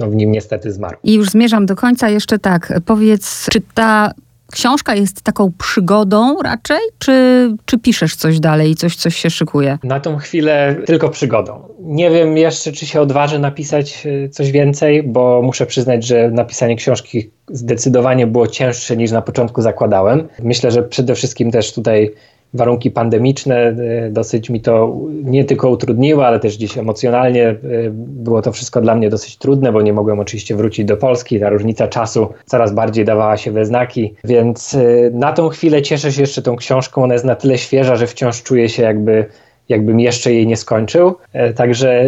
no, 0.00 0.10
w 0.10 0.14
nim 0.14 0.32
niestety 0.32 0.72
zmarł. 0.72 0.96
I 1.04 1.14
już 1.14 1.30
zmierzam 1.30 1.66
do 1.66 1.76
końca. 1.76 2.08
Jeszcze 2.08 2.38
tak, 2.38 2.80
powiedz, 2.86 3.46
czy 3.50 3.60
ta 3.74 4.12
książka 4.52 4.94
jest 4.94 5.22
taką 5.22 5.52
przygodą 5.58 6.42
raczej, 6.42 6.78
czy, 6.98 7.48
czy 7.64 7.78
piszesz 7.78 8.16
coś 8.16 8.40
dalej, 8.40 8.74
coś, 8.74 8.96
coś 8.96 9.16
się 9.16 9.30
szykuje? 9.30 9.78
Na 9.84 10.00
tą 10.00 10.16
chwilę 10.16 10.76
tylko 10.86 11.08
przygodą. 11.08 11.68
Nie 11.80 12.10
wiem 12.10 12.36
jeszcze, 12.36 12.72
czy 12.72 12.86
się 12.86 13.00
odważę 13.00 13.38
napisać 13.38 14.06
e, 14.06 14.28
coś 14.28 14.50
więcej, 14.50 15.02
bo 15.02 15.42
muszę 15.42 15.66
przyznać, 15.66 16.06
że 16.06 16.30
napisanie 16.30 16.76
książki 16.76 17.30
zdecydowanie 17.50 18.26
było 18.26 18.46
cięższe 18.46 18.96
niż 18.96 19.10
na 19.10 19.22
początku 19.22 19.62
zakładałem. 19.62 20.28
Myślę, 20.42 20.70
że 20.70 20.82
przede 20.82 21.14
wszystkim 21.14 21.50
też 21.50 21.72
tutaj 21.72 22.14
warunki 22.54 22.90
pandemiczne 22.90 23.56
e, 23.56 23.74
dosyć 24.10 24.50
mi 24.50 24.60
to 24.60 24.96
nie 25.10 25.44
tylko 25.44 25.70
utrudniły, 25.70 26.26
ale 26.26 26.40
też 26.40 26.56
gdzieś 26.56 26.78
emocjonalnie 26.78 27.48
e, 27.48 27.56
było 27.94 28.42
to 28.42 28.52
wszystko 28.52 28.80
dla 28.80 28.94
mnie 28.94 29.10
dosyć 29.10 29.36
trudne, 29.36 29.72
bo 29.72 29.82
nie 29.82 29.92
mogłem 29.92 30.20
oczywiście 30.20 30.56
wrócić 30.56 30.84
do 30.84 30.96
Polski. 30.96 31.40
Ta 31.40 31.48
różnica 31.48 31.88
czasu 31.88 32.28
coraz 32.46 32.72
bardziej 32.72 33.04
dawała 33.04 33.36
się 33.36 33.50
we 33.50 33.64
znaki, 33.64 34.14
więc 34.24 34.74
e, 34.74 35.10
na 35.12 35.32
tą 35.32 35.48
chwilę 35.48 35.82
cieszę 35.82 36.12
się 36.12 36.20
jeszcze 36.20 36.42
tą 36.42 36.56
książką. 36.56 37.02
Ona 37.02 37.14
jest 37.14 37.24
na 37.24 37.36
tyle 37.36 37.58
świeża, 37.58 37.96
że 37.96 38.06
wciąż 38.06 38.42
czuję 38.42 38.68
się 38.68 38.82
jakby 38.82 39.26
jakbym 39.68 40.00
jeszcze 40.00 40.32
jej 40.32 40.46
nie 40.46 40.56
skończył. 40.56 41.14
Także 41.56 42.04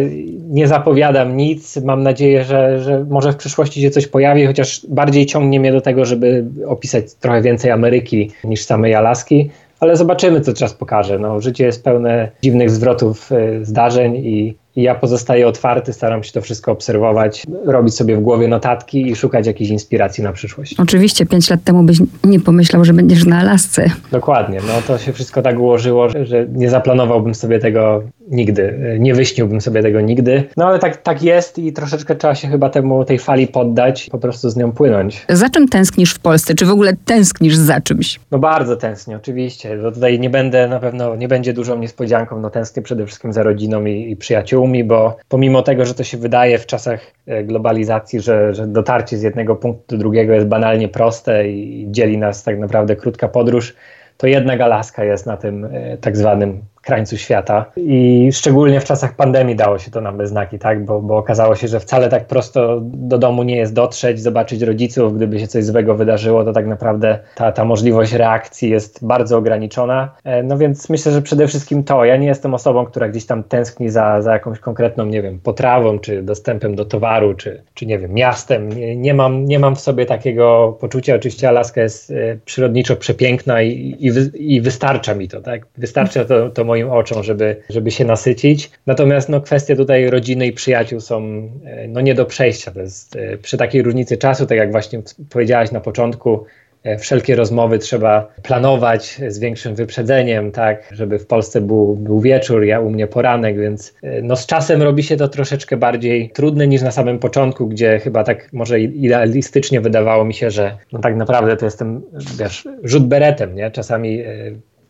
nie 0.49 0.67
zapowiadam 0.67 1.37
nic. 1.37 1.77
Mam 1.77 2.03
nadzieję, 2.03 2.43
że, 2.43 2.83
że 2.83 3.05
może 3.09 3.31
w 3.31 3.35
przyszłości 3.35 3.81
się 3.81 3.89
coś 3.89 4.07
pojawi, 4.07 4.45
chociaż 4.45 4.85
bardziej 4.89 5.25
ciągnie 5.25 5.59
mnie 5.59 5.71
do 5.71 5.81
tego, 5.81 6.05
żeby 6.05 6.45
opisać 6.67 7.13
trochę 7.13 7.41
więcej 7.41 7.71
Ameryki 7.71 8.31
niż 8.43 8.65
samej 8.65 8.95
Alaski 8.95 9.49
ale 9.83 9.95
zobaczymy, 9.95 10.41
co 10.41 10.53
czas 10.53 10.73
pokaże. 10.73 11.19
No, 11.19 11.41
życie 11.41 11.65
jest 11.65 11.83
pełne 11.83 12.31
dziwnych 12.43 12.69
zwrotów 12.69 13.31
y, 13.31 13.65
zdarzeń 13.65 14.15
i 14.15 14.57
ja 14.75 14.95
pozostaję 14.95 15.47
otwarty, 15.47 15.93
staram 15.93 16.23
się 16.23 16.31
to 16.31 16.41
wszystko 16.41 16.71
obserwować, 16.71 17.43
robić 17.65 17.95
sobie 17.95 18.15
w 18.17 18.21
głowie 18.21 18.47
notatki 18.47 19.07
i 19.07 19.15
szukać 19.15 19.47
jakiejś 19.47 19.69
inspiracji 19.69 20.23
na 20.23 20.33
przyszłość. 20.33 20.75
Oczywiście, 20.79 21.25
pięć 21.25 21.49
lat 21.49 21.63
temu 21.63 21.83
byś 21.83 21.97
nie 22.23 22.39
pomyślał, 22.39 22.85
że 22.85 22.93
będziesz 22.93 23.25
na 23.25 23.39
Alasce. 23.39 23.85
Dokładnie, 24.11 24.59
no 24.67 24.73
to 24.87 24.97
się 24.97 25.13
wszystko 25.13 25.41
tak 25.41 25.59
ułożyło, 25.59 26.09
że 26.09 26.47
nie 26.53 26.69
zaplanowałbym 26.69 27.35
sobie 27.35 27.59
tego 27.59 28.03
nigdy, 28.31 28.97
nie 28.99 29.13
wyśniłbym 29.13 29.61
sobie 29.61 29.81
tego 29.81 30.01
nigdy. 30.01 30.43
No 30.57 30.65
ale 30.65 30.79
tak, 30.79 30.97
tak 30.97 31.23
jest 31.23 31.59
i 31.59 31.73
troszeczkę 31.73 32.15
trzeba 32.15 32.35
się 32.35 32.47
chyba 32.47 32.69
temu, 32.69 33.05
tej 33.05 33.19
fali 33.19 33.47
poddać, 33.47 34.09
po 34.11 34.17
prostu 34.17 34.49
z 34.49 34.55
nią 34.55 34.71
płynąć. 34.71 35.25
Za 35.29 35.49
czym 35.49 35.67
tęsknisz 35.67 36.13
w 36.13 36.19
Polsce? 36.19 36.55
Czy 36.55 36.65
w 36.65 36.69
ogóle 36.69 36.93
tęsknisz 37.05 37.55
za 37.55 37.81
czymś? 37.81 38.19
No 38.31 38.39
bardzo 38.39 38.75
tęsknię, 38.75 39.15
oczywiście. 39.15 39.77
Bo 39.77 39.91
tutaj 39.91 40.19
nie 40.19 40.29
będę, 40.29 40.67
na 40.67 40.79
pewno 40.79 41.15
nie 41.15 41.27
będzie 41.27 41.53
dużą 41.53 41.79
niespodzianką, 41.79 42.39
no 42.39 42.49
tęsknię 42.49 42.83
przede 42.83 43.05
wszystkim 43.05 43.33
za 43.33 43.43
rodziną 43.43 43.85
i, 43.85 44.11
i 44.11 44.15
przyjaciółmi 44.63 44.83
bo 44.83 45.17
pomimo 45.29 45.61
tego, 45.61 45.85
że 45.85 45.93
to 45.93 46.03
się 46.03 46.17
wydaje 46.17 46.57
w 46.57 46.65
czasach 46.65 47.01
e, 47.27 47.43
globalizacji, 47.43 48.19
że, 48.19 48.53
że 48.53 48.67
dotarcie 48.67 49.17
z 49.17 49.21
jednego 49.21 49.55
punktu 49.55 49.83
do 49.87 49.97
drugiego 49.97 50.33
jest 50.33 50.47
banalnie 50.47 50.87
proste 50.87 51.47
i 51.47 51.87
dzieli 51.91 52.17
nas 52.17 52.43
tak 52.43 52.59
naprawdę 52.59 52.95
krótka 52.95 53.27
podróż, 53.27 53.75
to 54.17 54.27
jednak 54.27 54.61
Alaska 54.61 55.03
jest 55.03 55.25
na 55.25 55.37
tym 55.37 55.65
e, 55.65 55.97
tak 55.97 56.17
zwanym 56.17 56.61
krańcu 56.83 57.17
świata. 57.17 57.65
I 57.77 58.29
szczególnie 58.33 58.79
w 58.79 58.85
czasach 58.85 59.15
pandemii 59.15 59.55
dało 59.55 59.79
się 59.79 59.91
to 59.91 60.01
nam 60.01 60.17
bez 60.17 60.29
znaki, 60.29 60.59
tak? 60.59 60.85
Bo, 60.85 61.01
bo 61.01 61.17
okazało 61.17 61.55
się, 61.55 61.67
że 61.67 61.79
wcale 61.79 62.09
tak 62.09 62.27
prosto 62.27 62.79
do 62.83 63.17
domu 63.17 63.43
nie 63.43 63.57
jest 63.57 63.73
dotrzeć, 63.73 64.21
zobaczyć 64.21 64.61
rodziców, 64.61 65.15
gdyby 65.15 65.39
się 65.39 65.47
coś 65.47 65.65
złego 65.65 65.95
wydarzyło, 65.95 66.43
to 66.43 66.53
tak 66.53 66.67
naprawdę 66.67 67.19
ta, 67.35 67.51
ta 67.51 67.65
możliwość 67.65 68.13
reakcji 68.13 68.69
jest 68.69 69.05
bardzo 69.05 69.37
ograniczona. 69.37 70.09
E, 70.23 70.43
no 70.43 70.57
więc 70.57 70.89
myślę, 70.89 71.11
że 71.11 71.21
przede 71.21 71.47
wszystkim 71.47 71.83
to. 71.83 72.05
Ja 72.05 72.17
nie 72.17 72.27
jestem 72.27 72.53
osobą, 72.53 72.85
która 72.85 73.09
gdzieś 73.09 73.25
tam 73.25 73.43
tęskni 73.43 73.89
za, 73.89 74.21
za 74.21 74.33
jakąś 74.33 74.59
konkretną, 74.59 75.05
nie 75.05 75.21
wiem, 75.21 75.39
potrawą, 75.39 75.99
czy 75.99 76.23
dostępem 76.23 76.75
do 76.75 76.85
towaru, 76.85 77.33
czy, 77.33 77.63
czy 77.73 77.85
nie 77.85 77.99
wiem, 77.99 78.13
miastem. 78.13 78.69
Nie, 78.69 78.95
nie 78.95 79.13
mam, 79.13 79.45
nie 79.45 79.59
mam 79.59 79.75
w 79.75 79.79
sobie 79.79 80.05
takiego 80.05 80.77
poczucia. 80.81 81.15
Oczywiście 81.15 81.49
Alaska 81.49 81.81
jest 81.81 82.11
e, 82.11 82.37
przyrodniczo 82.45 82.95
przepiękna 82.95 83.61
i, 83.61 83.97
i, 83.99 84.11
i 84.55 84.61
wystarcza 84.61 85.15
mi 85.15 85.27
to, 85.27 85.41
tak? 85.41 85.65
Wystarcza 85.77 86.25
to, 86.25 86.49
to 86.49 86.63
moim 86.73 86.89
oczom, 86.89 87.23
żeby, 87.23 87.55
żeby 87.69 87.91
się 87.91 88.05
nasycić. 88.05 88.71
Natomiast 88.85 89.29
no, 89.29 89.41
kwestie 89.41 89.75
tutaj 89.75 90.09
rodziny 90.09 90.47
i 90.47 90.51
przyjaciół 90.51 90.99
są 90.99 91.23
e, 91.65 91.87
no, 91.87 92.01
nie 92.01 92.15
do 92.15 92.25
przejścia. 92.25 92.71
To 92.71 92.79
jest, 92.79 93.15
e, 93.15 93.37
przy 93.37 93.57
takiej 93.57 93.81
różnicy 93.81 94.17
czasu, 94.17 94.45
tak 94.45 94.57
jak 94.57 94.71
właśnie 94.71 95.01
powiedziałaś 95.29 95.71
na 95.71 95.79
początku, 95.79 96.45
E, 96.83 96.97
wszelkie 96.97 97.35
rozmowy 97.35 97.79
trzeba 97.79 98.27
planować 98.43 99.21
z 99.27 99.39
większym 99.39 99.75
wyprzedzeniem, 99.75 100.51
tak, 100.51 100.89
żeby 100.91 101.19
w 101.19 101.27
Polsce 101.27 101.61
był, 101.61 101.95
był 101.95 102.19
wieczór, 102.19 102.63
ja 102.63 102.79
u 102.79 102.89
mnie 102.89 103.07
poranek, 103.07 103.59
więc 103.59 103.93
no 104.23 104.35
z 104.35 104.45
czasem 104.45 104.81
robi 104.81 105.03
się 105.03 105.17
to 105.17 105.27
troszeczkę 105.27 105.77
bardziej 105.77 106.29
trudne 106.29 106.67
niż 106.67 106.81
na 106.81 106.91
samym 106.91 107.19
początku, 107.19 107.67
gdzie 107.67 107.99
chyba 107.99 108.23
tak 108.23 108.53
może 108.53 108.79
idealistycznie 108.79 109.81
wydawało 109.81 110.25
mi 110.25 110.33
się, 110.33 110.51
że 110.51 110.77
no 110.91 110.99
tak 110.99 111.15
naprawdę 111.15 111.57
to 111.57 111.65
jestem, 111.65 112.01
wiesz, 112.39 112.67
rzut 112.83 113.07
beretem, 113.07 113.55
nie? 113.55 113.71
Czasami 113.71 114.23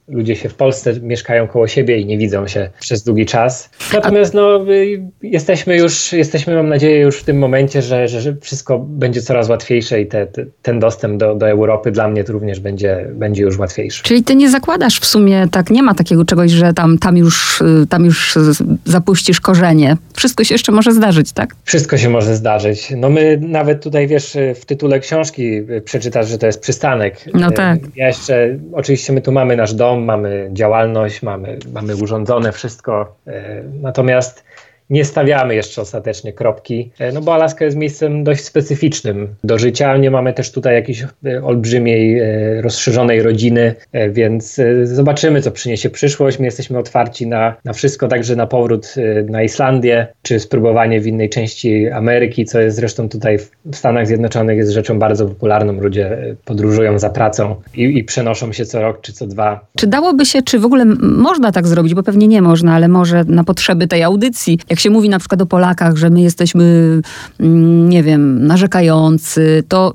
ludzie 0.08 0.36
się 0.36 0.50
w 0.50 0.56
Polsce 0.56 0.94
mieszkają 1.02 1.48
koło 1.48 1.68
siebie 1.68 1.98
i 1.98 2.06
nie 2.06 2.18
widzą 2.18 2.48
się 2.48 2.70
przez 2.80 3.04
długi 3.04 3.26
czas. 3.26 3.70
Natomiast 3.94 4.34
no, 4.34 4.66
jesteśmy 5.22 5.78
już, 5.78 6.14
jesteśmy 6.14 6.56
mam 6.56 6.70
nadzieję 6.70 7.00
już 7.00 7.20
w 7.20 7.24
tym 7.24 7.38
momencie, 7.38 7.82
że, 7.82 8.08
że 8.08 8.36
wszystko 8.42 8.80
będzie 8.80 9.22
coraz 9.22 9.50
łatwiejsze 9.50 10.02
i 10.02 10.08
te, 10.08 10.28
te, 10.28 10.46
ten 10.62 10.80
dostęp 10.80 11.18
do, 11.18 11.36
do 11.36 11.50
Europy 11.50 11.92
dla 11.92 12.08
mnie 12.08 12.24
również 12.24 12.60
będzie, 12.60 13.08
będzie 13.14 13.44
już 13.44 13.58
łatwiejszy. 13.58 14.04
Czyli 14.04 14.24
ty 14.24 14.36
nie 14.36 14.50
zakładasz 14.50 15.00
w 15.00 15.06
sumie, 15.06 15.48
tak 15.52 15.70
nie 15.70 15.84
ma 15.84 15.94
takiego 15.94 16.26
czegoś, 16.26 16.52
że 16.52 16.74
tam, 16.74 16.98
tam, 16.98 17.18
już, 17.18 17.64
tam 17.90 18.06
już 18.06 18.36
zapuścisz 18.86 19.42
korzenie. 19.42 19.98
Wszystko 20.14 20.44
się 20.44 20.56
jeszcze 20.56 20.72
może 20.72 20.92
zdarzyć, 20.92 21.32
tak? 21.32 21.56
Wszystko 21.64 21.98
się 21.98 22.10
może 22.10 22.36
zdarzyć. 22.36 22.94
No 22.98 23.10
my 23.10 23.40
nawet 23.42 23.84
tutaj, 23.84 24.08
wiesz, 24.08 24.38
w 24.56 24.66
tytule 24.66 25.00
książki 25.00 25.62
przeczytasz, 25.86 26.28
że 26.28 26.38
to 26.38 26.46
jest 26.46 26.62
przystanek. 26.62 27.26
No 27.34 27.52
tak. 27.52 27.80
Ja 27.96 28.08
jeszcze, 28.08 28.58
oczywiście 28.74 29.14
my 29.14 29.22
tu 29.22 29.32
mamy 29.32 29.56
nasz 29.56 29.74
dom, 29.74 29.93
mamy 30.00 30.50
działalność, 30.54 31.22
mamy, 31.22 31.58
mamy 31.74 31.96
urządzone 31.96 32.52
wszystko. 32.52 33.16
E, 33.28 33.64
natomiast 33.82 34.44
nie 34.90 35.06
stawiamy 35.06 35.56
jeszcze 35.56 35.82
ostatecznie 35.82 36.34
kropki, 36.34 36.92
e, 37.00 37.12
no 37.12 37.22
bo 37.22 37.34
Alaska 37.34 37.66
jest 37.66 37.78
miejscem 37.78 38.24
dość 38.24 38.44
specyficznym 38.44 39.28
do 39.44 39.60
życia. 39.60 39.98
Nie 39.98 40.12
mamy 40.12 40.34
też 40.34 40.52
tutaj 40.52 40.76
jakiejś 40.76 41.04
e, 41.26 41.44
olbrzymiej, 41.44 42.20
e, 42.20 42.62
rozszerzonej 42.62 43.22
rodziny, 43.22 43.76
więc 44.10 44.62
zobaczymy, 44.84 45.42
co 45.42 45.52
przyniesie 45.52 45.90
przyszłość. 45.90 46.40
My 46.40 46.46
jesteśmy 46.46 46.78
otwarci 46.78 47.28
na, 47.28 47.56
na 47.66 47.74
wszystko, 47.74 48.08
także 48.08 48.36
na 48.36 48.48
powrót 48.48 48.96
na 49.30 49.44
Islandię, 49.44 50.08
czy 50.22 50.40
spróbowanie 50.40 51.02
w 51.02 51.08
innej 51.08 51.30
części 51.30 51.90
Ameryki, 51.90 52.46
co 52.46 52.60
jest 52.60 52.76
zresztą 52.76 53.10
tutaj 53.10 53.38
w 53.66 53.76
Stanach 53.76 54.08
Zjednoczonych 54.08 54.58
jest 54.58 54.72
rzeczą 54.72 55.00
bardzo 55.00 55.26
popularną. 55.26 55.74
Ludzie 55.74 56.36
podróżują 56.46 57.00
za 57.00 57.10
pracą 57.10 57.56
i, 57.76 57.98
i 57.98 58.04
przenoszą 58.04 58.54
się 58.54 58.66
co 58.66 58.82
rok 58.82 59.02
czy 59.02 59.14
co 59.14 59.28
dwa. 59.28 59.66
Czy 59.76 59.88
dałoby 59.88 60.26
się, 60.26 60.42
czy 60.42 60.60
w 60.60 60.66
ogóle 60.66 60.86
można 61.02 61.52
tak 61.52 61.68
zrobić, 61.68 61.94
bo 61.94 62.04
pewnie 62.04 62.28
nie 62.28 62.42
można, 62.42 62.74
ale 62.74 62.88
może 62.88 63.24
na 63.24 63.44
potrzeby 63.44 63.88
tej 63.88 64.04
audycji, 64.04 64.60
jak 64.74 64.80
się 64.80 64.90
mówi 64.90 65.10
na 65.10 65.20
przykład 65.20 65.42
o 65.42 65.46
Polakach, 65.46 65.96
że 65.96 66.10
my 66.10 66.22
jesteśmy, 66.22 66.64
mm, 67.40 67.90
nie 67.90 68.04
wiem, 68.04 68.48
narzekający, 68.48 69.64
to 69.68 69.94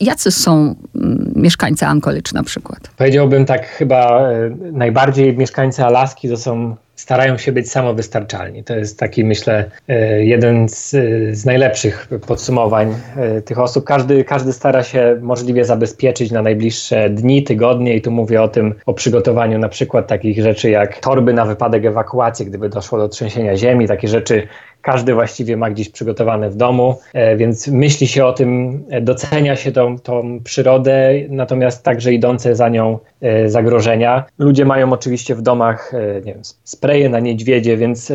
jacy 0.00 0.30
są 0.30 0.74
mm, 0.94 1.32
mieszkańcy 1.36 1.86
Anchorage 1.86 2.30
na 2.34 2.42
przykład? 2.42 2.90
Powiedziałbym 2.96 3.44
tak 3.46 3.66
chyba 3.66 4.20
e, 4.20 4.50
najbardziej 4.72 5.36
mieszkańcy 5.36 5.84
Alaski 5.84 6.28
to 6.28 6.36
są 6.36 6.76
starają 6.98 7.38
się 7.38 7.52
być 7.52 7.70
samowystarczalni. 7.70 8.64
To 8.64 8.76
jest 8.76 8.98
taki, 8.98 9.24
myślę, 9.24 9.70
e, 9.88 10.24
jeden 10.24 10.68
z, 10.68 10.90
z 11.38 11.44
najlepszych 11.44 12.08
podsumowań 12.26 12.94
e, 13.16 13.42
tych 13.42 13.58
osób. 13.58 13.84
Każdy, 13.84 14.24
każdy 14.24 14.52
stara 14.52 14.82
się 14.82 15.18
możliwie 15.20 15.64
zabezpieczyć 15.64 16.30
na 16.30 16.42
najbliższe 16.42 17.10
dni, 17.10 17.42
tygodnie 17.42 17.96
i 17.96 18.02
tu 18.02 18.10
mówię 18.10 18.42
o 18.42 18.48
tym, 18.48 18.74
o 18.86 18.94
przygotowaniu 18.94 19.58
na 19.58 19.68
przykład 19.68 20.06
takich 20.06 20.42
rzeczy 20.42 20.70
jak 20.70 20.98
torby 20.98 21.32
na 21.32 21.44
wypadek 21.44 21.84
ewakuacji, 21.84 22.46
gdyby 22.46 22.68
doszło 22.68 22.98
do 22.98 23.08
trzęsienia 23.08 23.56
ziemi, 23.56 23.88
takie 23.88 24.08
rzeczy 24.08 24.48
każdy 24.82 25.14
właściwie 25.14 25.56
ma 25.56 25.70
gdzieś 25.70 25.88
przygotowane 25.88 26.50
w 26.50 26.56
domu, 26.56 26.98
e, 27.14 27.36
więc 27.36 27.68
myśli 27.68 28.06
się 28.06 28.24
o 28.24 28.32
tym, 28.32 28.84
docenia 29.00 29.56
się 29.56 29.72
tą, 29.72 29.98
tą 29.98 30.40
przyrodę, 30.44 31.14
natomiast 31.28 31.84
także 31.84 32.12
idące 32.12 32.56
za 32.56 32.68
nią 32.68 32.98
zagrożenia. 33.46 34.24
Ludzie 34.38 34.64
mają 34.64 34.92
oczywiście 34.92 35.34
w 35.34 35.42
domach 35.42 35.92
nie 36.24 36.32
wiem, 36.32 36.42
spreje 36.64 37.08
na 37.08 37.20
niedźwiedzie, 37.20 37.76
więc 37.76 38.12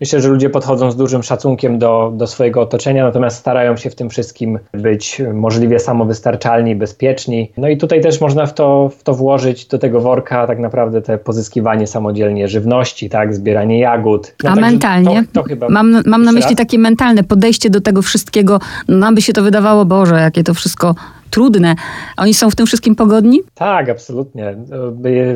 myślę, 0.00 0.20
że 0.20 0.28
ludzie 0.28 0.50
podchodzą 0.50 0.90
z 0.90 0.96
dużym 0.96 1.22
szacunkiem 1.22 1.78
do, 1.78 2.12
do 2.16 2.26
swojego 2.26 2.60
otoczenia, 2.60 3.04
natomiast 3.04 3.36
starają 3.36 3.76
się 3.76 3.90
w 3.90 3.94
tym 3.94 4.10
wszystkim 4.10 4.58
być 4.72 5.22
możliwie 5.34 5.78
samowystarczalni, 5.78 6.76
bezpieczni. 6.76 7.52
No 7.56 7.68
i 7.68 7.76
tutaj 7.76 8.00
też 8.00 8.20
można 8.20 8.46
w 8.46 8.54
to, 8.54 8.90
w 8.98 9.02
to 9.02 9.14
włożyć 9.14 9.66
do 9.66 9.78
tego 9.78 10.00
worka 10.00 10.46
tak 10.46 10.58
naprawdę 10.58 11.02
te 11.02 11.18
pozyskiwanie 11.18 11.86
samodzielnie 11.86 12.48
żywności, 12.48 13.10
tak, 13.10 13.34
zbieranie 13.34 13.78
jagód. 13.78 14.34
No, 14.44 14.50
A 14.50 14.54
mentalnie? 14.54 15.24
To, 15.32 15.42
to 15.42 15.48
chyba 15.48 15.68
mam, 15.68 16.02
mam 16.06 16.24
na 16.24 16.32
myśli 16.32 16.50
raz. 16.50 16.58
takie 16.58 16.78
mentalne 16.78 17.24
podejście 17.24 17.70
do 17.70 17.80
tego 17.80 18.02
wszystkiego. 18.02 18.60
Nam 18.88 19.14
by 19.14 19.22
się 19.22 19.32
to 19.32 19.42
wydawało, 19.42 19.84
Boże, 19.84 20.14
jakie 20.14 20.44
to 20.44 20.54
wszystko 20.54 20.94
trudne. 21.30 21.74
Oni 22.16 22.34
są 22.34 22.50
w 22.50 22.56
tym 22.56 22.66
wszystkim 22.66 22.96
pogodni? 22.96 23.40
Tak, 23.54 23.88
absolutnie. 23.88 24.56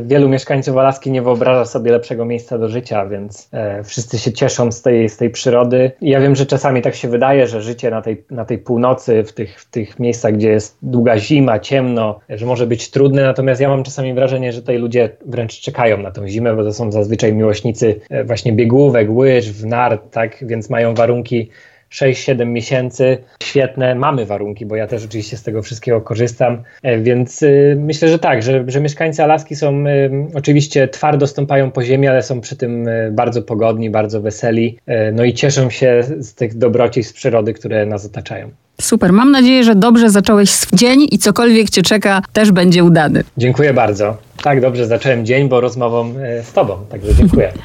Wielu 0.02 0.28
mieszkańców 0.28 0.76
Alaski 0.76 1.10
nie 1.10 1.22
wyobraża 1.22 1.64
sobie 1.64 1.92
lepszego 1.92 2.24
miejsca 2.24 2.58
do 2.58 2.68
życia, 2.68 3.06
więc 3.06 3.48
e, 3.52 3.84
wszyscy 3.84 4.18
się 4.18 4.32
cieszą 4.32 4.72
z 4.72 4.82
tej, 4.82 5.08
z 5.08 5.16
tej 5.16 5.30
przyrody. 5.30 5.90
I 6.00 6.10
ja 6.10 6.20
wiem, 6.20 6.36
że 6.36 6.46
czasami 6.46 6.82
tak 6.82 6.94
się 6.94 7.08
wydaje, 7.08 7.46
że 7.46 7.62
życie 7.62 7.90
na 7.90 8.02
tej, 8.02 8.24
na 8.30 8.44
tej 8.44 8.58
północy, 8.58 9.24
w 9.24 9.32
tych, 9.32 9.60
w 9.60 9.70
tych 9.70 9.98
miejscach, 9.98 10.32
gdzie 10.32 10.48
jest 10.48 10.78
długa 10.82 11.18
zima, 11.18 11.58
ciemno, 11.58 12.20
że 12.28 12.46
może 12.46 12.66
być 12.66 12.90
trudne, 12.90 13.22
natomiast 13.22 13.60
ja 13.60 13.68
mam 13.68 13.82
czasami 13.82 14.14
wrażenie, 14.14 14.52
że 14.52 14.60
tutaj 14.60 14.78
ludzie 14.78 15.10
wręcz 15.26 15.60
czekają 15.60 15.98
na 15.98 16.10
tą 16.10 16.28
zimę, 16.28 16.56
bo 16.56 16.64
to 16.64 16.72
są 16.72 16.92
zazwyczaj 16.92 17.32
miłośnicy 17.32 18.00
e, 18.10 18.24
właśnie 18.24 18.52
biegłówek, 18.52 19.10
łyż, 19.10 19.52
w 19.52 19.66
nart, 19.66 20.02
tak, 20.10 20.44
więc 20.46 20.70
mają 20.70 20.94
warunki 20.94 21.50
6-7 21.92 22.46
miesięcy. 22.46 23.18
Świetne, 23.42 23.94
mamy 23.94 24.26
warunki, 24.26 24.66
bo 24.66 24.76
ja 24.76 24.86
też 24.86 25.04
oczywiście 25.04 25.36
z 25.36 25.42
tego 25.42 25.62
wszystkiego 25.62 26.00
korzystam, 26.00 26.62
e, 26.82 26.98
więc 26.98 27.42
y, 27.42 27.76
myślę, 27.80 28.08
że 28.08 28.18
tak, 28.18 28.42
że, 28.42 28.64
że 28.66 28.80
mieszkańcy 28.80 29.24
Alaski 29.24 29.56
są 29.56 29.86
y, 29.86 30.10
oczywiście 30.34 30.88
twardo 30.88 31.26
stąpają 31.26 31.70
po 31.70 31.82
ziemi, 31.82 32.08
ale 32.08 32.22
są 32.22 32.40
przy 32.40 32.56
tym 32.56 32.88
y, 32.88 33.10
bardzo 33.12 33.42
pogodni, 33.42 33.90
bardzo 33.90 34.20
weseli, 34.20 34.78
no 35.12 35.24
i 35.24 35.34
cieszą 35.34 35.70
się 35.70 36.02
z 36.18 36.34
tych 36.34 36.58
dobroci 36.58 37.04
z 37.04 37.12
przyrody, 37.12 37.54
które 37.54 37.86
nas 37.86 38.06
otaczają. 38.06 38.50
Super, 38.80 39.12
mam 39.12 39.30
nadzieję, 39.30 39.64
że 39.64 39.74
dobrze 39.74 40.10
zacząłeś 40.10 40.50
dzień 40.72 41.06
i 41.12 41.18
cokolwiek 41.18 41.70
cię 41.70 41.82
czeka 41.82 42.22
też 42.32 42.52
będzie 42.52 42.84
udany. 42.84 43.24
Dziękuję 43.36 43.74
bardzo. 43.74 44.16
Tak, 44.42 44.60
dobrze 44.60 44.86
zacząłem 44.86 45.26
dzień, 45.26 45.48
bo 45.48 45.60
rozmową 45.60 46.14
z 46.42 46.52
tobą, 46.52 46.76
także 46.90 47.14
dziękuję. 47.14 47.52